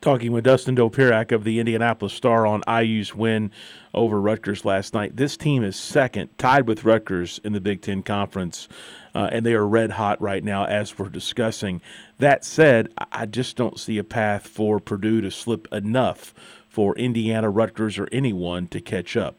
Talking 0.00 0.32
with 0.32 0.44
Dustin 0.44 0.74
Dopirak 0.74 1.30
of 1.30 1.44
the 1.44 1.58
Indianapolis 1.58 2.14
Star 2.14 2.46
on 2.46 2.62
IU's 2.66 3.14
win 3.14 3.50
over 3.92 4.18
Rutgers 4.18 4.64
last 4.64 4.94
night. 4.94 5.16
This 5.16 5.36
team 5.36 5.62
is 5.62 5.76
second, 5.76 6.30
tied 6.38 6.66
with 6.66 6.84
Rutgers 6.84 7.38
in 7.44 7.52
the 7.52 7.60
Big 7.60 7.82
Ten 7.82 8.02
Conference, 8.02 8.66
uh, 9.14 9.28
and 9.30 9.44
they 9.44 9.52
are 9.52 9.66
red 9.66 9.90
hot 9.90 10.18
right 10.18 10.42
now 10.42 10.64
as 10.64 10.98
we're 10.98 11.10
discussing. 11.10 11.82
That 12.20 12.44
said, 12.44 12.88
I 13.12 13.26
just 13.26 13.56
don't 13.56 13.78
see 13.78 13.98
a 13.98 14.04
path 14.04 14.46
for 14.46 14.78
Purdue 14.78 15.20
to 15.22 15.30
slip 15.30 15.66
enough 15.72 16.34
for 16.68 16.96
Indiana, 16.96 17.50
Rutgers, 17.50 17.98
or 17.98 18.08
anyone 18.12 18.68
to 18.68 18.80
catch 18.80 19.16
up. 19.16 19.36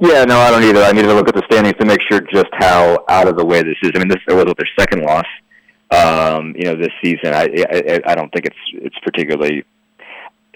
Yeah, 0.00 0.24
no, 0.24 0.38
I 0.38 0.50
don't 0.50 0.62
either. 0.62 0.82
I 0.82 0.92
need 0.92 1.02
to 1.02 1.12
look 1.12 1.28
at 1.28 1.34
the 1.34 1.42
standings 1.50 1.76
to 1.78 1.84
make 1.84 2.00
sure 2.08 2.20
just 2.32 2.48
how 2.52 3.04
out 3.08 3.28
of 3.28 3.36
the 3.36 3.44
way 3.44 3.62
this 3.62 3.76
is. 3.82 3.90
I 3.94 3.98
mean, 3.98 4.08
this 4.08 4.18
was 4.28 4.44
their 4.44 4.68
second 4.78 5.02
loss 5.02 5.26
um, 5.90 6.54
you 6.56 6.64
know, 6.64 6.76
this 6.76 6.92
season. 7.02 7.34
I, 7.34 7.48
I 7.70 8.00
I 8.06 8.14
don't 8.14 8.32
think 8.32 8.46
it's 8.46 8.56
it's 8.72 8.98
particularly. 9.02 9.64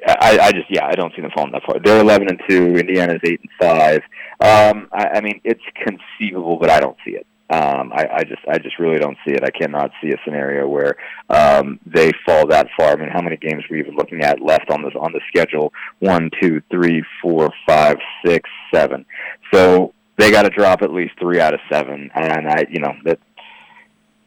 I, 0.07 0.39
I 0.41 0.53
just 0.53 0.71
yeah 0.71 0.87
I 0.87 0.93
don't 0.93 1.15
see 1.17 1.23
them 1.23 1.31
falling 1.35 1.53
that 1.53 1.63
far. 1.65 1.81
They're 1.81 2.01
eleven 2.01 2.29
and 2.29 2.41
two. 2.49 2.77
Indiana's 2.77 3.21
eight 3.25 3.41
and 3.41 3.51
five. 3.59 4.03
Um, 4.41 4.89
I, 4.93 5.09
I 5.15 5.21
mean 5.21 5.41
it's 5.45 5.63
conceivable, 5.85 6.59
but 6.59 6.71
I 6.71 6.79
don't 6.79 6.97
see 7.05 7.13
it. 7.13 7.27
Um, 7.51 7.93
I, 7.93 8.09
I 8.11 8.25
just 8.25 8.41
I 8.49 8.59
just 8.59 8.79
really 8.79 8.99
don't 8.99 9.19
see 9.27 9.35
it. 9.35 9.45
I 9.45 9.51
cannot 9.51 9.91
see 10.03 10.11
a 10.11 10.17
scenario 10.25 10.67
where 10.67 10.97
um, 11.29 11.79
they 11.85 12.11
fall 12.25 12.47
that 12.47 12.69
far. 12.77 12.93
I 12.93 12.97
mean, 12.97 13.11
how 13.11 13.21
many 13.21 13.37
games 13.37 13.65
were 13.69 13.77
you 13.77 13.83
even 13.83 13.97
looking 13.97 14.23
at 14.23 14.41
left 14.41 14.71
on 14.71 14.83
this 14.83 14.95
on 14.99 15.13
the 15.13 15.21
schedule? 15.29 15.73
One, 15.99 16.31
two, 16.41 16.63
three, 16.71 17.05
four, 17.21 17.53
five, 17.67 17.99
six, 18.25 18.49
seven. 18.73 19.05
So 19.53 19.93
they 20.17 20.31
got 20.31 20.43
to 20.43 20.51
drop 20.51 20.81
at 20.81 20.91
least 20.91 21.19
three 21.21 21.39
out 21.39 21.53
of 21.53 21.61
seven, 21.71 22.11
and 22.15 22.49
I 22.49 22.65
you 22.71 22.81
know 22.81 22.95
that 23.05 23.19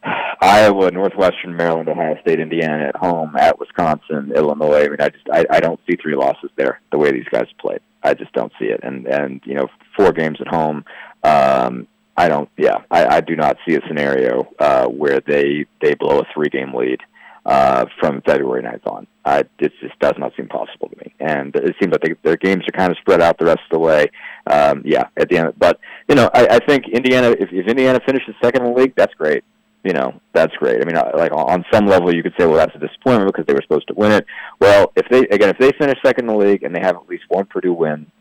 Iowa, 0.42 0.92
Northwestern, 0.92 1.56
Maryland, 1.56 1.90
Ohio 1.90 2.20
State, 2.22 2.40
Indiana 2.40 2.86
at 2.90 2.96
home, 2.96 3.36
at 3.36 3.60
Wisconsin, 3.60 4.32
Illinois. 4.36 4.86
I 4.86 4.90
mean, 4.90 5.02
I 5.02 5.10
just 5.10 5.30
I, 5.32 5.46
I 5.50 5.60
don't 5.60 5.80
see 5.90 5.96
three 5.96 6.16
losses 6.16 6.52
there 6.56 6.82
the 6.92 6.98
way 6.98 7.12
these 7.12 7.28
guys 7.32 7.48
played. 7.60 7.82
I 8.04 8.14
just 8.14 8.32
don't 8.34 8.52
see 8.60 8.66
it. 8.66 8.82
And 8.84 9.08
and 9.08 9.42
you 9.44 9.56
know, 9.56 9.68
four 9.96 10.12
games 10.12 10.40
at 10.40 10.48
home. 10.48 10.86
Um, 11.24 11.88
I 12.18 12.28
don't. 12.28 12.50
Yeah, 12.58 12.82
I, 12.90 13.18
I 13.18 13.22
do 13.22 13.36
not 13.36 13.58
see 13.68 13.76
a 13.76 13.82
scenario 13.88 14.48
uh, 14.60 14.88
where 14.88 15.22
they 15.26 15.66
they 15.82 15.94
blow 15.94 16.20
a 16.20 16.26
three 16.34 16.50
game 16.50 16.74
lead 16.74 17.00
uh, 17.46 17.86
from 18.00 18.22
February 18.22 18.64
9th 18.64 18.88
on. 18.88 19.08
Uh, 19.24 19.44
it 19.60 19.72
just 19.82 20.00
does 20.00 20.16
not 20.18 20.34
seem 20.36 20.48
possible 20.48 20.90
to 20.90 20.98
me. 20.98 21.14
And 21.20 21.56
it 21.56 21.76
seems 21.80 21.92
like 21.92 22.02
they, 22.02 22.16
their 22.24 22.36
games 22.36 22.64
are 22.68 22.78
kind 22.78 22.92
of 22.92 22.98
spread 22.98 23.22
out 23.22 23.38
the 23.38 23.46
rest 23.46 23.62
of 23.70 23.72
the 23.72 23.80
way. 23.80 24.08
Um, 24.48 24.82
yeah, 24.84 25.08
at 25.16 25.30
the 25.30 25.38
end. 25.38 25.54
But 25.58 25.80
you 26.10 26.16
know, 26.16 26.30
I, 26.34 26.48
I 26.56 26.60
think 26.66 26.88
Indiana. 26.90 27.30
If, 27.40 27.50
if 27.52 27.68
Indiana 27.68 28.00
finishes 28.06 28.36
second 28.44 28.66
in 28.66 28.74
the 28.74 28.80
league, 28.80 28.94
that's 28.96 29.14
great 29.14 29.44
you 29.88 29.94
know, 29.94 30.20
that's 30.34 30.54
great. 30.58 30.82
I 30.82 30.86
mean, 30.86 31.02
like 31.16 31.32
on 31.32 31.64
some 31.72 31.86
level, 31.86 32.14
you 32.14 32.22
could 32.22 32.34
say, 32.38 32.46
well, 32.46 32.58
that's 32.58 32.76
a 32.76 32.80
disappointment 32.80 33.32
because 33.32 33.46
they 33.46 33.54
were 33.54 33.62
supposed 33.62 33.88
to 33.88 33.94
win 33.94 34.12
it. 34.12 34.26
Well, 34.60 34.92
if 34.98 35.08
they 35.10 35.20
again, 35.34 35.50
if 35.50 35.58
they 35.60 35.72
finish 35.80 35.98
second 36.04 36.30
in 36.30 36.36
the 36.36 36.46
league 36.46 36.64
and 36.64 36.76
they 36.76 36.82
have 36.82 36.98
at 36.98 37.08
least 37.08 37.24
one 37.30 37.46
Purdue 37.46 37.74
win, 37.74 38.12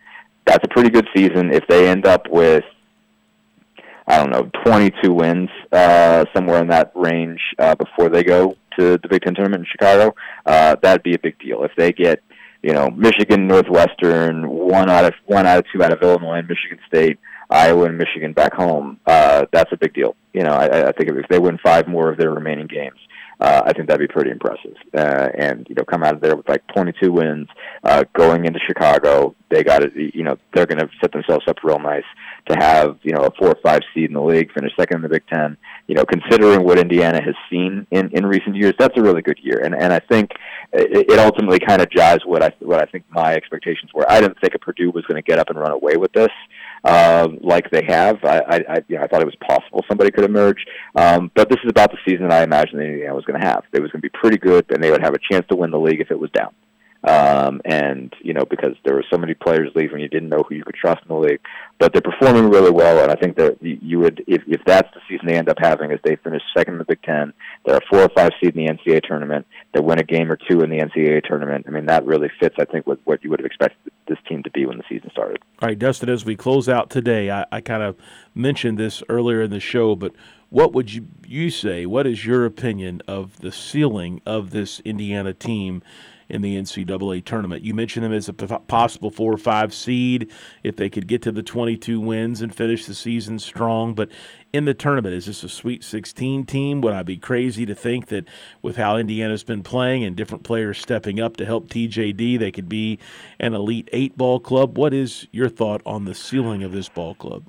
that's 0.45 0.65
a 0.65 0.69
pretty 0.69 0.91
good 0.91 1.09
season. 1.15 1.53
If 1.53 1.67
they 1.67 1.89
end 1.89 2.07
up 2.07 2.29
with 2.31 2.63
I 4.07 4.19
don't 4.19 4.31
know, 4.31 4.51
22 4.65 5.13
wins, 5.13 5.51
uh, 5.73 6.25
somewhere 6.35 6.61
in 6.61 6.69
that 6.69 6.93
range 6.95 7.41
uh, 7.59 7.75
before 7.75 8.09
they 8.09 8.23
go 8.23 8.57
to 8.79 8.99
the 8.99 9.09
Big 9.09 9.23
Ten 9.23 9.35
tournament 9.35 9.63
in 9.63 9.67
Chicago. 9.71 10.15
Uh, 10.45 10.77
that'd 10.83 11.03
be 11.03 11.15
a 11.15 11.19
big 11.19 11.39
deal. 11.39 11.65
If 11.65 11.73
they 11.77 11.93
get, 11.93 12.23
you 12.63 12.73
know, 12.73 12.89
Michigan, 12.91 13.47
Northwestern, 13.49 14.49
one 14.49 14.91
out 14.91 15.05
of 15.05 15.15
one 15.27 15.47
out 15.47 15.59
of 15.59 15.65
two 15.73 15.83
out 15.83 15.93
of 15.93 16.03
Illinois 16.03 16.39
and 16.39 16.49
Michigan 16.49 16.79
State, 16.87 17.19
Iowa 17.51 17.87
and 17.87 17.99
Michigan 17.99 18.33
back 18.33 18.55
home, 18.55 19.01
uh, 19.07 19.47
that's 19.53 19.73
a 19.73 19.77
big 19.77 19.95
deal. 19.95 20.15
You 20.33 20.43
know, 20.43 20.53
I, 20.53 20.89
I 20.89 20.93
think 20.93 21.11
if 21.11 21.29
they 21.29 21.39
win 21.39 21.59
five 21.65 21.89
more 21.89 22.11
of 22.11 22.19
their 22.19 22.31
remaining 22.31 22.67
games, 22.67 22.99
uh, 23.41 23.63
I 23.67 23.73
think 23.73 23.89
that'd 23.89 24.07
be 24.07 24.13
pretty 24.13 24.31
impressive. 24.31 24.77
Uh, 24.95 25.29
and 25.37 25.67
you 25.69 25.75
know, 25.75 25.85
come 25.85 26.03
out 26.03 26.15
of 26.15 26.21
there 26.21 26.37
with 26.37 26.49
like 26.49 26.67
22 26.75 27.13
wins, 27.13 27.49
uh, 27.85 28.05
going 28.15 28.47
into 28.47 28.59
Chicago, 28.67 29.35
they 29.51 29.63
got 29.63 29.83
it. 29.83 29.93
You 29.95 30.25
know, 30.25 30.37
they're 30.55 30.67
going 30.67 30.79
to 30.79 30.89
set 31.01 31.13
themselves 31.13 31.45
up 31.47 31.57
real 31.63 31.79
nice 31.79 32.05
to 32.49 32.57
have 32.57 32.99
you 33.03 33.13
know 33.13 33.25
a 33.25 33.31
four 33.39 33.49
or 33.49 33.59
five 33.63 33.83
seed 33.95 34.09
in 34.09 34.15
the 34.15 34.23
league, 34.23 34.53
finish 34.53 34.73
second 34.79 34.97
in 34.97 35.03
the 35.03 35.09
Big 35.09 35.27
Ten. 35.33 35.57
You 35.87 35.95
know, 35.95 36.05
considering 36.05 36.65
what 36.65 36.79
Indiana 36.79 37.23
has 37.23 37.35
seen 37.51 37.87
in 37.91 38.11
in 38.13 38.25
recent 38.25 38.57
years, 38.57 38.75
that's 38.79 38.97
a 38.97 39.03
really 39.03 39.23
good 39.23 39.39
year. 39.43 39.61
And 39.63 39.75
and 39.75 39.93
I 39.93 40.01
think 40.01 40.31
it, 40.73 41.11
it 41.11 41.19
ultimately 41.19 41.59
kind 41.61 41.83
of 41.83 41.89
jives 41.91 42.25
what 42.25 42.43
I 42.43 42.53
what 42.61 42.81
I 42.81 42.91
think 42.91 43.05
my 43.11 43.35
expectations 43.35 43.91
were. 43.95 44.11
I 44.11 44.21
didn't 44.21 44.41
think 44.41 44.55
a 44.55 44.59
Purdue 44.59 44.91
was 44.91 45.05
going 45.05 45.23
to 45.23 45.27
get 45.27 45.39
up 45.39 45.51
and 45.51 45.59
run 45.59 45.73
away 45.73 45.97
with 45.97 46.13
this 46.13 46.31
um, 46.87 47.39
like 47.43 47.71
they 47.71 47.85
have. 47.89 48.25
I, 48.25 48.39
I, 48.39 48.57
I, 48.69 48.77
you 48.89 48.97
know, 48.97 49.03
I 49.03 49.07
thought 49.09 49.21
it 49.21 49.27
was 49.27 49.37
possible 49.47 49.85
somebody 49.89 50.11
could 50.11 50.25
emerge, 50.25 50.65
um, 50.95 51.31
but 51.35 51.49
this 51.51 51.59
is 51.65 51.71
about 51.71 51.91
the 51.91 51.99
season 52.07 52.31
I 52.31 52.43
imagined 52.43 52.81
Indiana 52.81 53.15
was 53.15 53.25
going 53.27 53.41
to 53.41 53.47
have. 53.47 53.65
It 53.73 53.81
was 53.83 53.91
going 53.91 54.03
to 54.03 54.09
be 54.09 54.19
pretty 54.19 54.39
good, 54.39 54.67
and 54.71 54.83
they 54.83 54.91
would 54.91 55.03
have 55.03 55.15
a 55.15 55.19
chance 55.31 55.47
to 55.49 55.57
win 55.57 55.71
the 55.71 55.79
league 55.79 56.01
if 56.01 56.11
it 56.11 56.19
was 56.19 56.31
down. 56.31 56.55
Um, 57.07 57.61
and 57.65 58.13
you 58.21 58.33
know 58.33 58.45
because 58.45 58.75
there 58.85 58.95
were 58.95 59.05
so 59.13 59.17
many 59.17 59.35
players 59.35 59.71
leaving, 59.77 60.01
you 60.01 60.09
didn't 60.09 60.29
know 60.29 60.43
who 60.49 60.57
you 60.57 60.65
could 60.65 60.75
trust 60.75 61.03
in 61.03 61.09
the 61.09 61.21
league. 61.21 61.41
But 61.79 61.93
they're 61.93 62.03
performing 62.03 62.51
really 62.51 62.73
well, 62.73 63.01
and 63.01 63.13
I 63.13 63.15
think 63.15 63.37
that 63.37 63.59
you 63.61 64.01
would, 64.01 64.25
if 64.27 64.43
if 64.49 64.61
that's 64.67 64.93
the 64.93 65.01
season 65.09 65.29
they 65.29 65.37
end 65.37 65.49
up 65.49 65.59
having, 65.61 65.93
is 65.93 66.01
they 66.03 66.17
finish 66.17 66.43
second 66.57 66.75
in 66.75 66.79
the 66.79 66.85
Big 66.85 67.03
Ten, 67.03 67.33
they're 67.65 67.77
a 67.77 67.87
four 67.89 68.01
or 68.01 68.09
five 68.09 68.33
seed 68.41 68.57
in 68.57 68.67
the 68.67 68.73
NCAA 68.73 69.03
tournament, 69.03 69.47
they 69.73 69.81
win 69.81 70.01
a 70.01 70.05
game 70.05 70.33
or 70.33 70.37
two 70.37 70.63
in 70.63 70.71
the 70.71 70.79
NCAA 70.79 71.23
tournament. 71.23 71.67
I 71.69 71.71
mean 71.71 71.87
that 71.87 72.05
really 72.05 72.31
fits, 72.41 72.57
I 72.59 72.65
think, 72.65 72.89
with 72.89 72.99
what 73.05 73.23
you 73.23 73.31
would 73.31 73.39
have 73.39 73.47
expected 73.47 73.93
this 74.09 74.19
team 74.29 74.43
to 74.43 74.51
be 74.51 74.67
when 74.67 74.79
the 74.79 74.85
season 74.89 75.11
started. 75.13 75.39
All 75.61 75.69
right, 75.69 75.79
Dustin, 75.79 76.09
as 76.09 76.25
we 76.25 76.35
close 76.35 76.69
out 76.69 76.91
today, 76.91 77.31
I, 77.31 77.47
I 77.53 77.61
kind 77.61 77.85
of 77.85 77.97
mentioned 78.35 78.79
this 78.79 79.03
earlier 79.09 79.43
in 79.43 79.51
the 79.51 79.61
show, 79.61 79.95
but 79.95 80.13
what 80.51 80.73
would 80.73 80.93
you 80.93 81.07
you 81.27 81.51
say? 81.51 81.87
What 81.87 82.07
is 82.07 82.25
your 82.25 82.45
opinion 82.45 83.03
of 83.09 83.39
the 83.41 83.53
ceiling 83.53 84.21
of 84.25 84.51
this 84.51 84.81
Indiana 84.81 85.33
team? 85.33 85.83
in 86.29 86.43
the 86.43 86.57
NCAA 86.57 87.25
tournament. 87.25 87.63
You 87.63 87.75
mentioned 87.75 88.05
them 88.05 88.13
as 88.13 88.29
a 88.29 88.33
possible 88.33 89.11
four 89.11 89.33
or 89.33 89.39
five 89.39 89.73
seed 89.73 90.31
if 90.63 90.77
they 90.77 90.91
could 90.91 91.07
get 91.07 91.23
to 91.23 91.33
the 91.33 91.43
22 91.43 92.01
wins 92.01 92.43
and 92.43 92.55
finish 92.55 92.85
the 92.85 92.95
season 92.95 93.39
strong. 93.39 93.95
But 93.95 94.11
in 94.53 94.65
the 94.65 94.75
tournament, 94.75 95.15
is 95.15 95.27
this 95.27 95.45
a 95.45 95.49
Sweet 95.49 95.85
16 95.85 96.45
team? 96.47 96.81
Would 96.81 96.95
I 96.95 97.03
be 97.03 97.17
crazy 97.17 97.67
to 97.67 97.75
think 97.75 98.07
that 98.09 98.25
with 98.63 98.77
how 98.77 98.97
Indiana's 98.97 99.45
been 99.45 99.63
playing 99.63 100.05
and 100.05 100.17
different 100.17 100.45
players 100.45 100.79
stepping 100.79 101.21
up 101.21 101.37
to 101.37 101.47
help 101.47 101.69
TJD, 101.69 102.39
they 102.39 102.53
could 102.53 102.69
be 102.69 102.99
an 103.39 103.55
Elite 103.55 103.89
Eight 103.93 104.17
ball 104.17 104.41
club? 104.41 104.77
What 104.77 104.93
is 104.93 105.27
your 105.31 105.49
thought 105.49 105.83
on 105.87 106.05
the 106.07 106.15
ceiling 106.15 106.63
of 106.63 106.73
this 106.73 106.89
ball 106.89 107.15
club? 107.15 107.45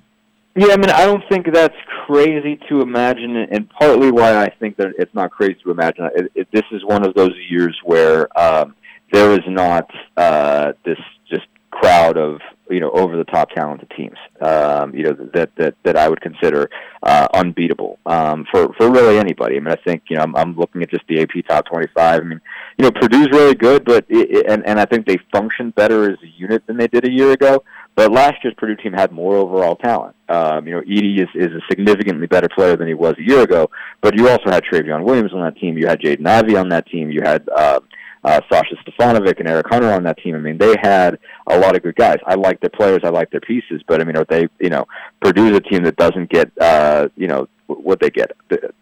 Yeah, 0.58 0.74
I 0.74 0.78
mean, 0.78 0.90
I 0.90 1.06
don't 1.06 1.24
think 1.30 1.46
that's 1.54 1.76
crazy 2.08 2.60
to 2.68 2.82
imagine, 2.82 3.38
and 3.38 3.70
partly 3.70 4.10
why 4.10 4.44
I 4.44 4.50
think 4.50 4.76
that 4.78 4.88
it's 4.98 5.14
not 5.14 5.30
crazy 5.30 5.56
to 5.64 5.70
imagine. 5.70 6.10
It, 6.16 6.32
it, 6.34 6.48
this 6.52 6.64
is 6.72 6.84
one 6.84 7.06
of 7.06 7.14
those 7.14 7.36
years 7.48 7.78
where 7.84 8.28
um, 8.36 8.74
there 9.14 9.34
is 9.34 9.46
not 9.48 9.88
uh, 10.18 10.74
this 10.84 10.98
just 11.30 11.46
crowd 11.70 12.18
of 12.18 12.40
you 12.72 12.80
know 12.80 12.90
over 12.90 13.18
the 13.18 13.24
top 13.26 13.52
talented 13.52 13.92
teams. 13.96 14.18
Um, 14.42 14.96
you 14.96 15.04
know 15.04 15.30
that 15.36 15.52
that 15.58 15.76
that 15.84 15.96
I 15.96 16.10
would 16.10 16.22
consider 16.22 16.72
uh, 17.04 17.28
unbeatable 17.36 18.00
um, 18.08 18.48
for 18.52 18.74
for 18.80 18.90
really 18.90 19.20
anybody. 19.20 19.58
I 19.58 19.60
mean, 19.60 19.72
I 19.72 19.78
think 19.88 20.06
you 20.10 20.16
know 20.16 20.24
I'm, 20.24 20.36
I'm 20.36 20.56
looking 20.58 20.82
at 20.82 20.90
just 20.90 21.06
the 21.08 21.22
AP 21.22 21.46
top 21.48 21.68
25. 21.68 22.20
I 22.20 22.24
mean, 22.24 22.42
you 22.80 22.84
know 22.84 22.92
Purdue's 22.92 23.30
really 23.30 23.54
good, 23.54 23.86
but 23.86 24.06
it, 24.10 24.32
it, 24.32 24.46
and 24.50 24.66
and 24.66 24.80
I 24.80 24.86
think 24.86 25.06
they 25.06 25.20
function 25.32 25.70
better 25.70 26.10
as 26.10 26.18
a 26.24 26.28
unit 26.36 26.66
than 26.66 26.78
they 26.78 26.88
did 26.88 27.06
a 27.06 27.12
year 27.12 27.32
ago. 27.32 27.64
But 27.98 28.12
last 28.12 28.36
year's 28.44 28.54
Purdue 28.56 28.76
team 28.76 28.94
had 28.94 29.12
more 29.12 29.36
overall 29.36 29.76
talent. 29.76 30.16
Um, 30.30 30.68
you 30.68 30.76
know, 30.76 30.82
Edey 30.82 31.20
is, 31.20 31.30
is 31.34 31.52
a 31.52 31.62
significantly 31.68 32.28
better 32.28 32.48
player 32.48 32.78
than 32.78 32.88
he 32.88 32.94
was 32.94 33.16
a 33.18 33.24
year 33.24 33.42
ago. 33.42 33.72
But 34.02 34.16
you 34.16 34.30
also 34.30 34.52
had 34.52 34.64
Trevion 34.64 35.04
Williams 35.04 35.34
on 35.34 35.42
that 35.42 35.58
team. 35.58 35.80
You 35.80 35.88
had 35.88 36.00
Jaden 36.00 36.28
Ivey 36.28 36.56
on 36.56 36.70
that 36.70 36.86
team. 36.86 37.10
You 37.10 37.22
had 37.24 37.50
uh, 37.50 37.80
uh, 38.24 38.42
Sasha 38.52 38.76
Stefanovic 38.88 39.40
and 39.40 39.50
Eric 39.50 39.66
Hunter 39.68 39.92
on 39.92 40.04
that 40.04 40.20
team. 40.20 40.36
I 40.36 40.38
mean, 40.38 40.60
they 40.60 40.76
had 40.80 41.18
a 41.48 41.58
lot 41.58 41.76
of 41.76 41.82
good 41.82 41.96
guys. 41.96 42.18
I 42.28 42.36
like 42.36 42.62
their 42.62 42.70
players. 42.70 43.02
I 43.04 43.10
like 43.10 43.32
their 43.32 43.42
pieces. 43.42 43.82
But 43.88 44.00
I 44.00 44.04
mean, 44.04 44.16
are 44.16 44.26
they? 44.30 44.48
You 44.60 44.70
know, 44.70 44.86
Purdue's 45.20 45.58
a 45.58 45.62
team 45.62 45.82
that 45.86 45.96
doesn't 45.96 46.30
get. 46.30 46.52
Uh, 46.62 47.08
you 47.16 47.28
know, 47.28 47.48
what 47.66 48.00
they 48.00 48.12
get. 48.12 48.32
The, 48.50 48.74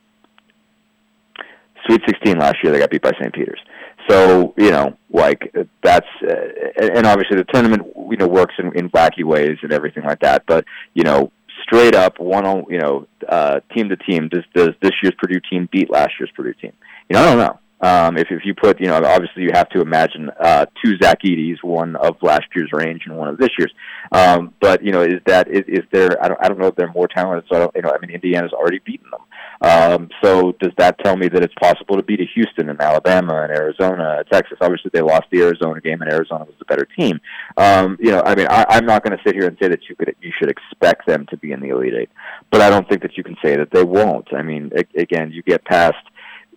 Sweet 1.86 2.02
16 2.08 2.40
last 2.40 2.56
year, 2.64 2.74
they 2.74 2.80
got 2.80 2.90
beat 2.90 3.04
by 3.04 3.12
St. 3.12 3.32
Peter's. 3.32 3.60
So 4.08 4.54
you 4.58 4.72
know, 4.72 4.98
like 5.12 5.54
that's 5.84 6.08
uh, 6.22 6.96
and 6.96 7.06
obviously 7.06 7.38
the 7.38 7.46
tournament 7.52 7.84
you 8.10 8.18
know 8.18 8.28
works 8.28 8.54
in, 8.60 8.78
in 8.78 8.90
wacky 8.90 9.24
ways 9.24 9.58
and 9.64 9.72
everything 9.72 10.04
like 10.04 10.20
that. 10.20 10.44
But 10.46 10.66
you 10.94 11.04
know, 11.04 11.32
straight 11.64 11.96
up 11.96 12.20
one 12.20 12.46
on 12.46 12.66
you 12.70 12.80
know 12.80 13.08
uh, 13.28 13.62
team 13.74 13.90
to 13.90 13.98
team, 13.98 14.30
does 14.30 14.44
does 14.54 14.70
this 14.82 14.92
year's 15.02 15.16
Purdue 15.18 15.40
team 15.50 15.68
beat 15.72 15.90
last 15.90 16.14
year's 16.20 16.32
Purdue 16.36 16.54
team? 16.54 16.74
You 17.10 17.16
know, 17.16 17.22
I 17.22 17.26
don't 17.26 17.38
know. 17.40 17.60
Um, 17.82 18.18
if 18.18 18.28
if 18.32 18.46
you 18.46 18.56
put 18.56 18.80
you 18.80 18.88
know 18.88 18.96
obviously 18.96 19.44
you 19.44 19.52
have 19.54 19.70
to 19.70 19.82
imagine 19.82 20.30
uh, 20.40 20.66
two 20.84 20.98
Zach 21.02 21.22
Edeys, 21.24 21.62
one 21.62 21.96
of 21.96 22.16
last 22.22 22.46
year's 22.56 22.72
range 22.72 23.04
and 23.06 23.18
one 23.18 23.28
of 23.28 23.38
this 23.38 23.50
year's. 23.58 23.74
Um, 24.12 24.54
but 24.62 24.84
you 24.84 24.92
know, 24.92 25.02
is 25.02 25.22
that 25.26 25.48
is, 25.50 25.64
is 25.68 25.84
there? 25.92 26.24
I 26.24 26.30
don't 26.30 26.44
I 26.44 26.48
don't 26.48 26.58
know 26.58 26.68
if 26.68 26.76
they're 26.76 26.92
more 26.92 27.08
talented. 27.08 27.48
So 27.50 27.58
I 27.58 27.60
don't 27.60 27.76
you 27.76 27.82
know 27.82 27.92
I 27.92 28.00
mean 28.00 28.12
Indiana's 28.12 28.54
already 28.54 28.80
beaten 28.80 29.10
them. 29.12 29.22
Um, 29.62 30.10
so 30.24 30.54
does 30.60 30.72
that 30.78 30.98
tell 31.00 31.16
me 31.16 31.28
that 31.30 31.44
it's 31.44 31.54
possible 31.56 31.96
to 31.96 32.04
beat 32.04 32.20
a 32.20 32.26
Houston 32.36 32.70
and 32.70 32.80
Alabama 32.80 33.42
and 33.42 33.52
Arizona, 33.52 34.24
Texas? 34.32 34.58
Obviously, 34.62 34.92
they 34.94 35.02
lost 35.02 35.26
the 35.32 35.42
Arizona 35.42 35.80
game, 35.82 36.02
and 36.02 36.12
Arizona 36.12 36.46
was 36.46 36.56
the 36.60 36.66
better 36.66 36.88
team. 36.98 37.20
Um, 37.58 37.98
you 38.00 38.12
know, 38.12 38.22
I 38.26 38.36
mean, 38.36 38.48
I, 38.50 38.66
I'm 38.70 38.86
not 38.86 39.04
going 39.04 39.18
to 39.18 39.24
sit 39.24 39.36
here 39.36 39.48
and 39.48 39.58
say 39.62 39.68
that 39.68 39.88
you 39.90 39.96
could 39.96 40.16
you 40.22 40.32
should 40.38 40.50
expect 40.50 41.08
them 41.08 41.26
to 41.30 41.38
be 41.38 41.52
in 41.52 41.62
the 41.62 41.70
Elite 41.70 41.94
Eight, 41.94 42.10
but 42.52 42.62
I 42.62 42.70
don't 42.70 42.88
think 42.88 43.02
that 43.02 43.18
you 43.18 43.24
can 43.24 43.38
say 43.44 43.56
that 43.56 43.72
they 43.72 43.84
won't. 43.84 44.34
I 44.34 44.42
mean, 44.42 44.72
again, 44.96 45.32
you 45.32 45.42
get 45.44 45.64
past 45.66 45.98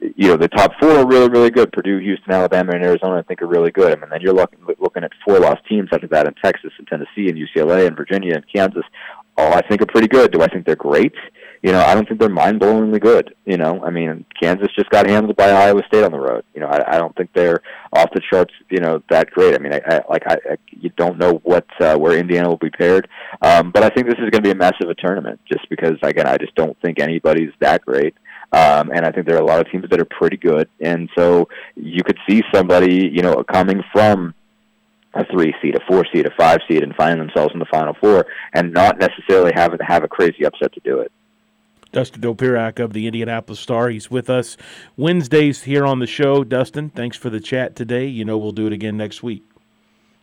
you 0.01 0.29
know 0.29 0.37
the 0.37 0.49
top 0.49 0.73
four 0.81 0.91
are 0.91 1.07
really 1.07 1.29
really 1.29 1.51
good. 1.51 1.73
Purdue, 1.73 1.99
Houston, 1.99 2.33
Alabama, 2.33 2.73
and 2.73 2.85
Arizona 2.85 3.19
I 3.19 3.23
think 3.23 3.43
are 3.43 3.47
really 3.47 3.71
good. 3.71 3.93
I 3.93 4.01
mean, 4.01 4.11
then 4.11 4.21
you're 4.21 4.35
looking 4.35 4.61
looking 4.79 5.05
at 5.05 5.13
four 5.25 5.39
lost 5.41 5.65
teams 5.69 5.89
after 5.93 6.07
that 6.09 6.27
in 6.27 6.35
Texas 6.35 6.73
and 6.79 6.87
Tennessee 6.87 7.29
and 7.29 7.37
UCLA 7.37 7.87
and 7.87 7.97
Virginia 7.97 8.35
and 8.35 8.45
Kansas. 8.53 8.85
All 9.37 9.53
I 9.53 9.63
think 9.63 9.83
are 9.83 9.87
pretty 9.87 10.09
good. 10.09 10.33
Do 10.33 10.43
I 10.43 10.49
think 10.49 10.67
they're 10.67 10.77
great? 10.77 11.15
You 11.63 11.73
know, 11.73 11.81
I 11.81 11.95
don't 11.95 12.07
think 12.07 12.21
they're 12.21 12.29
mind-blowingly 12.29 13.01
good. 13.01 13.35
You 13.45 13.57
know, 13.57 13.83
I 13.85 13.91
mean, 13.91 14.25
Kansas 14.41 14.69
just 14.77 14.91
got 14.91 15.09
handled 15.09 15.37
by 15.37 15.51
Iowa 15.51 15.83
State 15.87 16.05
on 16.05 16.13
the 16.13 16.21
road. 16.21 16.45
You 16.55 16.61
know, 16.61 16.69
I, 16.69 16.95
I 16.95 16.99
don't 16.99 17.15
think 17.17 17.31
they're 17.35 17.63
off 17.93 18.11
the 18.15 18.21
charts. 18.31 18.55
You 18.71 18.81
know, 18.81 19.03
that 19.11 19.31
great. 19.31 19.55
I 19.55 19.59
mean, 19.59 19.73
I, 19.73 19.81
I 19.87 20.01
like 20.09 20.23
I, 20.27 20.35
I 20.51 20.57
you 20.71 20.91
don't 20.97 21.19
know 21.19 21.41
what 21.45 21.67
uh, 21.81 21.97
where 21.97 22.19
Indiana 22.19 22.49
will 22.49 22.57
be 22.57 22.71
paired, 22.71 23.09
um, 23.43 23.71
but 23.71 23.83
I 23.83 23.89
think 23.89 24.07
this 24.07 24.19
is 24.19 24.31
going 24.31 24.43
to 24.43 24.43
be 24.43 24.51
a 24.51 24.55
mess 24.55 24.75
of 24.83 24.91
a 24.91 24.95
tournament. 24.95 25.41
Just 25.51 25.69
because, 25.69 25.97
again, 26.03 26.27
I 26.27 26.37
just 26.37 26.55
don't 26.55 26.77
think 26.81 27.01
anybody's 27.01 27.53
that 27.61 27.85
great. 27.85 28.15
Um, 28.51 28.91
and 28.95 29.05
I 29.05 29.13
think 29.13 29.27
there 29.27 29.37
are 29.37 29.43
a 29.43 29.45
lot 29.45 29.61
of 29.61 29.71
teams 29.71 29.85
that 29.91 30.01
are 30.01 30.07
pretty 30.07 30.39
good, 30.39 30.71
and 30.81 31.11
so 31.15 31.51
you 31.77 32.03
could 32.03 32.17
see 32.27 32.43
somebody, 32.55 33.07
you 33.13 33.21
know, 33.21 33.45
coming 33.45 33.83
from 33.93 34.33
a 35.13 35.25
three 35.27 35.55
seed, 35.61 35.75
a 35.77 35.81
four 35.87 36.07
seed, 36.15 36.27
a 36.27 36.31
five 36.39 36.61
seed, 36.67 36.83
and 36.83 36.95
finding 36.95 37.19
themselves 37.19 37.53
in 37.53 37.59
the 37.59 37.67
final 37.67 37.95
four, 38.01 38.27
and 38.55 38.73
not 38.73 38.99
necessarily 38.99 39.53
having 39.55 39.77
to 39.77 39.85
have 39.85 40.03
a 40.03 40.09
crazy 40.09 40.47
upset 40.47 40.73
to 40.73 40.81
do 40.81 41.01
it. 41.01 41.13
Dustin 41.93 42.21
Dopirak 42.21 42.79
of 42.79 42.93
the 42.93 43.07
Indianapolis 43.07 43.61
Star. 43.61 43.89
He's 43.89 44.11
with 44.11 44.29
us 44.29 44.57
Wednesdays 44.97 45.63
here 45.63 45.87
on 45.87 45.99
the 45.99 46.07
show. 46.07 46.45
Dustin, 46.45 46.91
thanks 46.91 47.17
for 47.17 47.31
the 47.31 47.41
chat 47.41 47.77
today. 47.77 48.07
You 48.07 48.25
know 48.25 48.39
we'll 48.39 48.53
do 48.53 48.67
it 48.67 48.73
again 48.73 48.97
next 48.97 49.23
week. 49.23 49.45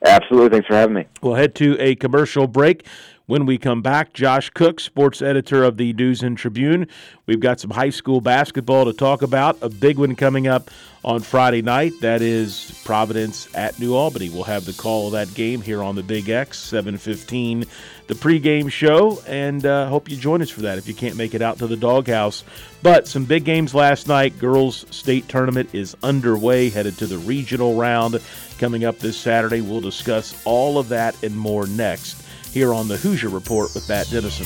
Absolutely. 0.05 0.49
Thanks 0.49 0.67
for 0.67 0.75
having 0.75 0.95
me. 0.95 1.05
We'll 1.21 1.35
head 1.35 1.55
to 1.55 1.77
a 1.79 1.95
commercial 1.95 2.47
break. 2.47 2.85
When 3.27 3.47
we 3.47 3.57
come 3.57 3.81
back, 3.81 4.13
Josh 4.13 4.51
Cook, 4.51 4.79
sports 4.79 5.19
editor 5.19 5.63
of 5.63 5.77
the 5.77 5.93
News 5.93 6.21
and 6.21 6.37
Tribune. 6.37 6.87
We've 7.25 7.39
got 7.39 7.59
some 7.59 7.71
high 7.71 7.89
school 7.89 8.21
basketball 8.21 8.85
to 8.85 8.93
talk 8.93 9.23
about. 9.23 9.57
A 9.63 9.69
big 9.69 9.97
one 9.97 10.15
coming 10.15 10.45
up 10.45 10.69
on 11.03 11.21
Friday 11.21 11.63
night. 11.63 11.93
That 12.01 12.21
is 12.21 12.79
Providence 12.85 13.49
at 13.55 13.79
New 13.79 13.95
Albany. 13.95 14.29
We'll 14.29 14.43
have 14.43 14.65
the 14.65 14.73
call 14.73 15.07
of 15.07 15.13
that 15.13 15.33
game 15.33 15.61
here 15.61 15.81
on 15.81 15.95
the 15.95 16.03
Big 16.03 16.29
X, 16.29 16.59
715, 16.59 17.65
the 18.07 18.13
pregame 18.13 18.71
show, 18.71 19.21
and 19.27 19.65
uh, 19.65 19.87
hope 19.87 20.09
you 20.09 20.17
join 20.17 20.41
us 20.41 20.49
for 20.49 20.61
that 20.61 20.77
if 20.77 20.87
you 20.87 20.93
can't 20.93 21.15
make 21.15 21.33
it 21.33 21.41
out 21.41 21.59
to 21.59 21.67
the 21.67 21.75
doghouse. 21.75 22.43
But 22.83 23.07
some 23.07 23.25
big 23.25 23.45
games 23.45 23.73
last 23.73 24.07
night. 24.07 24.37
Girls 24.37 24.85
State 24.91 25.27
Tournament 25.27 25.73
is 25.73 25.95
underway, 26.03 26.69
headed 26.69 26.97
to 26.99 27.07
the 27.07 27.17
regional 27.17 27.75
round 27.75 28.19
coming 28.59 28.85
up 28.85 28.99
this 28.99 29.17
Saturday. 29.17 29.61
We'll 29.61 29.81
discuss 29.81 30.39
all 30.45 30.77
of 30.77 30.89
that 30.89 31.21
and 31.23 31.35
more 31.35 31.65
next 31.67 32.21
here 32.53 32.73
on 32.73 32.87
the 32.87 32.97
Hoosier 32.97 33.29
Report 33.29 33.73
with 33.73 33.89
Matt 33.89 34.09
Dennison. 34.09 34.45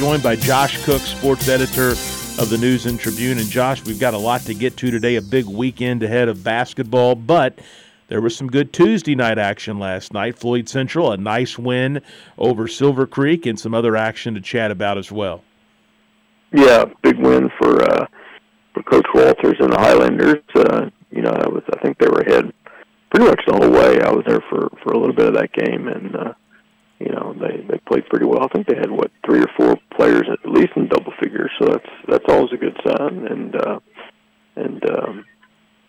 joined 0.00 0.22
by 0.22 0.34
Josh 0.34 0.82
Cook, 0.86 1.02
sports 1.02 1.46
editor 1.46 1.90
of 1.90 2.48
the 2.48 2.56
News 2.56 2.86
and 2.86 2.98
Tribune. 2.98 3.36
And 3.36 3.46
Josh, 3.50 3.84
we've 3.84 4.00
got 4.00 4.14
a 4.14 4.18
lot 4.18 4.40
to 4.42 4.54
get 4.54 4.78
to 4.78 4.90
today, 4.90 5.16
a 5.16 5.20
big 5.20 5.44
weekend 5.44 6.02
ahead 6.02 6.30
of 6.30 6.42
basketball, 6.42 7.14
but 7.14 7.58
there 8.08 8.22
was 8.22 8.34
some 8.34 8.46
good 8.46 8.72
Tuesday 8.72 9.14
night 9.14 9.38
action 9.38 9.78
last 9.78 10.14
night. 10.14 10.38
Floyd 10.38 10.70
Central, 10.70 11.12
a 11.12 11.18
nice 11.18 11.58
win 11.58 12.00
over 12.38 12.66
Silver 12.66 13.06
Creek, 13.06 13.44
and 13.44 13.60
some 13.60 13.74
other 13.74 13.94
action 13.94 14.32
to 14.32 14.40
chat 14.40 14.70
about 14.70 14.96
as 14.96 15.12
well. 15.12 15.44
Yeah, 16.50 16.86
big 17.02 17.18
win 17.18 17.50
for 17.60 17.82
uh, 17.82 18.06
for 18.72 18.82
Coach 18.84 19.06
Walters 19.14 19.56
and 19.60 19.70
the 19.70 19.78
Highlanders. 19.78 20.42
Uh, 20.54 20.88
you 21.10 21.20
know, 21.20 21.30
I 21.30 21.46
was 21.46 21.62
I 21.74 21.78
think 21.82 21.98
they 21.98 22.08
were 22.08 22.22
ahead 22.22 22.50
pretty 23.10 23.26
much 23.26 23.42
the 23.46 23.52
whole 23.52 23.70
way. 23.70 24.00
I 24.00 24.10
was 24.10 24.24
there 24.26 24.40
for 24.48 24.70
for 24.82 24.92
a 24.94 24.98
little 24.98 25.14
bit 25.14 25.26
of 25.26 25.34
that 25.34 25.52
game, 25.52 25.88
and 25.88 26.16
uh, 26.16 26.32
you 27.00 27.10
know 27.12 27.34
they 27.40 27.64
they 27.68 27.78
played 27.88 28.06
pretty 28.08 28.26
well. 28.26 28.42
I 28.42 28.48
think 28.48 28.66
they 28.66 28.76
had 28.76 28.90
what 28.90 29.10
three 29.26 29.40
or 29.40 29.48
four 29.56 29.76
players 30.00 30.24
at 30.32 30.50
least 30.50 30.72
in 30.76 30.88
double 30.88 31.12
figures, 31.20 31.50
so 31.58 31.66
that's 31.68 31.90
that's 32.08 32.24
always 32.28 32.52
a 32.52 32.56
good 32.56 32.76
sign. 32.86 33.26
And 33.26 33.54
uh, 33.54 33.80
and 34.56 34.82
um, 34.90 35.24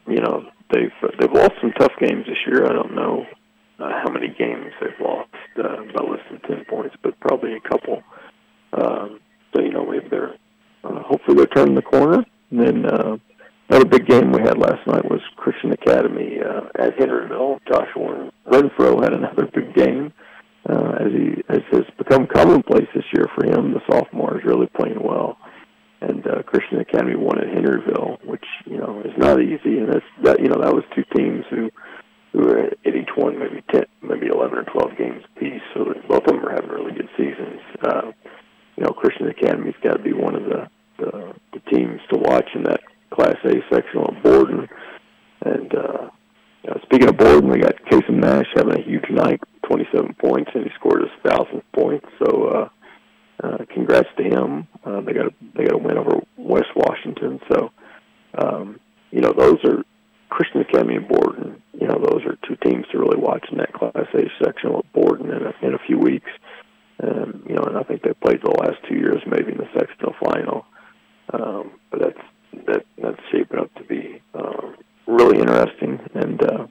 you 0.08 0.20
know 0.20 0.46
they've 0.74 0.92
they've 1.20 1.32
lost 1.32 1.54
some 1.62 1.72
tough 1.80 1.94
games 2.00 2.26
this 2.28 2.38
year. 2.46 2.66
I 2.66 2.74
don't 2.74 2.94
know 2.94 3.26
uh, 3.80 3.92
how 4.04 4.12
many 4.12 4.28
games 4.28 4.74
they've 4.82 5.00
lost 5.00 5.30
uh, 5.58 5.84
by 5.96 6.04
less 6.04 6.22
than 6.30 6.42
ten 6.42 6.66
points, 6.66 6.96
but 7.02 7.18
probably 7.22 7.54
a 7.54 7.70
couple. 7.70 8.04
Um, 8.74 9.20
so 9.54 9.62
you 9.62 9.72
know 9.72 9.86
maybe 9.86 10.08
they're 10.10 10.36
uh, 10.84 11.02
hopefully 11.04 11.38
they're 11.38 11.56
turning 11.56 11.76
the 11.76 11.82
corner. 11.82 12.26
And 12.52 12.60
then 12.60 12.86
uh, 12.86 13.18
another 13.70 13.86
big 13.86 14.08
game 14.08 14.34
we 14.34 14.42
had 14.42 14.58
last 14.58 14.86
night 14.88 15.06
was 15.10 15.22
Christian 15.38 15.72
Academy 15.72 16.40
uh, 16.42 16.84
at 16.84 16.98
Henryville. 16.98 17.60
Joshua 17.66 18.30
Renfro 18.46 19.02
had 19.02 19.14
another 19.14 19.48
big 19.54 19.74
game 19.74 20.12
uh, 20.70 20.92
as 21.00 21.12
he 21.12 21.44
as 21.50 21.62
has 21.72 21.84
become 21.98 22.28
commonplace 22.28 22.88
year 23.22 23.30
for 23.36 23.46
him. 23.46 23.74
The 23.74 23.82
sophomore 23.90 24.38
is 24.38 24.46
really 24.46 24.68
playing 24.68 25.02
well, 25.02 25.38
and 26.02 26.26
uh, 26.28 26.44
Christian 26.44 26.80
Academy 26.80 27.16
won 27.16 27.40
at 27.40 27.48
Henryville, 27.48 28.24
which 28.26 28.46
you 28.66 28.78
know 28.78 29.02
is 29.06 29.14
not 29.18 29.42
easy. 29.42 29.78
And 29.78 29.90
that's 29.90 30.06
that 30.24 30.40
you 30.40 30.48
know 30.48 30.62
that 30.62 30.74
was 30.74 30.84
two 30.96 31.04
teams 31.16 31.46
who 31.50 31.70
who 32.34 32.40
were 32.40 32.60
at 32.60 32.96
each 32.96 33.10
one 33.16 33.38
maybe 33.40 33.64
ten, 33.72 33.84
maybe 34.02 34.28
eleven 34.28 34.58
or 34.58 34.64
twelve 34.64 34.98
games 34.98 35.24
apiece. 35.36 35.62
So 35.74 35.86
that 35.86 36.08
both 36.08 36.26
of 36.28 36.34
them 36.34 36.46
are 36.46 36.56
having 36.56 36.70
really 36.70 36.94
good 36.94 37.10
seasons. 37.18 37.62
Uh, 37.84 38.12
you 38.78 38.84
know, 38.84 38.92
Christian 38.92 39.28
Academy's 39.28 39.76
got 39.84 39.98
to 39.98 40.04
be 40.04 40.14
one 40.14 40.36
of 40.36 40.44
the, 40.44 40.68
the 40.98 41.34
the 41.54 41.60
teams 41.72 42.02
to 42.12 42.18
watch 42.18 42.50
in 42.56 42.64
that 42.64 42.82
Class 43.12 43.38
A 43.46 43.56
section 43.74 44.00
of 44.00 44.24
Borden. 44.24 44.68
And 45.44 45.76
uh, 45.76 46.10
you 46.64 46.70
know, 46.70 46.80
speaking 46.84 47.10
of 47.10 47.18
Borden, 47.18 47.50
we 47.50 47.60
got 47.60 47.76
Kasem 47.86 48.20
Nash 48.20 48.46
having 48.56 48.80
a 48.80 48.84
huge 48.84 49.10
night, 49.10 49.42
27 49.68 50.16
points, 50.16 50.52
and 50.54 50.64
he 50.64 50.70
scored 50.76 51.02
his 51.02 51.32
thousandth 51.32 51.66
point. 51.74 52.04
So, 52.20 52.48
uh, 52.48 52.70
uh, 53.44 53.58
congrats 53.74 54.10
to 54.18 54.24
him. 54.24 54.68
Uh, 54.86 55.02
they 55.02 55.14
got 55.14 55.28
a, 55.28 55.32
they 55.56 55.64
got 55.64 55.74
a 55.74 55.78
win 55.78 55.98
over 55.98 56.22
West 56.38 56.70
Washington. 56.76 57.40
So, 57.52 57.72
um, 58.38 58.80
you 59.10 59.22
know, 59.22 59.34
those 59.36 59.58
are 59.66 59.84
Christian 60.30 60.62
Academy 60.62 60.96
and 60.96 61.08
Borden. 61.08 61.62
You 61.74 61.88
know, 61.88 61.98
those 61.98 62.24
are 62.26 62.38
two 62.48 62.56
teams 62.64 62.86
to 62.92 63.00
really 63.00 63.18
watch 63.18 63.46
in 63.52 63.58
that 63.58 63.74
Class 63.74 64.08
A 64.14 64.44
section 64.44 64.72
of 64.72 64.86
Borden 64.94 65.32
in 65.32 65.42
a, 65.42 65.54
in 65.66 65.74
a 65.74 65.80
few 65.88 65.98
weeks. 65.98 66.30
Um, 67.02 67.44
you 67.50 67.56
know, 67.56 67.64
and 67.64 67.78
I 67.78 67.84
think 67.84 68.04
they 68.04 68.14
played 68.14 68.42
the 68.44 68.52
last 68.52 68.78
two 68.88 68.96
years 68.96 69.24
maybe 69.26 69.52
in 69.52 69.58
the 69.58 69.70
sectional 69.74 70.14
final. 70.24 70.66
Um, 71.34 71.72
but 71.90 72.02
that's 72.02 72.66
that 72.68 72.86
that's 73.02 73.20
shaping 73.32 73.60
up 73.60 73.74
to 73.76 73.84
be 73.84 74.22
um, 74.36 74.76
really 75.08 75.40
interesting. 75.40 76.00
And 76.14 76.44
uh, 76.44 76.68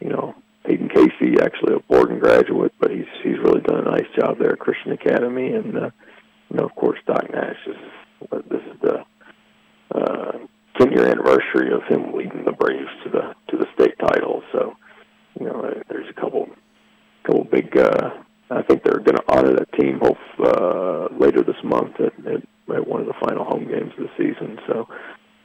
you 0.00 0.08
know, 0.08 0.34
Hayden 0.66 0.88
Casey, 0.88 1.40
actually 1.40 1.74
a 1.74 1.80
Borden 1.80 2.18
graduate, 2.18 2.72
but 2.80 2.90
he's 2.90 3.06
he's 3.22 3.38
really 3.38 3.60
done 3.60 3.86
a 3.86 3.90
nice 3.90 4.08
job 4.18 4.38
there 4.38 4.52
at 4.52 4.58
Christian 4.58 4.92
Academy. 4.92 5.52
And 5.52 5.76
uh, 5.76 5.90
you 6.50 6.56
know, 6.56 6.64
of 6.64 6.74
course, 6.74 6.98
Doc 7.06 7.24
Nash 7.32 7.56
is 7.66 7.76
this 8.48 8.62
is 8.62 8.80
the 8.80 9.04
uh, 9.94 10.32
10 10.78 10.92
year 10.92 11.06
anniversary 11.06 11.72
of 11.72 11.82
him 11.88 12.14
leading 12.14 12.44
the 12.44 12.52
Braves 12.52 12.88
to 13.04 13.10
the 13.10 13.34
to 13.50 13.56
the 13.58 13.66
state 13.74 13.98
title. 13.98 14.42
So 14.52 14.74
you 15.38 15.46
know, 15.46 15.70
there's 15.88 16.08
a 16.08 16.20
couple 16.20 16.48
couple 17.24 17.44
big. 17.44 17.76
Uh, 17.76 18.10
I 18.50 18.62
think 18.62 18.84
they're 18.84 19.00
going 19.00 19.16
to 19.16 19.24
honor 19.28 19.54
that 19.54 19.72
team 19.72 20.00
hope 20.00 20.18
uh, 20.38 21.08
later 21.18 21.42
this 21.42 21.56
month 21.64 21.98
at, 21.98 22.12
one 22.80 23.00
of 23.00 23.06
the 23.06 23.14
final 23.26 23.44
home 23.44 23.66
games 23.68 23.92
of 23.98 24.04
the 24.04 24.10
season. 24.16 24.58
So, 24.66 24.88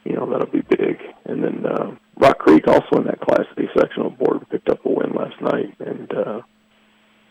you 0.05 0.15
know 0.15 0.29
that'll 0.29 0.51
be 0.51 0.61
big. 0.61 0.97
And 1.25 1.43
then 1.43 1.65
uh, 1.65 1.95
Rock 2.17 2.39
Creek 2.39 2.67
also 2.67 2.97
in 2.97 3.05
that 3.05 3.19
Class 3.19 3.45
A 3.57 3.79
sectional 3.79 4.09
board 4.09 4.47
picked 4.49 4.69
up 4.69 4.85
a 4.85 4.89
win 4.89 5.13
last 5.13 5.39
night, 5.41 5.75
and 5.79 6.11
uh, 6.13 6.41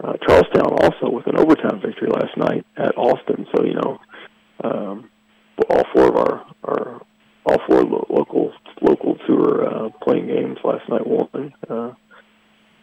uh, 0.05 0.13
Charlestown 0.27 0.73
also 0.83 1.11
with 1.11 1.27
an 1.27 1.39
overtime 1.39 1.81
victory 1.81 2.09
last 2.09 2.37
night 2.37 2.65
at 2.77 2.97
Austin. 2.97 3.47
So 3.55 3.65
you 3.65 3.75
know, 3.75 3.99
um, 4.65 5.11
all 5.71 5.85
four 5.93 6.09
of 6.09 6.17
our, 6.17 6.47
our 6.65 7.03
all 7.47 7.59
four 7.67 7.83
lo- 7.83 8.07
local 8.11 8.53
locals 8.81 9.19
who 9.27 9.37
were 9.37 9.67
uh, 9.67 9.89
playing 10.03 10.27
games 10.27 10.59
last 10.63 10.89
night 10.89 11.07
won. 11.07 11.53
Uh, 11.69 11.93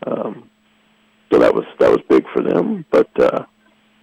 um, 0.07 0.49
so 1.31 1.39
that 1.39 1.53
was 1.53 1.65
that 1.79 1.89
was 1.89 2.01
big 2.09 2.25
for 2.33 2.43
them. 2.43 2.85
But 2.91 3.09
uh, 3.19 3.45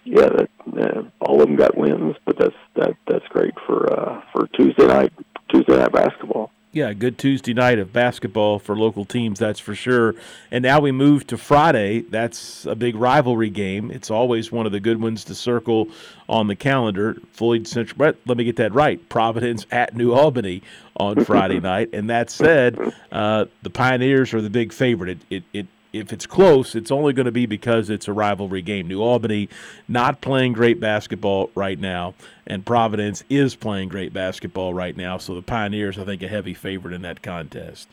yeah, 0.05 0.29
that, 0.29 0.51
uh, 0.81 1.03
all 1.21 1.43
of 1.43 1.49
them 1.49 1.57
got 1.57 1.77
wins. 1.77 2.17
But 2.25 2.39
that's 2.39 2.57
that 2.77 2.97
that's 3.07 3.27
great 3.29 3.55
for 3.67 3.93
uh, 3.93 4.23
for 4.33 4.47
Tuesday 4.49 4.87
night 4.87 5.13
Tuesday 5.53 5.77
night 5.77 5.93
basketball. 5.93 6.51
Yeah, 6.73 6.92
good 7.03 7.19
Tuesday 7.19 7.53
night 7.53 7.81
of 7.81 7.93
basketball 7.93 8.61
for 8.61 8.77
local 8.77 9.05
teams, 9.05 9.41
that's 9.41 9.59
for 9.59 9.75
sure. 9.75 10.15
And 10.53 10.63
now 10.63 10.79
we 10.79 10.93
move 10.93 11.27
to 11.27 11.37
Friday. 11.37 12.03
That's 12.03 12.65
a 12.65 12.77
big 12.77 12.95
rivalry 12.95 13.51
game. 13.51 13.91
It's 13.91 14.09
always 14.09 14.53
one 14.53 14.67
of 14.67 14.73
the 14.73 14.79
good 14.79 15.03
ones 15.03 15.25
to 15.25 15.35
circle 15.35 15.89
on 16.29 16.47
the 16.47 16.55
calendar. 16.55 17.17
Floyd 17.33 17.67
Central, 17.67 18.15
let 18.25 18.37
me 18.37 18.45
get 18.45 18.55
that 18.55 18.73
right. 18.73 19.09
Providence 19.09 19.67
at 19.73 19.97
New 19.97 20.13
Albany 20.13 20.63
on 20.95 21.25
Friday 21.25 21.59
night. 21.73 21.91
And 21.93 22.09
that 22.09 22.31
said, 22.31 22.79
uh, 23.11 23.47
the 23.63 23.71
Pioneers 23.71 24.33
are 24.33 24.41
the 24.41 24.49
big 24.49 24.73
favorite. 24.73 25.09
It, 25.09 25.19
it, 25.29 25.43
it 25.53 25.67
if 25.93 26.13
it's 26.13 26.27
close, 26.27 26.75
it's 26.75 26.91
only 26.91 27.13
going 27.13 27.27
to 27.27 27.33
be 27.33 27.47
because 27.47 27.91
it's 27.91 28.09
a 28.09 28.13
rivalry 28.13 28.63
game. 28.63 28.89
New 28.89 29.03
Albany 29.03 29.49
not 29.89 30.21
playing 30.21 30.55
great 30.55 30.81
basketball 30.81 31.51
right 31.55 31.79
now, 31.79 32.15
and 32.47 32.65
Providence 32.65 33.25
is 33.29 33.55
playing 33.55 33.89
great 33.89 34.13
basketball 34.13 34.73
right 34.73 34.97
now. 34.97 35.19
So 35.19 35.35
the 35.35 35.43
Pioneers, 35.43 35.99
I 35.99 36.05
think, 36.05 36.23
a 36.23 36.29
heavy 36.29 36.55
favorite 36.55 36.95
in 36.95 37.03
that 37.03 37.23
contest. 37.23 37.89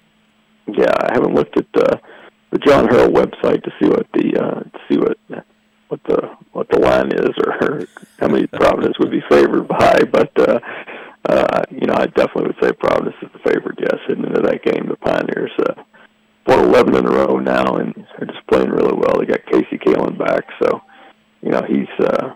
Yeah, 0.67 0.93
I 0.99 1.13
haven't 1.13 1.35
looked 1.35 1.57
at 1.57 1.65
the 1.73 1.99
the 2.51 2.59
John 2.59 2.87
Harrell 2.87 3.13
website 3.13 3.63
to 3.63 3.71
see 3.79 3.87
what 3.87 4.07
the 4.13 4.39
uh, 4.39 4.59
to 4.61 4.79
see 4.89 4.97
what 4.97 5.17
what 5.89 6.03
the 6.05 6.37
what 6.53 6.69
the 6.69 6.79
line 6.79 7.11
is 7.11 7.29
or 7.45 7.87
how 8.19 8.27
many 8.27 8.47
Providence 8.53 8.97
would 8.99 9.11
be 9.11 9.23
favored 9.29 9.67
by, 9.67 10.01
but. 10.11 10.31
uh 10.49 10.59
uh, 11.27 11.63
you 11.69 11.85
know, 11.85 11.95
I 11.95 12.05
definitely 12.05 12.47
would 12.47 12.55
say 12.61 12.71
Providence 12.71 13.15
is 13.21 13.29
the 13.33 13.51
favorite. 13.51 13.77
Yes, 13.77 13.99
heading 14.07 14.23
into 14.23 14.41
that 14.41 14.63
game, 14.63 14.87
the 14.87 14.95
Pioneers 14.95 15.51
uh, 15.59 15.73
won 16.47 16.65
11 16.65 16.95
in 16.95 17.05
a 17.05 17.11
row 17.11 17.37
now, 17.37 17.75
and 17.75 17.93
are 18.19 18.25
just 18.25 18.45
playing 18.47 18.69
really 18.69 18.93
well. 18.93 19.19
They 19.19 19.25
got 19.25 19.45
Casey 19.45 19.77
Kalen 19.77 20.17
back, 20.17 20.45
so 20.61 20.81
you 21.41 21.51
know 21.51 21.61
he's 21.67 22.05
uh, 22.05 22.33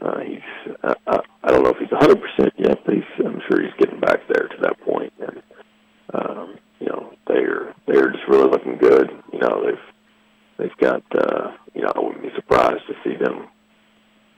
uh, 0.00 0.20
he's 0.20 0.74
uh, 0.82 0.94
uh, 1.06 1.20
I 1.44 1.50
don't 1.50 1.62
know 1.62 1.70
if 1.70 1.78
he's 1.78 1.90
100 1.90 2.20
percent 2.20 2.52
yet, 2.58 2.84
but 2.84 2.94
he's 2.94 3.04
I'm 3.24 3.40
sure 3.48 3.62
he's 3.62 3.74
getting 3.78 4.00
back 4.00 4.20
there 4.28 4.48
to 4.48 4.56
that 4.62 4.80
point. 4.80 5.12
And 5.20 5.42
um, 6.14 6.58
you 6.80 6.86
know 6.86 7.12
they're 7.26 7.74
they're 7.86 8.10
just 8.10 8.26
really 8.28 8.50
looking 8.50 8.76
good. 8.76 9.10
You 9.32 9.38
know 9.38 9.64
they've 9.64 9.84
they've 10.58 10.76
got 10.78 11.02
uh, 11.14 11.52
you 11.74 11.82
know 11.82 11.92
I 11.94 12.00
wouldn't 12.00 12.22
be 12.22 12.34
surprised 12.34 12.82
to 12.88 12.94
see 13.04 13.16
them 13.16 13.48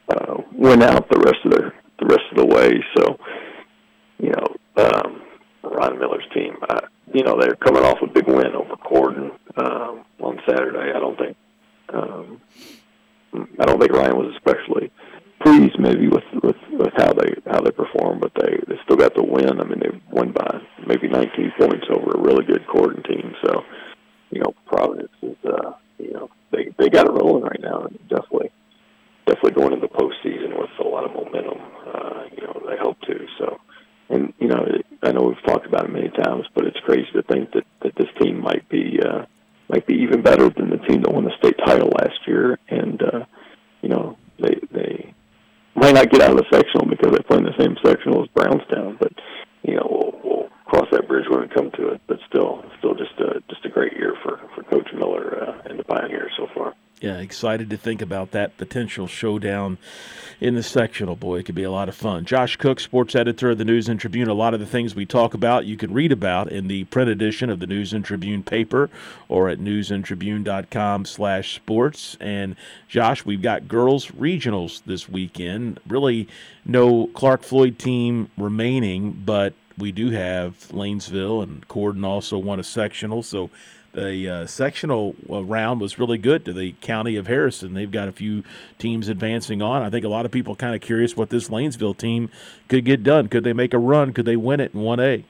uh, 0.08 0.42
win 0.52 0.82
out 0.82 1.08
the 1.08 1.20
rest 1.20 1.44
of 1.44 1.52
the 1.52 1.72
the 2.00 2.06
rest 2.06 2.24
of 2.30 2.38
the 2.38 2.46
way. 2.46 2.84
So 2.96 3.18
you 4.18 4.30
know 4.30 4.84
um, 4.84 5.22
Ron 5.62 5.98
Miller's 5.98 6.26
team. 6.34 6.56
I, 6.68 6.80
you 7.12 7.22
know 7.22 7.38
they're 7.38 7.56
coming 7.56 7.84
off 7.84 8.02
a 8.02 8.06
big 8.06 8.26
win 8.26 8.54
over 8.54 8.76
Corydon 8.76 9.30
um, 9.56 10.04
on 10.20 10.40
Saturday. 10.48 10.92
I 10.94 10.98
don't 10.98 11.18
think 11.18 11.36
um, 11.92 12.40
I 13.58 13.64
don't 13.64 13.78
think 13.78 13.92
Ryan 13.92 14.16
was 14.16 14.34
especially 14.34 14.90
pleased 15.42 15.78
maybe 15.78 16.08
with, 16.08 16.24
with 16.42 16.56
with 16.72 16.92
how 16.96 17.12
they 17.12 17.34
how 17.46 17.60
they 17.60 17.70
performed, 17.70 18.20
but 18.20 18.32
they 18.34 18.56
they 18.68 18.80
still 18.84 18.96
got 18.96 19.14
the 19.14 19.22
win. 19.22 19.60
I 19.60 19.64
mean 19.64 19.80
they 19.80 20.00
won 20.10 20.32
by 20.32 20.60
maybe 20.86 21.08
19 21.08 21.52
points 21.58 21.86
over 21.90 22.12
a 22.12 22.20
really 22.20 22.44
good 22.44 22.66
Corydon 22.66 23.06
team. 23.06 23.34
So 23.44 23.64
you 24.30 24.40
know 24.40 24.54
Providence 24.66 25.12
is 25.22 25.36
uh, 25.44 25.72
you 25.98 26.12
know 26.12 26.30
they 26.50 26.74
they 26.78 26.88
got 26.88 27.06
it 27.06 27.12
rolling 27.12 27.44
right 27.44 27.60
now, 27.60 27.82
and 27.82 27.98
definitely 28.08 28.50
definitely 29.26 29.52
going 29.52 29.72
into 29.72 29.86
the 29.86 29.94
postseason 29.94 30.58
with 30.58 30.70
a 30.80 30.88
lot 30.88 31.04
of 31.04 31.12
momentum. 31.12 31.60
Uh, 31.86 32.24
you 32.36 32.42
know 32.42 32.62
they 32.68 32.76
hope 32.76 33.00
to 33.02 33.14
even 40.04 40.22
better 40.22 40.48
than 40.50 40.70
the 40.70 40.78
team 40.86 41.02
that 41.02 41.12
won 41.12 41.24
the 41.24 41.36
state 41.38 41.56
title 41.64 41.88
last 42.00 42.18
year, 42.26 42.58
and 42.68 43.02
uh, 43.02 43.24
you 43.82 43.88
know 43.88 44.16
they 44.38 44.60
they 44.70 45.14
might 45.74 45.94
not 45.94 46.10
get 46.10 46.22
out 46.22 46.30
of 46.30 46.36
the 46.36 46.46
sectional 46.52 46.86
because 46.86 47.12
they 47.12 47.22
play 47.22 47.38
in 47.38 47.44
the 47.44 47.58
same 47.58 47.76
sectional 47.84 48.22
as 48.22 48.28
Brownstown, 48.34 48.96
but 49.00 49.12
you 49.62 49.74
know 49.74 49.86
we'll, 49.90 50.20
we'll 50.22 50.48
cross 50.66 50.86
that 50.92 51.08
bridge 51.08 51.26
when 51.28 51.40
we 51.40 51.48
come 51.48 51.70
to 51.72 51.88
it. 51.88 52.00
But 52.06 52.18
still, 52.28 52.64
still 52.78 52.94
just 52.94 53.18
a 53.18 53.42
just 53.48 53.64
a 53.64 53.70
great 53.70 53.94
year 53.94 54.14
for 54.22 54.40
for 54.54 54.62
Coach 54.64 54.88
Miller 54.94 55.42
uh, 55.42 55.62
and 55.68 55.78
the 55.78 55.84
Pioneers 55.84 56.32
so 56.36 56.46
far. 56.54 56.74
Yeah, 57.00 57.18
excited 57.44 57.68
to 57.68 57.76
think 57.76 58.00
about 58.00 58.30
that 58.30 58.56
potential 58.56 59.06
showdown 59.06 59.76
in 60.40 60.54
the 60.54 60.62
sectional. 60.62 61.14
Boy, 61.14 61.40
it 61.40 61.42
could 61.44 61.54
be 61.54 61.62
a 61.62 61.70
lot 61.70 61.90
of 61.90 61.94
fun. 61.94 62.24
Josh 62.24 62.56
Cook, 62.56 62.80
sports 62.80 63.14
editor 63.14 63.50
of 63.50 63.58
the 63.58 63.66
News 63.66 63.86
and 63.86 64.00
Tribune. 64.00 64.28
A 64.28 64.32
lot 64.32 64.54
of 64.54 64.60
the 64.60 64.66
things 64.66 64.94
we 64.94 65.04
talk 65.04 65.34
about 65.34 65.66
you 65.66 65.76
can 65.76 65.92
read 65.92 66.10
about 66.10 66.50
in 66.50 66.68
the 66.68 66.84
print 66.84 67.10
edition 67.10 67.50
of 67.50 67.60
the 67.60 67.66
News 67.66 67.92
and 67.92 68.02
Tribune 68.02 68.42
paper 68.42 68.88
or 69.28 69.50
at 69.50 69.58
newsandtribune.com 69.58 71.04
slash 71.04 71.54
sports. 71.54 72.16
And 72.18 72.56
Josh, 72.88 73.26
we've 73.26 73.42
got 73.42 73.68
girls 73.68 74.06
regionals 74.12 74.82
this 74.86 75.06
weekend. 75.06 75.80
Really 75.86 76.26
no 76.64 77.08
Clark 77.08 77.42
Floyd 77.42 77.78
team 77.78 78.30
remaining, 78.38 79.20
but 79.22 79.52
we 79.76 79.92
do 79.92 80.12
have 80.12 80.56
Lanesville 80.70 81.42
and 81.42 81.68
Corydon 81.68 82.06
also 82.06 82.38
won 82.38 82.58
a 82.58 82.64
sectional. 82.64 83.22
So 83.22 83.50
the 83.94 84.28
uh, 84.28 84.46
sectional 84.46 85.14
uh, 85.30 85.42
round 85.44 85.80
was 85.80 85.98
really 85.98 86.18
good 86.18 86.44
to 86.44 86.52
the 86.52 86.72
county 86.80 87.16
of 87.16 87.26
Harrison. 87.26 87.74
They've 87.74 87.90
got 87.90 88.08
a 88.08 88.12
few 88.12 88.42
teams 88.78 89.08
advancing 89.08 89.62
on. 89.62 89.82
I 89.82 89.90
think 89.90 90.04
a 90.04 90.08
lot 90.08 90.26
of 90.26 90.32
people 90.32 90.56
kind 90.56 90.74
of 90.74 90.80
curious 90.80 91.16
what 91.16 91.30
this 91.30 91.48
Lanesville 91.48 91.96
team 91.96 92.30
could 92.68 92.84
get 92.84 93.02
done. 93.02 93.28
Could 93.28 93.44
they 93.44 93.52
make 93.52 93.72
a 93.72 93.78
run? 93.78 94.12
Could 94.12 94.26
they 94.26 94.36
win 94.36 94.60
it 94.60 94.74
in 94.74 94.80
1A? 94.80 95.24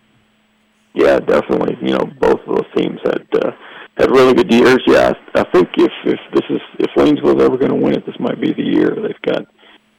Yeah, 0.95 1.19
definitely. 1.19 1.77
You 1.83 1.95
know, 1.95 2.07
both 2.21 2.41
of 2.47 2.57
those 2.57 2.73
teams 2.77 3.01
had 3.05 3.27
uh, 3.35 3.51
had 3.97 4.11
really 4.11 4.33
good 4.33 4.53
years. 4.53 4.79
Yeah, 4.87 5.13
I, 5.35 5.41
I 5.41 5.45
think 5.51 5.69
if 5.77 5.93
if 6.05 6.21
this 6.33 6.45
is 6.51 6.61
if 6.79 6.91
Lanesville's 6.97 7.43
ever 7.43 7.57
going 7.57 7.73
to 7.73 7.77
win 7.77 7.95
it, 7.95 8.07
this 8.07 8.19
might 8.21 8.41
be 8.41 8.53
the 8.53 8.63
year. 8.63 8.91
They've 8.91 9.35
got 9.35 9.47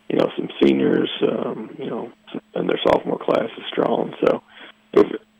you 0.09 0.18
know 0.18 0.30
some 0.38 0.47
seniors, 0.63 1.09
um, 1.22 1.76
you 1.78 1.89
know, 1.89 2.11
and 2.53 2.70
their 2.70 2.80
sophomore 2.88 3.20
class 3.20 3.49
is 3.57 3.63
strong. 3.70 4.13
So 4.26 4.41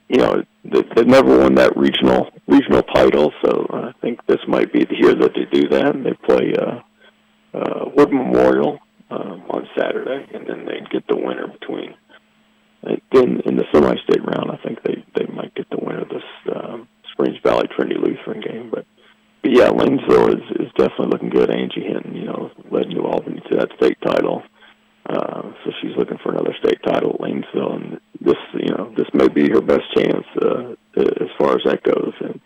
you 0.08 0.18
know 0.18 0.44
they've 0.64 1.08
never 1.08 1.38
won 1.40 1.56
that 1.56 1.76
regional 1.76 2.30
regional 2.48 2.84
title, 2.84 3.32
so 3.44 3.68
I 3.72 3.92
think 4.02 4.20
this 4.28 4.40
might 4.48 4.72
be 4.72 4.86
the 4.86 4.98
year 4.98 5.16
that 5.16 5.32
they 5.34 5.46
do 5.52 5.68
that. 5.70 5.96
And 5.96 6.06
they 6.06 6.14
play 6.14 6.54
uh, 6.60 7.58
uh, 7.58 7.90
Wood 7.96 8.12
Memorial 8.12 8.80
um, 9.10 9.44
on 9.50 9.68
Saturday, 9.78 10.28
and 10.34 10.48
then 10.48 10.66
they 10.66 10.82
get 10.92 11.08
the 11.08 11.16
winner 11.16 11.48
between. 11.48 11.96
Then 13.12 13.42
in 13.46 13.56
the 13.56 13.66
semi-state 13.74 14.24
round, 14.24 14.52
I 14.52 14.58
think 14.58 14.84
they 14.84 15.04
they 15.16 15.26
might 15.34 15.56
get 15.56 15.70
the 15.72 15.80
winner 15.82 16.06
this 16.06 16.56
um, 16.56 16.88
Springs 17.12 17.38
Valley 17.44 17.68
Trinity 17.76 18.00
Lutheran 18.00 18.42
game. 18.42 18.70
But 18.70 18.86
but 19.42 19.52
yeah, 19.52 19.70
Lanesville 19.70 20.36
is 20.36 20.68
is 20.68 20.72
definitely 20.78 21.08
looking 21.08 21.30
good. 21.30 21.50
Angie 21.50 21.82
Hinton, 21.82 22.16
you 22.16 22.26
know, 22.26 22.52
led 22.70 22.88
New 22.88 23.04
Albany 23.04 23.42
to 23.50 23.58
that 23.58 23.70
state 23.78 23.98
title. 24.06 24.44
Uh, 25.08 25.54
so 25.64 25.72
she's 25.82 25.96
looking 25.98 26.18
for 26.24 26.32
another 26.32 26.56
state 26.60 26.82
title 26.84 27.12
at 27.12 27.22
Lanesville, 27.22 27.76
and 27.76 28.00
this, 28.20 28.38
you 28.54 28.72
know, 28.72 28.92
this 28.98 29.08
may 29.14 29.28
be 29.28 29.50
her 29.50 29.62
best 29.62 29.84
chance 29.96 30.26
uh, 30.42 30.72
as 30.98 31.30
far 31.38 31.56
as 31.56 31.62
that 31.66 31.84
goes, 31.84 32.14
and 32.22 32.40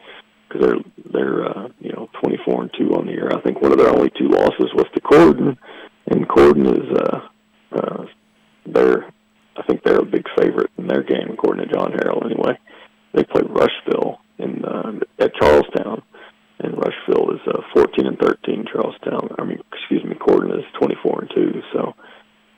because 0.50 0.66
they're 0.66 1.12
they're 1.14 1.46
uh, 1.48 1.68
you 1.80 1.92
know 1.92 2.10
24 2.22 2.64
and 2.64 2.72
two 2.78 2.94
on 2.96 3.06
the 3.06 3.14
year. 3.14 3.30
I 3.32 3.42
think 3.42 3.62
one 3.62 3.72
of 3.72 3.78
their 3.78 3.94
only 3.94 4.10
two 4.18 4.28
losses 4.28 4.74
was 4.74 4.88
to 4.94 5.02
Corydon, 5.02 5.58
and 6.08 6.28
Corydon 6.28 6.68
is 6.76 6.98
uh, 6.98 7.20
uh, 7.72 8.06
they're 8.66 9.06
I 9.56 9.64
think 9.64 9.84
they're 9.84 10.00
a 10.00 10.06
big 10.06 10.26
favorite 10.38 10.72
in 10.78 10.88
their 10.88 11.04
game, 11.04 11.30
according 11.32 11.68
to 11.68 11.74
John 11.74 11.92
Harrell. 11.92 12.26
Anyway, 12.26 12.58
they 13.14 13.24
play 13.24 13.42
Rushville 13.48 14.20
in 14.38 14.64
uh, 14.66 14.92
at 15.20 15.36
Charlestown, 15.36 16.02
and 16.60 16.78
Rushville 16.78 17.32
is 17.36 17.42
uh, 17.48 17.62
14 17.74 18.08
and 18.08 18.20
13. 18.20 18.66
Charlestown, 18.72 19.36
I 19.38 19.44
mean, 19.44 19.60
excuse 19.74 20.04
me, 20.04 20.16
Corydon 20.16 20.58
is 20.58 20.66
24 20.80 21.22
and 21.22 21.32
two. 21.36 21.62
So 21.74 21.94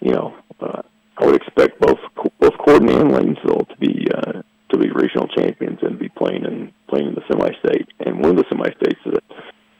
you 0.02 0.12
know, 0.12 0.36
uh, 0.60 0.82
I 1.18 1.26
would 1.26 1.36
expect 1.36 1.80
both 1.80 2.00
both 2.40 2.54
Corydon 2.54 3.02
and 3.02 3.12
Lanesville 3.12 3.68
to 3.68 3.78
be 3.78 4.08
uh, 4.14 4.42
to 4.72 4.78
be 4.78 4.90
regional 4.92 5.28
champions 5.28 5.80
and 5.82 6.00
be 6.00 6.10
playing 6.10 6.46
in 6.46 6.72
playing 6.90 7.10
in 7.10 7.16
the 7.16 7.22
semi-state 7.30 7.88
and 8.00 8.20
one 8.20 8.32
of 8.32 8.38
the 8.38 8.46
semi-states 8.50 9.00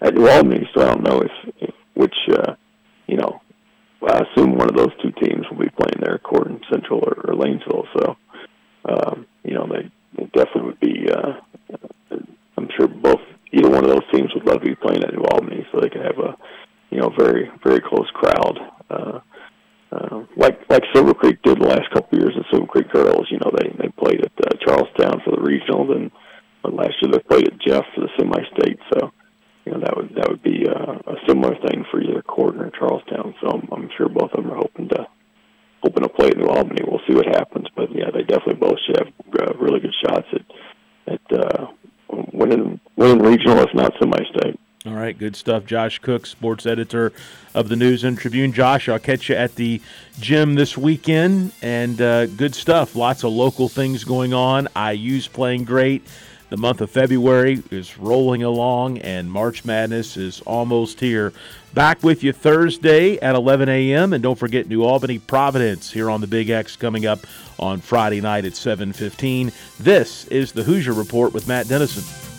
at, 0.02 0.18
Albany. 0.18 0.70
So 0.74 0.84
I 0.84 0.94
don't 0.94 1.04
know 1.04 1.22
if 1.22 1.74
which 1.96 2.16
uh, 2.32 2.54
you 3.08 3.18
know 3.18 3.42
I 4.08 4.22
assume 4.22 4.56
one 4.56 4.70
of 4.70 4.76
those 4.76 4.92
two 5.02 5.12
teams 5.24 5.46
will 5.50 5.60
be 5.60 5.70
playing 5.70 6.00
there, 6.02 6.20
Corydon 6.20 6.62
Central 6.72 7.00
or, 7.00 7.14
or 7.30 7.36
Lanesville. 7.36 7.86
So 7.98 8.16
um, 8.86 9.26
you 9.44 9.56
know 9.56 9.68
they, 9.68 9.90
they 10.18 10.26
definitely 10.34 10.64
would 10.64 10.80
be. 10.80 11.10
Uh, 11.10 11.34
I'm 12.58 12.70
sure 12.78 12.88
both 12.88 13.22
either 13.52 13.70
one 13.70 13.84
of 13.84 13.90
those 13.90 14.12
teams 14.14 14.30
would 14.36 14.46
love 14.46 14.62
to 14.62 14.68
be 14.68 14.76
playing 14.76 15.04
at 15.04 15.14
New 15.14 15.24
Albany, 15.24 15.66
so 15.72 15.80
they 15.80 15.90
can 15.90 16.02
have 16.02 16.20
a 16.20 16.38
you 16.92 17.00
know 17.00 17.10
very 17.18 17.50
very 17.64 17.82
close 17.82 18.10
crowd. 18.14 18.60
Uh, 18.90 19.20
uh, 19.92 20.24
like 20.38 20.60
like 20.70 20.84
Silver 20.94 21.14
Creek 21.14 21.42
did 21.44 21.60
the 21.60 21.68
last 21.68 21.90
couple 21.92 22.18
of 22.18 22.24
years. 22.24 22.36
The 22.36 22.46
Silver 22.50 22.68
Creek 22.68 22.90
girls, 22.92 23.28
you 23.30 23.40
know, 23.40 23.52
they 23.52 23.70
they 23.78 23.90
played 23.90 24.22
at 24.24 24.32
uh, 24.40 24.56
Charlestown 24.66 25.22
for 25.24 25.36
the 25.36 25.42
regional, 25.42 25.88
then 25.88 26.12
but 26.64 26.74
last 26.74 26.96
year 27.02 27.12
they 27.12 27.20
played 27.20 27.48
at 27.48 27.60
Jeff 27.60 27.84
for 27.94 28.02
the 28.02 28.10
semi-state. 28.18 28.80
So, 28.94 29.12
you 29.66 29.74
know, 29.74 29.80
that 29.80 29.98
would 29.98 30.16
that 30.16 30.30
would 30.30 30.44
be 30.44 30.66
uh, 30.68 30.96
a 31.12 31.16
similar 31.28 31.56
thing 31.68 31.84
for 31.92 32.02
either 32.02 32.22
Corydon 32.22 32.68
or 32.68 32.72
Charlestown. 32.72 33.36
So 33.42 33.50
I'm, 33.50 33.68
I'm 33.72 33.90
sure 33.98 34.08
both 34.08 34.32
of 34.32 34.44
them 34.44 34.52
are 34.52 34.64
hoping 34.64 34.88
to 34.90 35.08
hoping 35.84 36.04
to 36.04 36.10
play 36.10 36.28
at 36.30 36.38
New 36.38 36.48
Albany. 36.48 36.84
We'll 36.88 37.02
see 37.06 37.16
what 37.16 37.28
happens, 37.28 37.68
but 37.76 37.92
yeah, 37.94 38.12
they 38.14 38.24
definitely 38.24 38.64
both 38.64 38.80
should 38.86 38.98
have 38.98 39.14
uh, 39.42 39.54
really 39.60 39.82
good 39.82 39.96
shots 40.06 40.28
at 40.32 41.20
at 41.20 41.38
uh, 41.38 41.68
winning 42.32 42.80
winning 42.96 43.20
regional, 43.20 43.60
if 43.60 43.74
not 43.74 43.92
semi-state. 44.00 44.58
All 44.86 44.96
right, 44.96 45.18
good 45.32 45.38
stuff. 45.38 45.66
Josh 45.66 46.00
Cook, 46.00 46.26
sports 46.26 46.66
editor 46.66 47.14
of 47.54 47.70
the 47.70 47.78
News 47.78 48.04
and 48.04 48.18
Tribune. 48.18 48.52
Josh, 48.52 48.90
I'll 48.90 49.00
catch 49.00 49.30
you 49.30 49.36
at 49.36 49.56
the 49.56 49.82
gym 50.20 50.56
this 50.56 50.78
weekend, 50.78 51.54
and 51.62 52.02
uh, 52.02 52.26
good 52.26 52.54
stuff. 52.54 52.98
Lots 52.98 53.24
of 53.24 53.32
local 53.32 53.70
things 53.70 54.04
going 54.04 54.34
on. 54.34 54.68
IU's 54.76 55.30
playing 55.30 55.64
great. 55.64 56.06
The 56.50 56.58
month 56.58 56.82
of 56.82 56.92
February 56.92 57.64
is 57.72 57.98
rolling 57.98 58.44
along, 58.44 58.98
and 58.98 59.32
March 59.32 59.64
Madness 59.64 60.18
is 60.18 60.42
almost 60.42 61.00
here. 61.00 61.32
Back 61.74 62.04
with 62.04 62.24
you 62.24 62.34
Thursday 62.34 63.18
at 63.20 63.34
11 63.34 63.70
a.m. 63.70 64.12
And 64.12 64.22
don't 64.22 64.38
forget 64.38 64.68
New 64.68 64.84
Albany 64.84 65.18
Providence 65.18 65.94
here 65.94 66.10
on 66.10 66.20
the 66.20 66.28
Big 66.28 66.50
X 66.50 66.76
coming 66.76 67.06
up 67.06 67.20
on 67.58 67.80
Friday 67.80 68.20
night 68.20 68.44
at 68.44 68.52
7:15. 68.52 69.54
This 69.80 70.26
is 70.26 70.52
the 70.52 70.64
Hoosier 70.64 70.92
Report 70.92 71.34
with 71.34 71.48
Matt 71.48 71.70
Dennison. 71.70 72.31